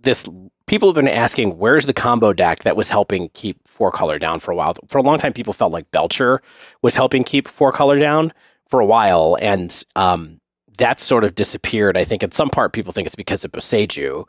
[0.00, 0.28] this.
[0.66, 4.40] People have been asking, where's the combo deck that was helping keep four color down
[4.40, 4.74] for a while?
[4.88, 6.40] For a long time, people felt like Belcher
[6.82, 8.32] was helping keep four color down
[8.68, 10.40] for a while, and um,
[10.78, 11.96] that's sort of disappeared.
[11.98, 14.24] I think in some part, people think it's because of Boseiju,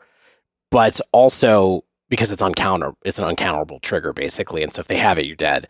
[0.70, 5.18] but also because it's uncounter it's an uncounterable trigger basically and so if they have
[5.18, 5.68] it you're dead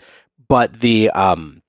[0.49, 1.63] but the um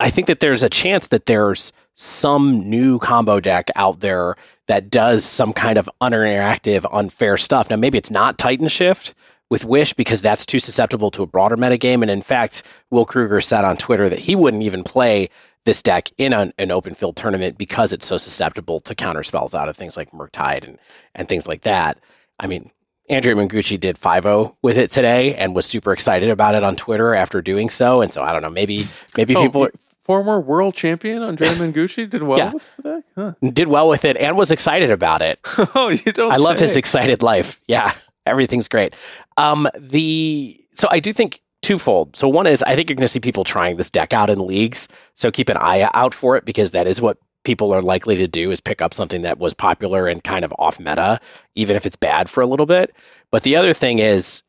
[0.00, 4.36] i think that there's a chance that there's some new combo deck out there
[4.66, 9.14] that does some kind of uninteractive unfair stuff now maybe it's not titan shift
[9.50, 13.40] with wish because that's too susceptible to a broader metagame and in fact will kruger
[13.40, 15.28] said on twitter that he wouldn't even play
[15.64, 19.54] this deck in an, an open field tournament because it's so susceptible to counter spells
[19.54, 20.78] out of things like Murktide and,
[21.14, 21.98] and things like that.
[22.38, 22.70] I mean,
[23.08, 27.14] Andrea Mengucci did 5 with it today and was super excited about it on Twitter
[27.14, 28.00] after doing so.
[28.00, 28.84] And so I don't know, maybe
[29.16, 29.68] maybe Oh, people
[30.02, 32.52] former world champion Andrea Mengucci did well Yeah.
[32.52, 33.02] with that.
[33.16, 33.32] Huh.
[33.52, 35.38] did well with it and was excited about it.
[35.74, 36.32] oh, you don't.
[36.32, 37.60] I love his excited life.
[37.68, 37.92] Yeah,
[38.26, 38.94] everything's great.
[39.36, 42.14] Um, the so I do think twofold.
[42.16, 44.46] So one is I think you're going to see people trying this deck out in
[44.46, 44.88] leagues.
[45.14, 48.26] So keep an eye out for it because that is what people are likely to
[48.26, 51.20] do is pick up something that was popular and kind of off meta,
[51.54, 52.94] even if it's bad for a little bit.
[53.30, 54.42] But the other thing is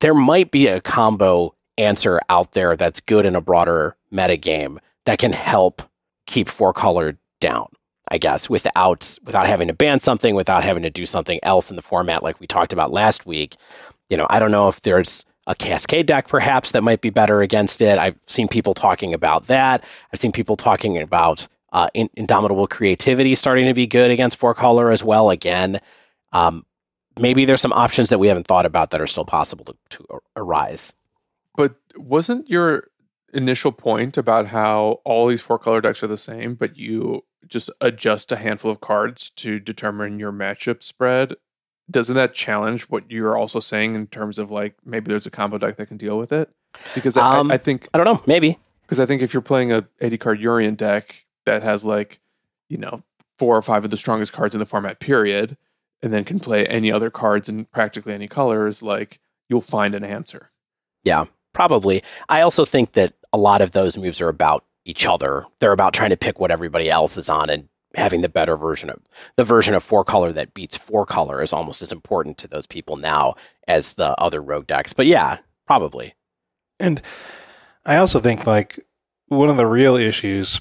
[0.00, 4.80] there might be a combo answer out there that's good in a broader meta game
[5.06, 5.82] that can help
[6.26, 7.68] keep four color down.
[8.10, 11.76] I guess without without having to ban something, without having to do something else in
[11.76, 13.56] the format like we talked about last week.
[14.08, 17.42] You know, I don't know if there's a cascade deck perhaps that might be better
[17.42, 17.98] against it.
[17.98, 19.84] I've seen people talking about that.
[20.12, 24.54] I've seen people talking about uh, in, indomitable creativity starting to be good against four
[24.54, 25.30] color as well.
[25.30, 25.80] Again,
[26.32, 26.64] um,
[27.18, 30.18] maybe there's some options that we haven't thought about that are still possible to, to
[30.36, 30.92] arise.
[31.56, 32.88] But wasn't your
[33.34, 37.70] initial point about how all these four color decks are the same, but you just
[37.80, 41.34] adjust a handful of cards to determine your matchup spread?
[41.90, 45.58] Doesn't that challenge what you're also saying in terms of like maybe there's a combo
[45.58, 46.50] deck that can deal with it?
[46.94, 48.22] Because I- Um, I, I think I don't know.
[48.26, 48.58] Maybe.
[48.82, 52.20] because I think if you're playing a 80 card Yorion deck that has like,
[52.68, 53.02] you know,
[53.38, 55.56] four or five of the strongest cards in the format, period,
[56.02, 59.18] and then can play any other cards in practically any colors, like
[59.48, 60.50] you'll find an answer.
[61.04, 62.02] Yeah, probably.
[62.28, 65.44] I also think that a lot of those moves are about each other.
[65.58, 68.90] They're about trying to pick what everybody else is on and having the better version
[68.90, 69.00] of
[69.36, 72.66] the version of four color that beats four color is almost as important to those
[72.66, 73.34] people now
[73.66, 74.92] as the other rogue decks.
[74.92, 76.14] But yeah, probably.
[76.78, 77.00] And
[77.86, 78.78] I also think like
[79.28, 80.60] one of the real issues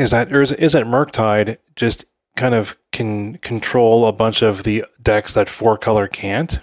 [0.00, 2.06] is that or is, is that Murktide just
[2.36, 6.60] kind of can control a bunch of the decks that four color can't.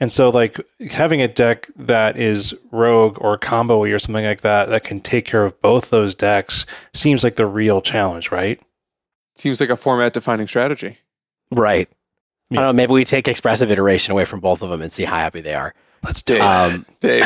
[0.00, 0.58] And so like
[0.90, 5.26] having a deck that is rogue or combo or something like that that can take
[5.26, 8.60] care of both those decks seems like the real challenge, right?
[9.36, 10.98] Seems like a format defining strategy.
[11.52, 11.88] Right.
[12.50, 12.72] I don't know.
[12.72, 15.54] Maybe we take expressive iteration away from both of them and see how happy they
[15.54, 15.72] are.
[16.02, 16.40] Let's do it.
[16.40, 17.22] Um, Dave,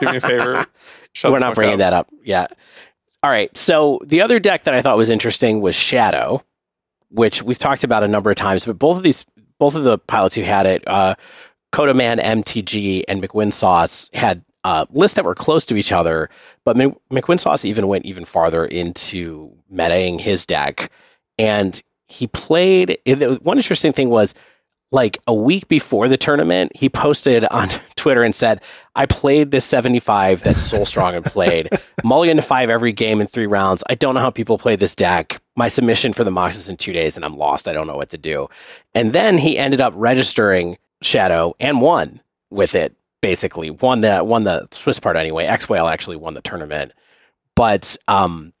[0.00, 0.66] do me a favor.
[1.14, 1.78] Shut We're not bringing up.
[1.78, 2.56] that up yet.
[3.22, 3.54] All right.
[3.56, 6.42] So the other deck that I thought was interesting was Shadow,
[7.10, 8.64] which we've talked about a number of times.
[8.64, 9.24] But both of these,
[9.58, 11.14] both of the pilots who had it, uh,
[11.72, 16.30] Kodaman, MTG, and McWin Sauce had uh, lists that were close to each other.
[16.64, 20.90] But Mc- McWin Sauce even went even farther into metaing his deck,
[21.38, 22.98] and he played.
[23.42, 24.34] One interesting thing was
[24.90, 28.62] like a week before the tournament, he posted on Twitter and said,
[28.96, 31.68] I played this 75 that Soul Strong had played.
[32.04, 33.84] Mulligan to five every game in three rounds.
[33.88, 35.40] I don't know how people play this deck.
[35.56, 37.68] My submission for the MOCS is in two days and I'm lost.
[37.68, 38.48] I don't know what to do.
[38.94, 42.20] And then he ended up registering Shadow and won
[42.50, 43.70] with it, basically.
[43.70, 45.44] Won the won the Swiss part anyway.
[45.44, 46.92] X Whale actually won the tournament.
[47.54, 48.52] But um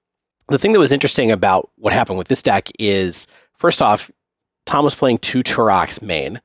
[0.48, 3.26] the thing that was interesting about what happened with this deck is
[3.58, 4.10] first off,
[4.68, 6.42] Tom was playing two Tourachs main,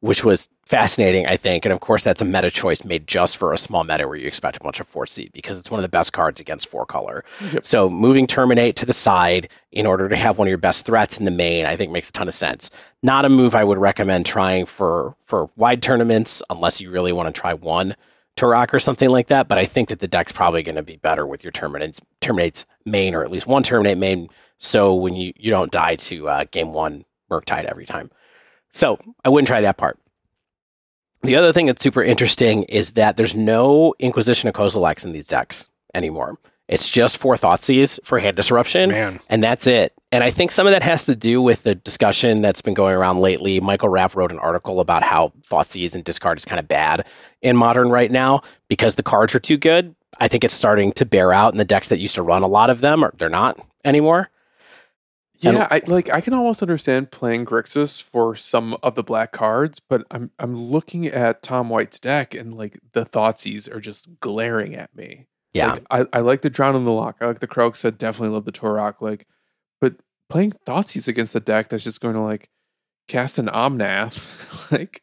[0.00, 1.64] which was fascinating, I think.
[1.64, 4.26] And of course, that's a meta choice made just for a small meta where you
[4.26, 7.24] expect a bunch of 4C because it's one of the best cards against four color.
[7.54, 7.64] Yep.
[7.64, 11.16] So moving Terminate to the side in order to have one of your best threats
[11.16, 12.68] in the main, I think makes a ton of sense.
[13.02, 17.34] Not a move I would recommend trying for for wide tournaments unless you really want
[17.34, 17.94] to try one
[18.36, 19.48] Tourach or something like that.
[19.48, 22.66] But I think that the deck's probably going to be better with your Terminates Terminates
[22.84, 24.28] main or at least one Terminate main.
[24.58, 28.10] So when you, you don't die to uh, game one Murktide every time.
[28.72, 29.98] So I wouldn't try that part.
[31.22, 35.28] The other thing that's super interesting is that there's no Inquisition of Kozilek's in these
[35.28, 36.38] decks anymore.
[36.68, 39.20] It's just four Thoughtseize for hand disruption, Man.
[39.28, 39.92] and that's it.
[40.10, 42.94] And I think some of that has to do with the discussion that's been going
[42.94, 43.60] around lately.
[43.60, 47.06] Michael Raff wrote an article about how Thoughtseize and discard is kind of bad
[47.42, 49.94] in modern right now because the cards are too good.
[50.20, 52.48] I think it's starting to bear out in the decks that used to run a
[52.48, 54.30] lot of them, or they're not anymore.
[55.52, 59.80] Yeah, I like I can almost understand playing Grixis for some of the black cards,
[59.80, 64.74] but I'm I'm looking at Tom White's deck and like the Thoughtseize are just glaring
[64.74, 65.26] at me.
[65.52, 65.72] Yeah.
[65.74, 67.16] Like, I, I like the Drown in the Loch.
[67.20, 67.96] I like the Kroxa.
[67.96, 69.00] Definitely love the Tourach.
[69.00, 69.26] Like,
[69.80, 69.94] but
[70.28, 72.48] playing Thoughtseize against the deck that's just going to like
[73.06, 75.02] cast an Omnath, like,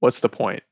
[0.00, 0.62] what's the point?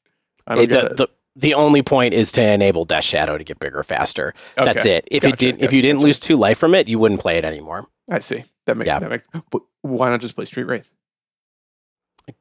[0.46, 0.96] I don't It- get the, it.
[0.96, 4.34] the the only point is to enable Death Shadow to get bigger faster.
[4.56, 5.06] That's it.
[5.10, 6.06] If it Gotcha, did, if gotcha, you didn't gotcha.
[6.06, 7.86] lose two life from it, you wouldn't play it anymore.
[8.10, 8.42] I see.
[8.70, 9.00] That makes Yeah.
[9.00, 9.26] that makes.
[9.50, 10.90] But why not just play Street Wraith?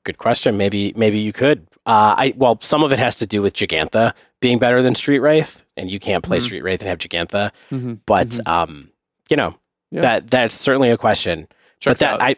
[0.03, 0.56] Good question.
[0.57, 1.65] Maybe maybe you could.
[1.88, 5.19] Uh, I well, some of it has to do with Gigantha being better than Street
[5.19, 6.41] Wraith, and you can't play Mhm.
[6.43, 7.51] Street Wraith and have Gigantha.
[7.72, 7.93] Mm-hmm.
[8.06, 8.47] But Mhm.
[8.47, 8.89] um,
[9.30, 9.57] you know
[9.89, 10.01] Yeah.
[10.01, 11.47] that that's certainly a question.
[11.80, 12.22] Checks but that out.
[12.22, 12.35] I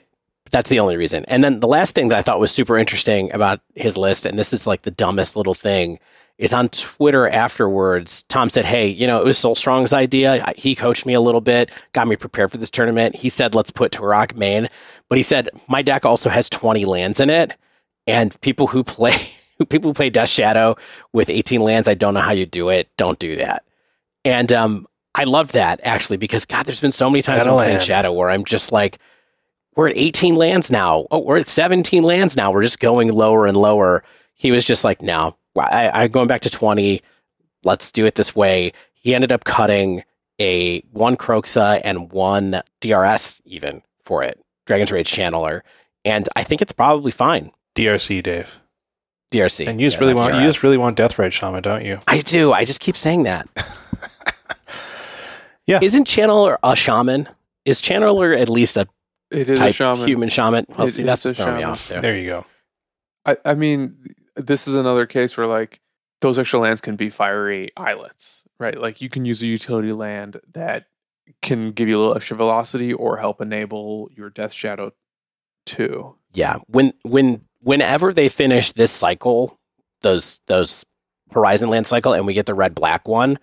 [0.52, 1.26] that's the only reason.
[1.28, 4.40] And then the last thing that I thought was super interesting about his list, and
[4.40, 6.00] this is like the dumbest little thing,
[6.42, 8.24] is on Twitter afterwards.
[8.24, 10.52] Tom said, "Hey, you know, it was Soul Strong's idea.
[10.58, 13.16] He coached me a little bit, got me prepared for this tournament.
[13.16, 14.68] He said, let's put Tourach main,
[15.08, 17.56] but he said my deck also has 20 lands in it,
[18.06, 19.16] and people who play."
[19.70, 20.76] People who play Death Shadow
[21.14, 22.90] with 18 lands, I don't know how you do it.
[22.98, 23.64] Don't do that.
[24.26, 27.54] And um, I love that actually because God, there's been so many times Add when
[27.54, 27.80] a I'm playing.
[27.82, 28.98] Shadow where I'm just like,
[29.76, 31.06] we're at 18 lands now.
[31.12, 32.52] Oh, we're at 17 lands now.
[32.52, 34.04] We're just going lower and lower.
[34.34, 37.02] He was just like, no, I, I'm going back to 20.
[37.64, 38.72] Let's do it this way.
[38.94, 40.04] He ended up cutting
[40.40, 45.62] a one Kroxa and one DRS even for it, Dragon's Rage Channeler.
[46.04, 47.52] And I think it's probably fine.
[47.76, 48.60] DRC, Dave.
[49.32, 49.68] DRC.
[49.68, 51.86] And you just Yeah, really not want you just really want Death Rage Shaman, don't
[51.86, 52.00] you?
[52.08, 52.52] I do.
[52.54, 53.48] I just keep saying that.
[55.68, 55.80] Yeah.
[55.82, 57.30] Isn't Channeler a shaman?
[57.66, 58.88] Is Channeler at least a
[59.30, 60.08] it is a type shaman.
[60.08, 60.66] human shaman?
[60.70, 61.72] Well, It see, that's just a throwing me shaman.
[61.72, 62.02] off there.
[62.02, 62.46] There you go.
[63.26, 63.96] I, I mean,
[64.36, 65.82] this is another case where like
[66.22, 68.80] those extra lands can be fiery islets, right?
[68.80, 70.86] Like you can use a utility land that
[71.42, 74.94] can give you a little extra velocity or help enable your Death Shadow
[75.66, 76.16] too.
[76.34, 76.58] Yeah.
[76.68, 79.60] When when whenever they finish this cycle,
[80.02, 80.86] those those
[81.32, 83.40] Horizon Land cycle, and we get the red black one,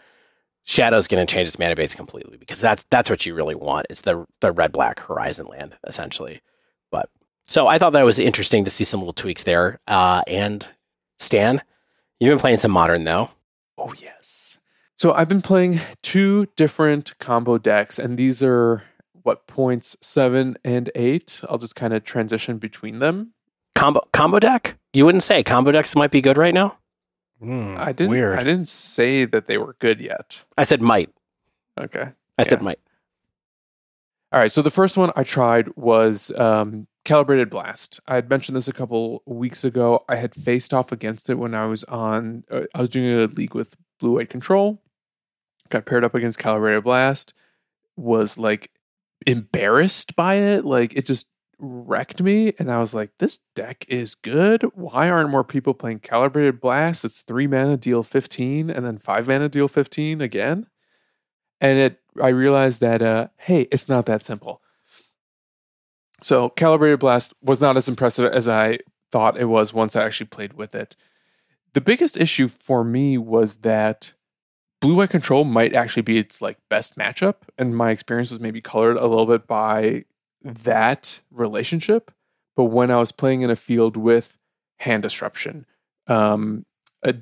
[0.64, 3.86] Shadow's going to change its mana base completely because that's that's what you really want.
[3.90, 6.40] It's the the red black Horizon Land essentially.
[6.90, 7.08] But
[7.46, 9.80] so I thought that was interesting to see some little tweaks there.
[9.88, 10.70] Uh, and
[11.18, 11.62] Stan,
[12.20, 13.30] you've been playing some modern though.
[13.76, 14.58] Oh yes.
[14.96, 18.82] So I've been playing two different combo decks, and these are
[19.22, 21.40] what points seven and eight.
[21.48, 23.32] I'll just kind of transition between them.
[23.76, 24.76] Combo combo deck?
[24.92, 26.78] You wouldn't say combo decks might be good right now?
[27.40, 28.10] Hmm, I didn't.
[28.10, 28.38] Weird.
[28.38, 30.44] I didn't say that they were good yet.
[30.56, 31.10] I said might.
[31.78, 32.08] Okay.
[32.36, 32.80] I said might.
[34.30, 34.52] All right.
[34.52, 38.00] So the first one I tried was um, Calibrated Blast.
[38.06, 40.04] I had mentioned this a couple weeks ago.
[40.08, 42.44] I had faced off against it when I was on.
[42.50, 44.82] Uh, I was doing a league with Blue White Control.
[45.70, 47.32] Got paired up against Calibrated Blast.
[47.96, 48.70] Was like
[49.26, 50.64] embarrassed by it.
[50.64, 54.62] Like it just wrecked me, and I was like, "This deck is good.
[54.74, 57.04] Why aren't more people playing Calibrated Blast?
[57.04, 60.66] It's three mana, deal fifteen, and then five mana, deal fifteen again."
[61.60, 64.62] and it I realized that uh, hey, it's not that simple.
[66.22, 68.78] So calibrated blast was not as impressive as I
[69.10, 70.96] thought it was once I actually played with it.
[71.74, 74.14] The biggest issue for me was that
[74.80, 78.60] blue white control might actually be its like best matchup, and my experience was maybe
[78.60, 80.04] colored a little bit by
[80.42, 82.10] that relationship.
[82.56, 84.38] But when I was playing in a field with
[84.80, 85.66] hand disruption,
[86.06, 86.64] um,
[87.02, 87.14] a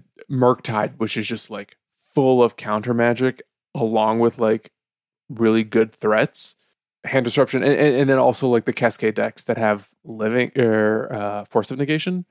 [0.96, 3.42] which is just like full of counter magic,
[3.74, 4.70] along with like
[5.28, 6.56] really good threats,
[7.04, 11.12] hand disruption, and, and, and then also like the cascade decks that have living or
[11.12, 12.24] uh, force of negation.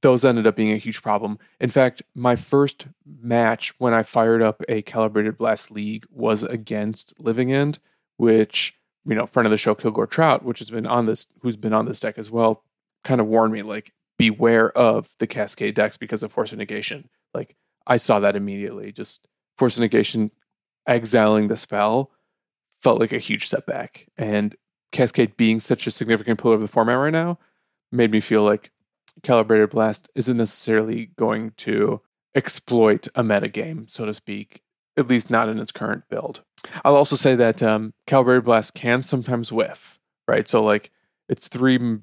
[0.00, 1.38] Those ended up being a huge problem.
[1.60, 7.18] In fact, my first match when I fired up a calibrated blast league was against
[7.18, 7.78] Living End,
[8.18, 11.56] which you know, friend of the show, Kilgore Trout, which has been on this, who's
[11.56, 12.62] been on this deck as well,
[13.02, 17.08] kind of warned me like beware of the cascade decks because of force of negation.
[17.34, 17.56] Like
[17.86, 18.92] I saw that immediately.
[18.92, 19.28] Just
[19.58, 20.30] force of negation
[20.86, 22.10] exiling the spell
[22.82, 24.08] felt like a huge setback.
[24.16, 24.54] And
[24.92, 27.38] Cascade being such a significant pillar of the format right now
[27.90, 28.70] made me feel like
[29.22, 32.00] Calibrated Blast isn't necessarily going to
[32.34, 34.62] exploit a meta game, so to speak,
[34.96, 36.42] at least not in its current build.
[36.84, 40.46] I'll also say that um, Calibrated Blast can sometimes whiff, right?
[40.48, 40.90] So like
[41.28, 41.98] it's three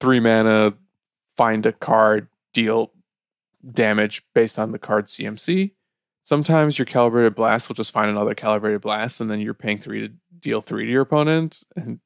[0.00, 0.74] three mana,
[1.36, 2.92] find a card, deal
[3.70, 5.72] damage based on the card CMC.
[6.30, 10.06] Sometimes your calibrated blast will just find another calibrated blast, and then you're paying three
[10.06, 11.98] to deal three to your opponent, and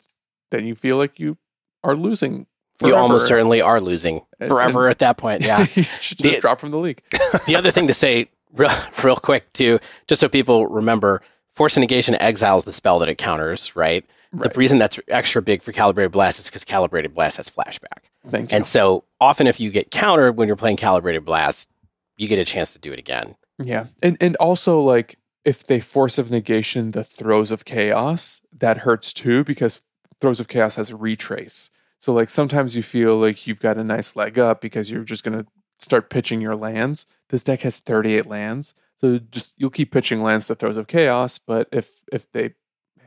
[0.50, 1.36] then you feel like you
[1.82, 2.46] are losing.
[2.82, 5.42] You almost certainly are losing And- forever at that point.
[5.46, 5.58] Yeah.
[5.74, 7.02] you should just The- drop from the league.
[7.46, 8.70] the other thing to say real,
[9.02, 11.20] real quick too, just so people remember,
[11.52, 14.06] Force Negation exiles the spell that it counters, right?
[14.32, 14.50] Right.
[14.50, 18.08] The reason that's extra big for Calibrated Blast is because Calibrated Blast has flashback.
[18.26, 18.56] Thank you.
[18.56, 21.68] And so often if you get countered when you're playing Calibrated Blast,
[22.16, 23.36] you get a chance to do it again.
[23.58, 23.86] Yeah.
[24.02, 29.12] And and also like if they force of negation the throes of chaos, that hurts
[29.12, 29.82] too because
[30.20, 31.70] throes of chaos has retrace.
[31.98, 35.24] So like sometimes you feel like you've got a nice leg up because you're just
[35.24, 35.46] gonna
[35.78, 37.06] start pitching your lands.
[37.28, 38.74] This deck has 38 lands.
[38.96, 42.54] So just you'll keep pitching lands to throes of chaos, but if if they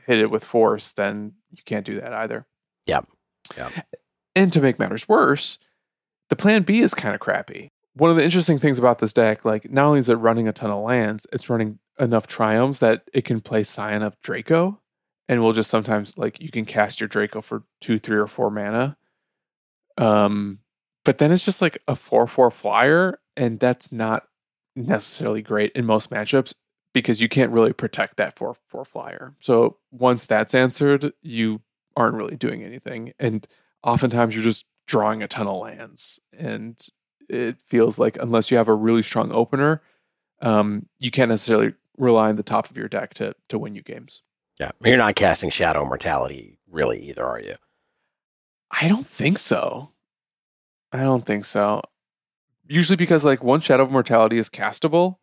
[0.05, 2.45] hit it with force, then you can't do that either.
[2.85, 3.07] Yep.
[3.57, 3.71] Yep.
[4.35, 5.57] And to make matters worse,
[6.29, 7.71] the plan B is kind of crappy.
[7.97, 10.53] One of the interesting things about this deck, like not only is it running a
[10.53, 14.79] ton of lands, it's running enough triomes that it can play Scion of Draco.
[15.27, 18.49] And we'll just sometimes like you can cast your Draco for two, three, or four
[18.49, 18.97] mana.
[19.97, 20.59] Um,
[21.03, 24.27] but then it's just like a four four flyer, and that's not
[24.75, 26.53] necessarily great in most matchups
[26.93, 29.35] because you can't really protect that four four flyer.
[29.39, 31.61] So once that's answered, you
[31.95, 33.13] aren't really doing anything.
[33.19, 33.45] And
[33.83, 36.19] oftentimes you're just drawing a ton of lands.
[36.37, 36.77] And
[37.29, 39.81] it feels like unless you have a really strong opener,
[40.41, 43.81] um, you can't necessarily rely on the top of your deck to to win you
[43.81, 44.21] games.
[44.59, 44.71] Yeah.
[44.83, 47.55] You're not casting Shadow Mortality really either, are you?
[48.71, 49.91] I don't think so.
[50.91, 51.81] I don't think so.
[52.67, 55.17] Usually because like one Shadow of Mortality is castable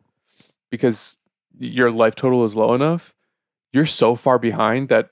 [0.69, 1.17] because
[1.57, 3.13] your life total is low enough,
[3.71, 5.09] you're so far behind that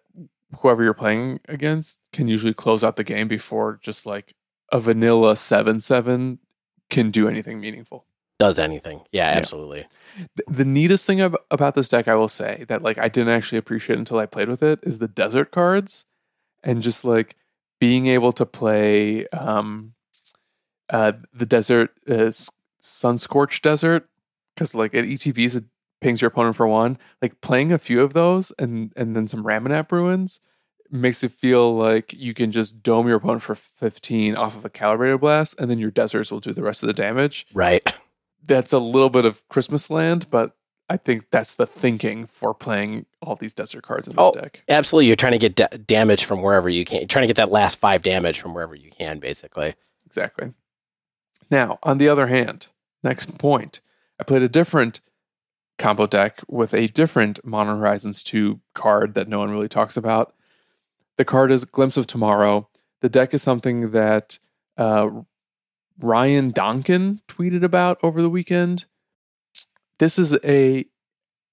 [0.60, 4.34] whoever you're playing against can usually close out the game before just like
[4.72, 6.38] a vanilla 7-7
[6.94, 8.06] can do anything meaningful.
[8.40, 9.02] Does anything.
[9.12, 9.38] Yeah, Yeah.
[9.38, 9.86] absolutely.
[10.18, 13.30] Th- The neatest thing ab- about this deck, I will say, that like I didn't
[13.34, 16.06] actually appreciate until I played with it, is the desert cards,
[16.64, 17.36] and just like
[17.80, 19.94] being able to play um,
[20.90, 22.32] uh, the desert uh,
[22.82, 24.10] sunscorched desert,
[24.56, 25.66] because like at ETBs, it
[26.02, 26.98] pings your opponent for one.
[27.22, 30.40] Like playing a few of those, and and then some Ramunap ruins
[30.94, 34.70] makes it feel like you can just dome your opponent for 15 off of a
[34.70, 37.92] calibrated blast and then your deserts will do the rest of the damage Right.
[38.46, 40.56] that's a little bit of Christmas land, but
[40.90, 44.32] I think that's the thinking for playing all these desert cards in this Oh.
[44.34, 44.64] deck.
[44.70, 45.08] Absolutely.
[45.08, 47.00] You're trying to get da- damage from wherever you can.
[47.00, 49.76] You're trying to get that last five damage from wherever you can, basically.
[50.06, 50.54] Exactly.
[51.50, 52.68] Now, on the other hand,
[53.04, 53.80] next point,
[54.20, 55.00] I played a different
[55.80, 60.34] combo deck with a different Modern Horizons 2 card that no one really talks about.
[61.18, 62.68] The card is Glimpse of Tomorrow.
[63.02, 64.40] The deck is something that
[64.78, 65.10] uh,
[66.00, 68.86] Ryan Donkin tweeted about over the weekend.
[70.00, 70.86] This is a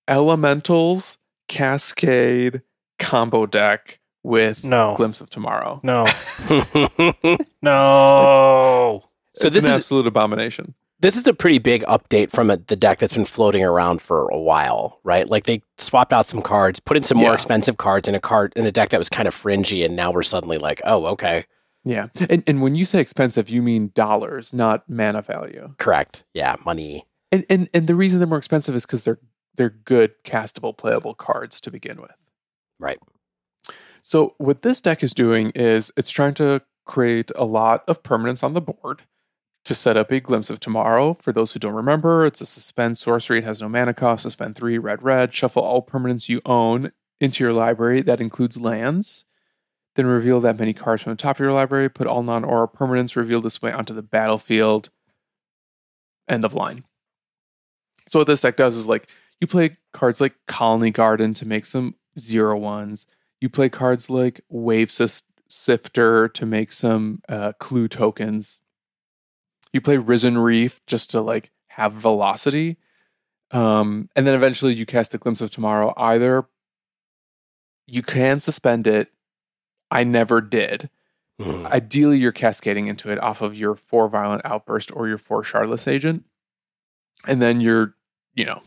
[0.08, 1.18] Elementals
[1.48, 2.62] Cascade
[2.98, 4.94] combo deck with No.
[4.96, 5.80] Glimpse of Tomorrow.
[5.82, 6.06] No.
[6.06, 6.62] so
[7.62, 9.04] No.
[9.36, 10.74] So this this an is- absolute abomination.
[11.00, 14.28] This is a pretty big update from a, the deck that's been floating around for
[14.28, 15.28] a while, right?
[15.28, 18.52] Like they swapped out some cards, put in some more expensive cards in a card
[18.56, 21.44] in a deck that was kind of fringy, and now we're suddenly like, oh, okay,
[21.84, 22.08] Yeah.
[22.28, 25.74] And and when you say expensive, you mean dollars, not mana value.
[25.78, 29.20] correct, yeah, money, And and and the reason they're more expensive is because they're
[29.56, 32.14] they're good castable playable cards to begin with.
[32.78, 32.98] right?
[34.02, 38.42] So what this deck is doing is it's trying to create a lot of permanence
[38.42, 39.02] on the board
[39.64, 41.14] to set up a glimpse of tomorrow.
[41.14, 43.38] For those who don't remember, it's a suspend sorcery.
[43.38, 44.22] It has no mana cost.
[44.22, 45.34] Suspend three, red, red.
[45.34, 48.00] Shuffle all permanents you own into your library.
[48.00, 49.26] That includes lands.
[49.96, 51.88] Then reveal that many cards from the top of your library.
[51.88, 54.88] Put all non-aura permanents revealed this way onto the battlefield.
[56.28, 56.84] End of line.
[58.08, 59.08] So what this deck does is like
[59.40, 63.06] you play cards like Colony Garden to make some zero ones.
[63.40, 64.90] You play cards like Wave
[65.48, 68.60] Sifter to make some uh, clue tokens.
[69.72, 72.76] You play Risen Reef just to like have velocity.
[73.52, 75.92] Um, and then eventually you cast the Glimpse of Tomorrow.
[75.96, 76.46] Either
[77.86, 79.12] you can suspend it.
[79.90, 80.88] I never did.
[81.40, 81.66] Mhm.
[81.66, 85.88] Ideally, you're cascading into it off of your four violent outburst or your four shardless
[85.88, 86.24] agent.
[87.26, 87.94] And then you're,
[88.34, 88.62] you know,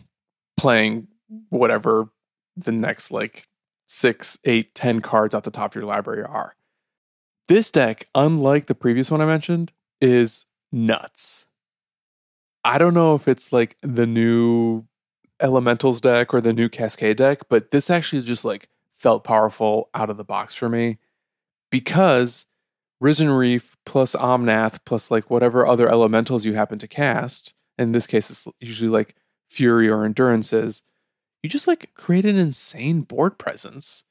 [0.58, 1.08] playing
[1.50, 2.10] whatever
[2.58, 3.48] the next like
[3.86, 6.56] six, eight, ten cards off the top of your library are.
[7.48, 9.72] This deck, unlike the previous one I mentioned,
[10.02, 11.46] is nuts.
[12.66, 14.86] I don't know if it's like the new
[15.40, 20.10] Elementals deck or the new Cascade deck, but this actually just like felt powerful out
[20.10, 20.98] of the box for me
[21.70, 22.46] because
[23.02, 28.08] Risen Reef plus Omnath plus like whatever other elementals you happen to cast in this
[28.08, 29.16] case it's usually like
[29.50, 30.84] fury or endurances
[31.42, 34.06] you just like create an insane board presence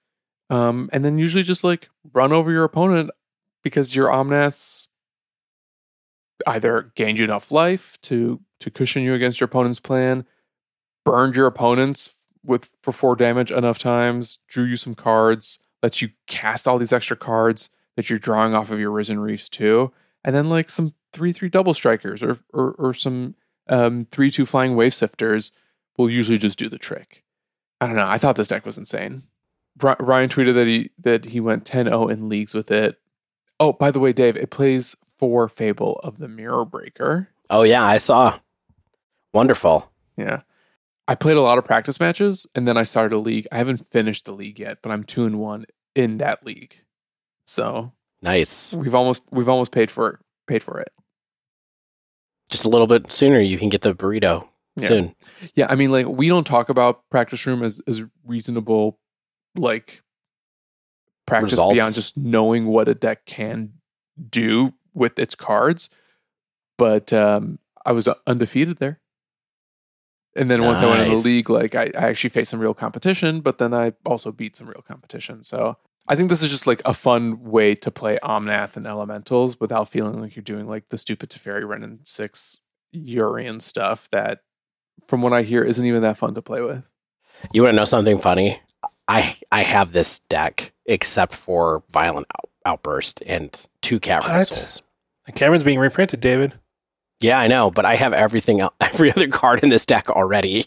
[0.51, 3.11] um, and then usually just like run over your opponent
[3.63, 4.89] because your omnaths
[6.47, 10.25] either gained you enough life to to cushion you against your opponent's plan
[11.05, 16.11] burned your opponents with for four damage enough times drew you some cards lets you
[16.27, 19.93] cast all these extra cards that you're drawing off of your risen reefs too
[20.25, 23.35] and then like some three three double strikers or or, or some
[23.69, 25.53] um, three two flying wavesifters
[25.97, 27.25] will usually just do the trick.
[27.81, 28.07] I don't know.
[28.07, 29.23] I thought this deck was insane.
[29.81, 32.99] Ryan tweeted that he that he went 10-0 in leagues with it.
[33.59, 37.29] Oh, by the way, Dave, it plays for Fable of the Mirror Breaker.
[37.49, 38.41] Oh yeah, I saw.
[39.33, 39.89] Wonderful.
[40.17, 40.41] Yeah.
[41.07, 43.47] I played a lot of practice matches and then I started a league.
[43.53, 46.75] I haven't finished the league yet, but I'm two and one in that league.
[47.47, 48.75] So Nice.
[48.75, 50.91] we've almost we've almost paid for paid for it.
[52.51, 54.89] Just a little bit sooner, you can get the burrito Yeah.
[54.89, 55.15] soon.
[55.55, 58.99] Yeah, I mean, like we don't talk about practice room as as reasonable,
[59.55, 60.03] like
[61.27, 61.75] practice Results.
[61.75, 63.75] beyond just knowing what a deck can
[64.29, 65.91] do with its cards.
[66.79, 69.01] But um, I was undefeated there,
[70.35, 72.75] and then once I went in the league, like I, I actually faced some real
[72.75, 73.41] competition.
[73.41, 75.45] But then I also beat some real competition.
[75.45, 75.77] So
[76.09, 79.89] I think this is just like a fun way to play Omnath and Elementals without
[79.89, 82.61] feeling like you're doing like the stupid Teferi Renin six
[82.95, 84.41] Yorion stuff that
[85.07, 86.91] from what I hear, isn't even that fun to play with.
[87.53, 88.61] You want to know something funny?
[89.09, 94.31] I I have this deck except for violent out, outburst and two cat What?
[94.31, 94.83] wrestles.
[95.35, 96.53] Cameron's being reprinted, David.
[97.21, 100.67] Yeah, I know, but I have everything, el- every other card in this deck already.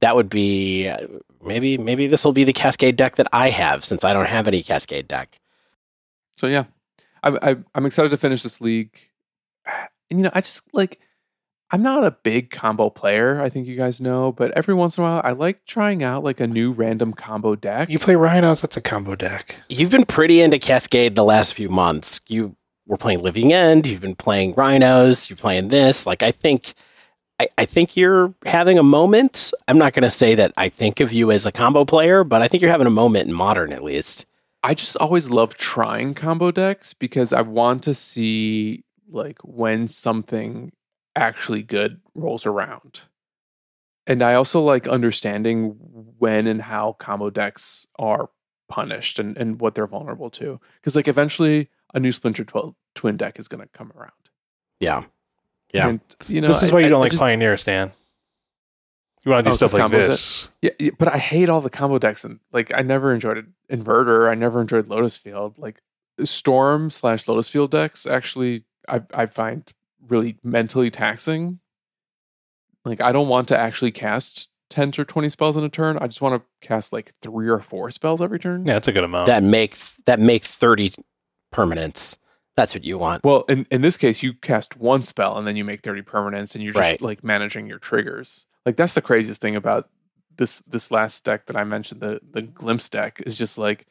[0.00, 1.06] That would be uh,
[1.44, 4.48] maybe maybe this will be the Cascade deck that I have since I don't have
[4.48, 5.38] any Cascade deck.
[6.36, 6.64] So yeah,
[7.22, 8.98] I, I, I'm excited to finish this league.
[10.10, 11.00] And you know, I just like
[11.74, 13.40] I'm not a big combo player.
[13.40, 16.22] I think you guys know, but every once in a while, I like trying out
[16.22, 17.88] like a new random combo deck.
[17.88, 19.56] You play Rhinos, that's a combo deck.
[19.70, 22.20] You've been pretty into Cascade the last few months.
[22.28, 22.54] You
[22.86, 23.86] were playing Living End.
[23.86, 25.30] You've been playing Rhinos.
[25.30, 26.04] You're playing this.
[26.04, 26.74] Like I think,
[27.40, 29.50] I, I think you're having a moment.
[29.66, 32.42] I'm not going to say that I think of you as a combo player, but
[32.42, 34.26] I think you're having a moment in Modern at least.
[34.62, 40.72] I just always love trying combo decks because I want to see like when something
[41.16, 43.00] actually good rolls around.
[44.06, 45.76] And I also like understanding
[46.18, 48.30] when and how combo decks are
[48.68, 50.60] punished and, and what they're vulnerable to.
[50.76, 54.10] Because like eventually a new Splinter 12 twin deck is going to come around.
[54.80, 55.04] Yeah.
[55.72, 55.88] Yeah.
[55.88, 57.92] And, you know, this is I- why you don't I like just- Pioneer, Stan.
[59.24, 60.48] You want to do Oh, stuff 'cause like this.
[60.62, 64.28] Yeah, yeah, but I hate all the combo decks and like I never enjoyed Inverter.
[64.28, 65.58] I never enjoyed Lotus Field.
[65.58, 65.80] Like
[66.24, 69.62] Storm slash Lotus Field decks actually I I find
[70.08, 71.60] really mentally taxing.
[72.84, 75.98] Like I don't want to actually cast ten or twenty spells in a turn.
[75.98, 78.66] I just want to cast like three or four spells every turn.
[78.66, 79.26] Yeah, it's a good amount.
[79.26, 79.76] That make
[80.06, 80.92] that make 30
[81.52, 82.18] permanents.
[82.56, 83.24] That's what you want.
[83.24, 86.54] Well, in, in this case, you cast one spell and then you make 30 permanents
[86.54, 87.00] and you're just Right.
[87.00, 88.46] like managing your triggers.
[88.66, 89.88] Like that's the craziest thing about
[90.36, 93.86] this this last deck that I mentioned, the the glimpse deck, is just like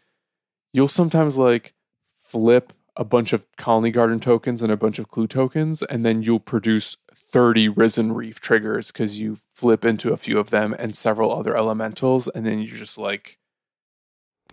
[0.73, 1.73] you'll sometimes like
[2.17, 6.22] flip a bunch of colony garden tokens and a bunch of clue tokens, and then
[6.23, 10.95] you'll produce 30 risen reef triggers because you flip into a few of them and
[10.95, 13.38] several other elementals, and then you're just like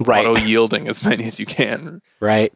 [0.01, 0.25] Right.
[0.27, 2.01] auto yielding as many as you can.
[2.21, 2.53] Right.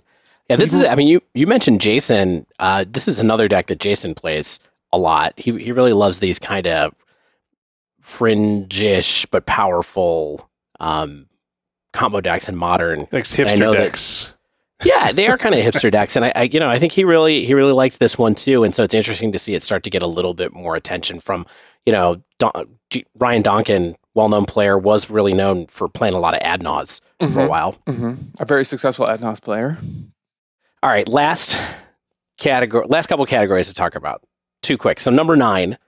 [0.49, 2.47] Yeah, this is I mean you you mentioned Jason.
[2.61, 4.61] Uh this is another deck that Jason plays
[4.93, 5.33] a lot.
[5.37, 6.95] He he really loves these kind of
[8.03, 10.49] fringish but powerful
[10.81, 11.27] um
[11.93, 13.01] combo decks in modern.
[13.13, 14.35] like I know hipster that- decks.
[14.85, 17.05] Yeah, they are kind of hipster decks and I, I you know, I think he
[17.05, 19.83] really he really liked this one too and so it's interesting to see it start
[19.85, 21.47] to get a little bit more attention from,
[21.87, 22.53] you know, Don,
[22.91, 27.25] G, Ryan Donkin, well-known player was really known for playing a lot of Adnos for
[27.27, 27.49] a Mhm.
[27.49, 27.77] while.
[27.87, 28.41] Mhm.
[28.41, 29.79] A very successful Adnos player.
[30.83, 31.57] All right, last
[32.39, 34.23] category, last couple categories to talk about.
[34.63, 35.01] Too quick.
[35.01, 35.79] So number nine.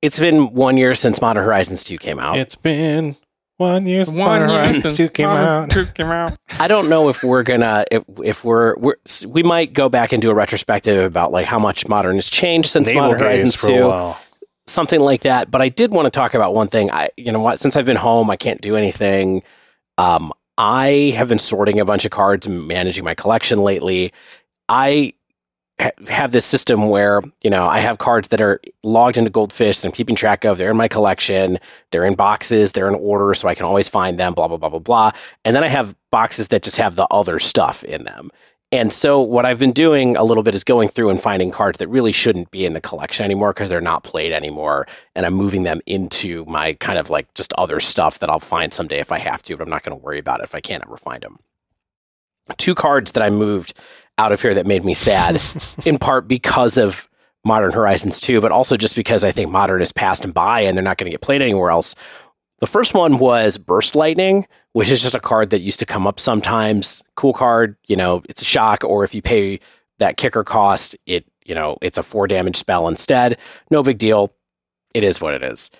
[0.00, 2.38] It's been one year since Modern Horizons 2 came out.
[2.38, 3.16] It's been
[3.58, 5.70] one year One Modern year since 2 came out.
[5.72, 6.36] 2 came out.
[6.58, 8.94] I don't know if we're gonna if if we're we're
[9.26, 12.70] we might go back and do a retrospective about like how much Modern has changed
[12.70, 14.14] since Naval Modern Horizons 2,
[14.66, 15.50] something like that.
[15.50, 16.90] But I did want to talk about one thing.
[16.90, 17.60] I you know what?
[17.60, 19.42] Since I've been home, I can't do anything.
[19.98, 24.12] Um, I have been sorting a bunch of cards and managing my collection lately.
[24.68, 25.17] I ha-
[26.08, 29.88] have this system where you know I have cards that are logged into Goldfish that
[29.88, 30.58] I'm keeping track of.
[30.58, 31.58] They're in my collection.
[31.90, 32.72] They're in boxes.
[32.72, 34.34] They're in order, so I can always find them.
[34.34, 35.12] Blah blah blah blah blah.
[35.44, 38.30] And then I have boxes that just have the other stuff in them.
[38.70, 41.78] And so what I've been doing a little bit is going through and finding cards
[41.78, 44.86] that really shouldn't be in the collection anymore because they're not played anymore.
[45.14, 48.74] And I'm moving them into my kind of like just other stuff that I'll find
[48.74, 50.60] someday if I have to, but I'm not going to worry about it if I
[50.60, 51.38] can't ever find them.
[52.58, 53.72] Two cards that I moved
[54.18, 55.40] out of here that made me sad,
[55.86, 57.08] in part because of
[57.44, 60.76] Modern Horizons 2, but also just because I think Modern is passed and by and
[60.76, 61.94] they're not going to get played anywhere else.
[62.58, 66.06] The first one was Burst Lightning, which is just a card that used to come
[66.06, 67.02] up sometimes.
[67.14, 69.60] Cool card, you know, it's a shock, or if you pay
[69.98, 73.38] that kicker cost, it, you know, it's a four damage spell instead.
[73.70, 74.32] No big deal.
[74.94, 75.70] It is what it is.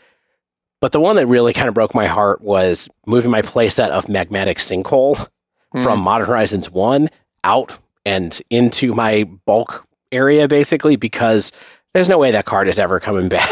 [0.81, 4.07] But the one that really kind of broke my heart was moving my playset of
[4.07, 5.29] Magmatic Sinkhole
[5.73, 5.83] Hmm.
[5.83, 7.11] from Modern Horizons 1
[7.45, 7.77] out
[8.09, 11.53] and into my bulk area, basically, because
[11.93, 13.51] there's no way that card is ever coming back.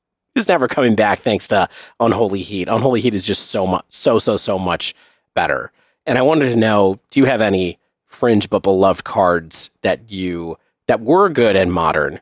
[0.36, 1.68] it's never coming back thanks to
[1.98, 2.68] Unholy Heat.
[2.68, 4.94] Unholy Heat is just so much, so, so, so much
[5.34, 5.72] better.
[6.06, 10.58] And I wanted to know do you have any fringe but beloved cards that you,
[10.86, 12.20] that were good and modern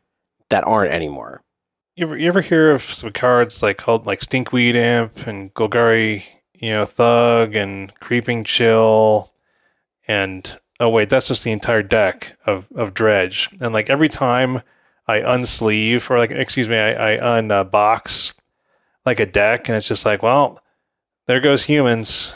[0.49, 1.43] that aren't anymore?
[1.95, 6.25] You ever, you ever hear of some cards like called like Stinkweed Imp and Golgari,
[6.55, 9.31] you know, Thug and Creeping Chill,
[10.09, 13.51] and oh wait, that's just the entire deck of of Dredge.
[13.61, 14.63] And like every time
[15.07, 18.43] I unsleeve or like excuse me, I, I unbox uh,
[19.05, 20.61] like a deck, and it's just like, well,
[21.27, 22.35] there goes humans,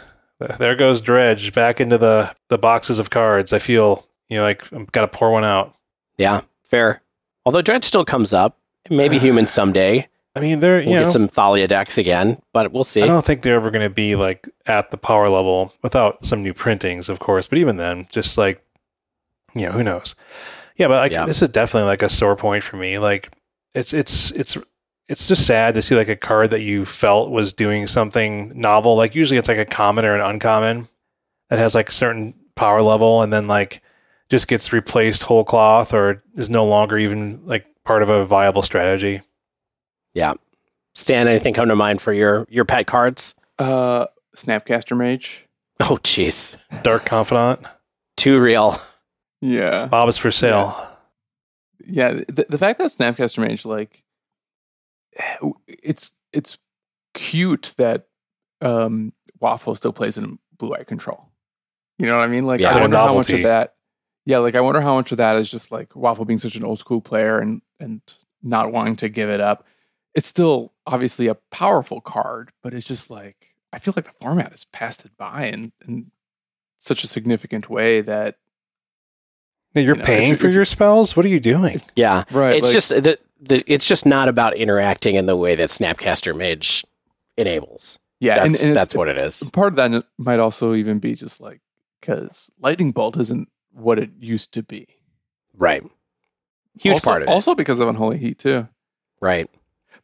[0.59, 3.53] there goes Dredge back into the the boxes of cards.
[3.53, 5.75] I feel you know like I've got to pour one out.
[6.17, 7.03] Yeah, fair.
[7.45, 8.59] Although Dredge still comes up,
[8.89, 10.09] maybe humans someday.
[10.41, 13.03] I mean, they're you We'll know get some Thalia decks again, but we'll see.
[13.03, 16.43] I don't think they're ever going to be like at the power level without some
[16.43, 17.47] new printings, of course.
[17.47, 18.65] But even then, just like
[19.55, 20.15] you know, who knows?
[20.77, 21.27] Yeah, but like Yeah.
[21.27, 22.99] this is definitely like a sore point for me.
[22.99, 23.31] Like
[23.75, 24.57] it's it's it's
[25.09, 28.97] it's just sad to see like a card that you felt was doing something novel.
[28.97, 30.89] Like usually it's like a common or an uncommon
[31.49, 33.83] that has like a certain power level, and then like
[34.29, 38.63] just gets replaced whole cloth or is no longer even like part of a viable
[38.63, 39.21] strategy.
[40.15, 40.35] Yeah.
[40.95, 43.35] Stan, anything come to mind for your your pet cards?
[43.59, 44.07] Uh,
[44.37, 45.47] Snapcaster Mage.
[45.81, 46.57] Oh, jeez.
[46.83, 47.61] Dark Confidant,
[48.17, 48.81] Too real.
[49.41, 49.87] Yeah.
[49.87, 50.77] Bob is for sale.
[51.87, 52.13] Yeah.
[52.29, 54.05] The, the fact that Snapcaster Mage, like,
[55.67, 56.59] it's it's
[57.15, 58.07] cute that
[58.61, 61.29] um, Waffle still plays in Blue Eye Control.
[61.99, 62.47] You know what I mean?
[62.47, 62.71] Like, Yeah.
[62.77, 63.75] I wonder how much of that.
[64.27, 66.65] Yeah, like I wonder how much of that is just like Waffle being such an
[66.65, 68.01] old school player and and
[68.43, 69.67] not wanting to give it up.
[70.15, 74.51] It's still obviously a powerful card, but it's just like I feel like the format
[74.51, 76.11] has passed it by in, in
[76.79, 78.37] such a significant way that
[79.75, 81.17] Yeah, You're You know, paying you- for if- your spells?
[81.17, 81.81] What are you doing?
[81.95, 82.25] Yeah.
[82.33, 82.57] right.
[82.57, 86.37] it's like- just the, the it's just not about interacting in the way that Snapcaster
[86.37, 86.85] Mage
[87.37, 87.99] enables.
[88.19, 89.49] yeah, That's, and, and that's what it is.
[89.53, 91.61] part of that might also even be just like
[92.01, 94.87] because lightning bolt isn't what it used to be.
[95.57, 95.83] Right.
[96.81, 97.31] Huge also, part of it.
[97.31, 98.67] also because of unholy heat too.
[99.21, 99.49] Right.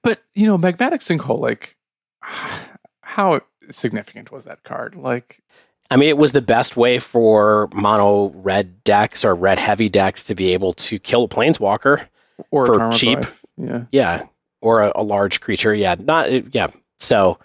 [0.02, 1.77] But you know, magmatic sinkhole, like
[3.02, 3.40] how
[3.70, 4.94] significant was that card?
[4.94, 5.43] Like,
[5.90, 10.27] I mean, it was the best way for mono red decks or red heavy decks
[10.27, 12.09] to be able to kill a planeswalker.
[12.51, 13.20] or For cheap.
[13.56, 13.85] yeah.
[13.93, 14.27] Yeah.
[14.60, 15.74] Or a, a large creature.
[15.74, 15.94] Yeah.
[15.98, 16.68] Not, yeah.
[16.98, 17.39] So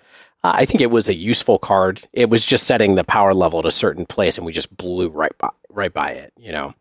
[0.44, 2.02] uh, I think it was a useful card.
[2.14, 5.10] It was just setting the power level at a certain place and we just blew
[5.10, 6.74] right by, right by it, you know?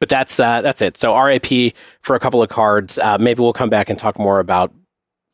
[0.00, 0.96] But that's, uh, that's it.
[0.96, 2.98] So RIP for a couple of cards.
[2.98, 4.72] Uh, maybe we'll come back and talk more about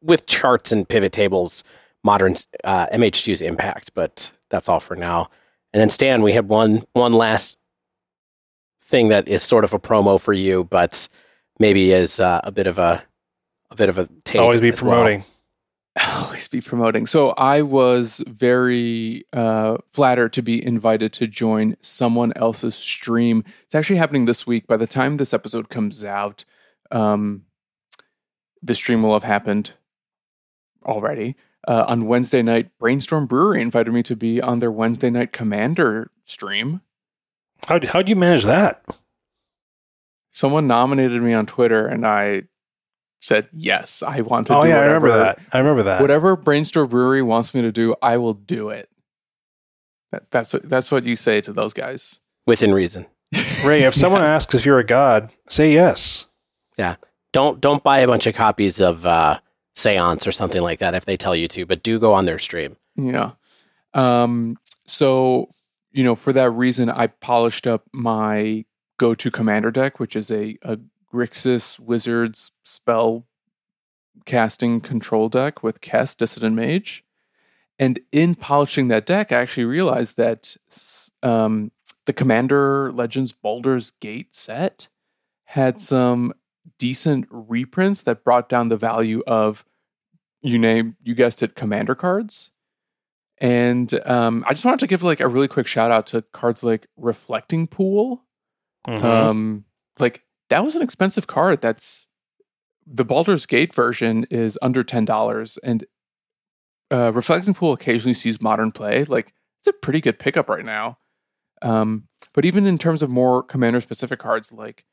[0.03, 1.65] with charts and pivot tables,
[2.05, 5.31] modern uh, MH2's impact, but that's all for now.
[5.73, 7.57] And then Stan, we had one one last
[8.83, 11.09] thing that is sort of a promo for you, but
[11.59, 13.03] maybe is uh, a bit of a
[13.71, 14.41] a bit of a take.
[14.41, 14.93] Always be as well.
[14.93, 15.25] promoting.
[16.15, 17.07] Always be promoting.
[17.07, 23.45] So I was very uh, flattered to be invited to join someone else's stream.
[23.65, 24.67] It's actually happening this week.
[24.67, 26.45] By the time this episode comes out,
[26.91, 27.45] um,
[28.63, 29.73] the stream will have happened
[30.89, 31.37] already.
[31.67, 36.11] Uh, on Wednesday night, Brainstorm Brewery invited me to be on their Wednesday night Commander
[36.25, 36.81] stream.
[37.67, 38.83] How how do you manage that?
[40.31, 42.43] Someone nominated me on Twitter, and I
[43.21, 44.03] said yes.
[44.03, 44.57] I want to.
[44.57, 45.41] oh do yeah, I remember that.
[45.53, 46.01] I remember that.
[46.01, 48.89] Whatever Brainstorm Brewery wants me to do, I will do it.
[50.13, 52.21] That, that's what, that's what you say to those guys.
[52.47, 53.07] within reason.
[53.65, 54.29] Ray, if someone Yes.
[54.29, 56.25] asks if you're a god, say yes.
[56.79, 56.97] Yeah.
[57.33, 59.39] Don't don't buy a bunch of copies of uh,
[59.79, 62.39] Seance or something like that if they tell you to, but do go on their
[62.39, 62.77] stream.
[62.97, 63.33] Yeah.
[63.95, 64.57] Um,
[64.87, 65.49] so,
[65.93, 68.65] you know, for that reason, I polished up my
[68.99, 70.79] go to commander deck, which is a, a
[71.13, 73.25] Grixis Wizards spell
[74.27, 77.05] casting control deck with Kess, Dissident Mage.
[77.79, 80.57] And in polishing that deck, I actually realized that
[81.23, 81.71] um,
[82.07, 84.89] the Commander Legends Baldur's Gate set
[85.45, 86.35] had some
[86.79, 89.65] decent reprints that brought down the value of
[90.43, 92.51] you name you guessed it commander cards
[93.39, 96.63] and um, i just wanted to give like a really quick shout out to cards
[96.63, 98.25] like reflecting pool
[98.87, 99.03] Mhm.
[99.05, 99.65] um,
[99.99, 102.07] like that was an expensive card that's
[102.91, 105.85] the Baldur's Gate version is under ten dollars, and
[106.91, 109.05] uh, Reflecting Pool occasionally sees modern play.
[109.05, 110.97] Like it's a pretty good pickup right now.
[111.61, 114.87] Um, but even in terms of more commander specific cards, like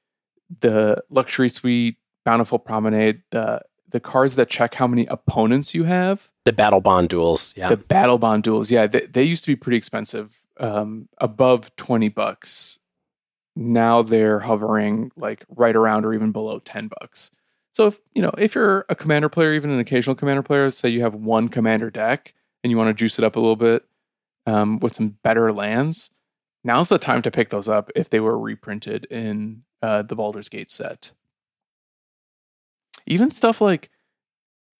[0.62, 6.30] the Luxury Suite, Bountiful Promenade, the the cards that check how many opponents you have,
[6.44, 7.54] The Battlebond duels.
[7.56, 7.70] Yeah.
[7.70, 12.80] the Battlebond duels, yeah, they, they used to be pretty expensive, um, above twenty bucks.
[13.56, 17.32] Now they're hovering like right around or even below ten bucks.
[17.72, 20.90] So if you know if you're a commander player, even an occasional commander player, say
[20.90, 23.86] you have one commander deck and you want to juice it up a little bit
[24.46, 26.12] um, with some better lands,
[26.64, 30.50] now's the time to pick those up if they were reprinted in uh, the Baldur's
[30.50, 31.12] Gate set.
[33.06, 33.90] Even stuff like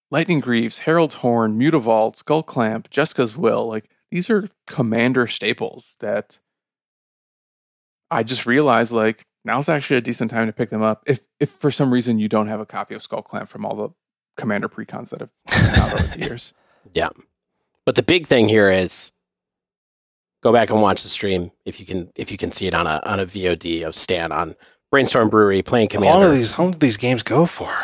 [0.10, 6.40] Lightning Greaves, Herald's Horn, Mutavault, Skull Clamp, Jeska's Will, like these are commander staples that
[8.10, 11.04] I just realized like now's actually a decent time to pick them up.
[11.06, 13.90] If if for some reason you don't have a copy of Skullclamp from all the
[14.38, 16.54] commander precons that have come out over the years.
[16.94, 17.10] Yeah.
[17.86, 19.12] But the big thing here is
[20.42, 22.88] go back and watch the stream if you can if you can see it on
[22.88, 24.56] a on a VOD of Stan on
[24.92, 26.12] Brainstorm Brewery playing Commander.
[26.14, 26.52] How long do these?
[26.54, 27.76] How long do these games go for?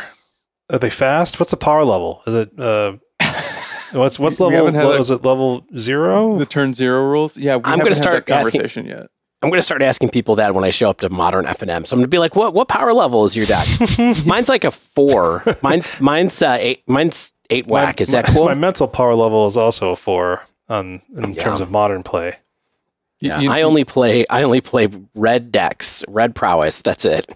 [0.71, 1.39] Are they fast?
[1.39, 2.21] What's the power level?
[2.27, 2.59] Is it?
[2.59, 2.93] Uh,
[3.93, 4.65] what's what's We- we level?
[4.67, 6.37] haven't had a- is it level zero?
[6.37, 7.35] The turn zero rules.
[7.37, 9.07] Yeah, we I'm gonna start that asking- conversation yet.
[9.43, 11.71] I'm going to start asking people that when I show up to modern F and
[11.71, 11.83] M.
[11.83, 13.65] So I'm going to be like, "What what power level is your deck?"
[14.27, 15.43] mine's like a four.
[15.63, 16.83] Mine's mine's uh, eight.
[16.87, 18.01] Mine's eight My- whack.
[18.01, 18.45] Is that my- cool?
[18.45, 21.41] My mental power level is also a four on in Yeah.
[21.43, 22.33] terms of modern play.
[23.21, 26.81] You- yeah, you- I only play I only play red decks, red prowess.
[26.81, 27.31] That's it.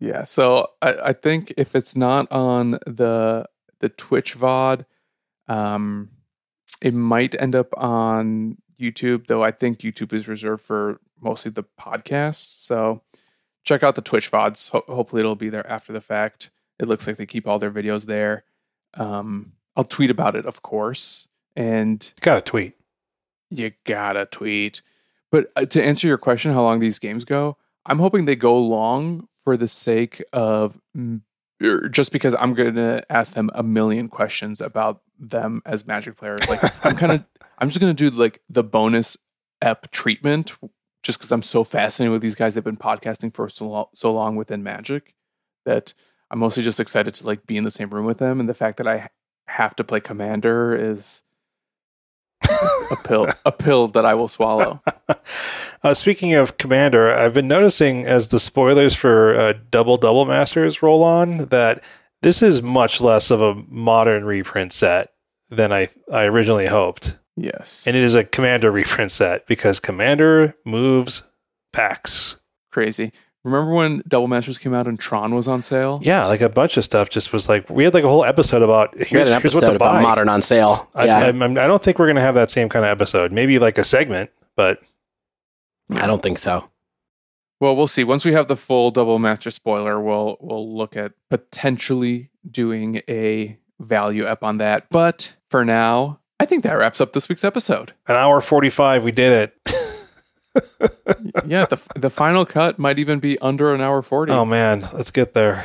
[0.00, 3.44] Yeah, so I, I think if it's not on the
[3.80, 4.84] the Twitch VOD,
[5.48, 6.10] um,
[6.82, 9.26] it might end up on YouTube.
[9.26, 12.62] Though I think YouTube is reserved for mostly the podcasts.
[12.62, 13.02] So
[13.64, 14.70] check out the Twitch VODs.
[14.70, 16.50] Ho- hopefully, it'll be there after the fact.
[16.78, 18.44] It looks like they keep all their videos there.
[18.94, 21.26] Um, I'll tweet about it, of course,
[21.56, 22.74] and Got a tweet.
[23.50, 24.82] you gotta tweet.
[25.30, 27.56] But uh, to answer your question, how long these games go,
[27.86, 30.78] I'm hoping they go long for the sake of
[31.62, 36.48] er, just because I'm gonna ask them a million questions about them as Magic players.
[36.48, 37.24] Like I'm kind of,
[37.58, 39.16] I'm just gonna do like the bonus
[39.60, 40.56] ep treatment,
[41.02, 42.54] just because I'm so fascinated with these guys.
[42.54, 45.14] They've been podcasting for so long, so long within Magic
[45.64, 45.94] that
[46.30, 48.54] I'm mostly just excited to like be in the same room with them, and the
[48.54, 49.10] fact that I
[49.46, 51.22] have to play Commander is
[52.90, 54.82] a pill a pill that I will swallow.
[55.84, 60.82] Uh, speaking of Commander, I've been noticing as the spoilers for uh, Double Double Masters
[60.82, 61.84] roll on that
[62.20, 65.10] this is much less of a modern reprint set
[65.50, 67.86] than I I originally hoped, Yes.
[67.86, 71.22] and it is a Commander reprint set because Commander moves
[71.72, 72.38] packs.
[72.72, 73.12] Crazy.
[73.44, 76.00] Remember when Double Masters came out and Tron was on sale?
[76.02, 78.62] Yeah, like a bunch of stuff just was like we had like a whole episode
[78.62, 80.02] about We had here's, an here's what episode to about buy.
[80.02, 80.88] modern on sale.
[80.94, 83.32] I, yeah, I'm- I'm- I don't think we're gonna have that same kind of episode.
[83.32, 84.80] Maybe like a segment, but
[85.90, 86.68] I don't think so.
[87.60, 88.04] Well, we'll see.
[88.04, 93.58] Once we have the full Double Master spoiler, we'll we'll look at potentially doing a
[93.80, 94.86] value up on that.
[94.90, 97.92] But for now, I think that wraps up this week's episode.
[98.08, 99.74] an hour forty five, we did it.
[101.46, 104.32] yeah, the the final cut might even be under an hour 40.
[104.32, 105.64] oh man, let's get there.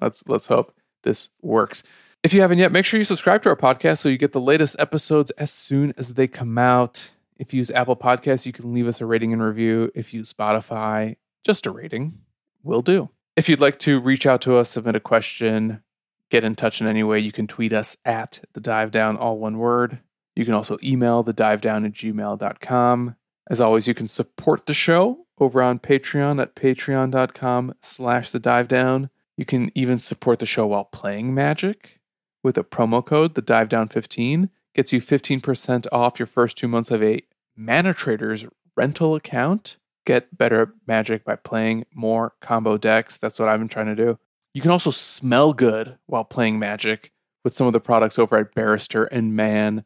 [0.00, 1.82] Let's let's hope this works.
[2.22, 4.40] If you haven't yet, make sure you subscribe to our podcast so you get the
[4.40, 7.10] latest episodes as soon as they come out.
[7.38, 9.92] If you use Apple Podcasts, you can leave us a rating and review.
[9.94, 12.20] If you use Spotify, just a rating
[12.62, 13.10] will do.
[13.36, 15.82] If you'd like to reach out to us, submit a question,
[16.30, 19.38] get in touch in any way, you can tweet us at the dive down, all
[19.38, 19.98] one word.
[20.34, 23.16] You can also email the dive down at gmail.com.
[23.48, 28.68] As always, you can support the show over on Patreon at patreon.com slash the dive
[28.68, 29.10] down.
[29.36, 32.00] You can even support the show while playing Magic
[32.46, 36.68] with a promo code, the dive down 15 gets you 15% off your first two
[36.68, 37.22] months of a
[37.58, 39.78] ManaTraders rental account.
[40.04, 43.16] Get better at Magic by playing more combo decks.
[43.16, 44.18] That's what I've been trying to do.
[44.54, 47.10] You can also smell good while playing Magic
[47.42, 49.84] with some of the products over at Barrister and Mann.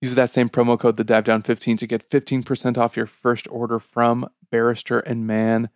[0.00, 3.48] Use that same promo code, the dive down 15 to get 15% off your first
[3.48, 5.70] order from Barrister and Mann.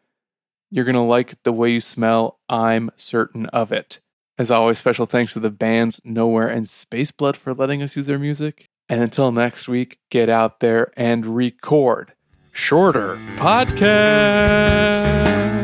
[0.70, 2.38] You're going to like the way you smell.
[2.48, 4.00] I'm certain of it.
[4.38, 8.18] As always, special thanks to the bands Nowhere and Spaceblood for letting us use their
[8.18, 8.68] music.
[8.88, 12.12] And until next week, get out there and record
[12.52, 15.59] shorter podcast.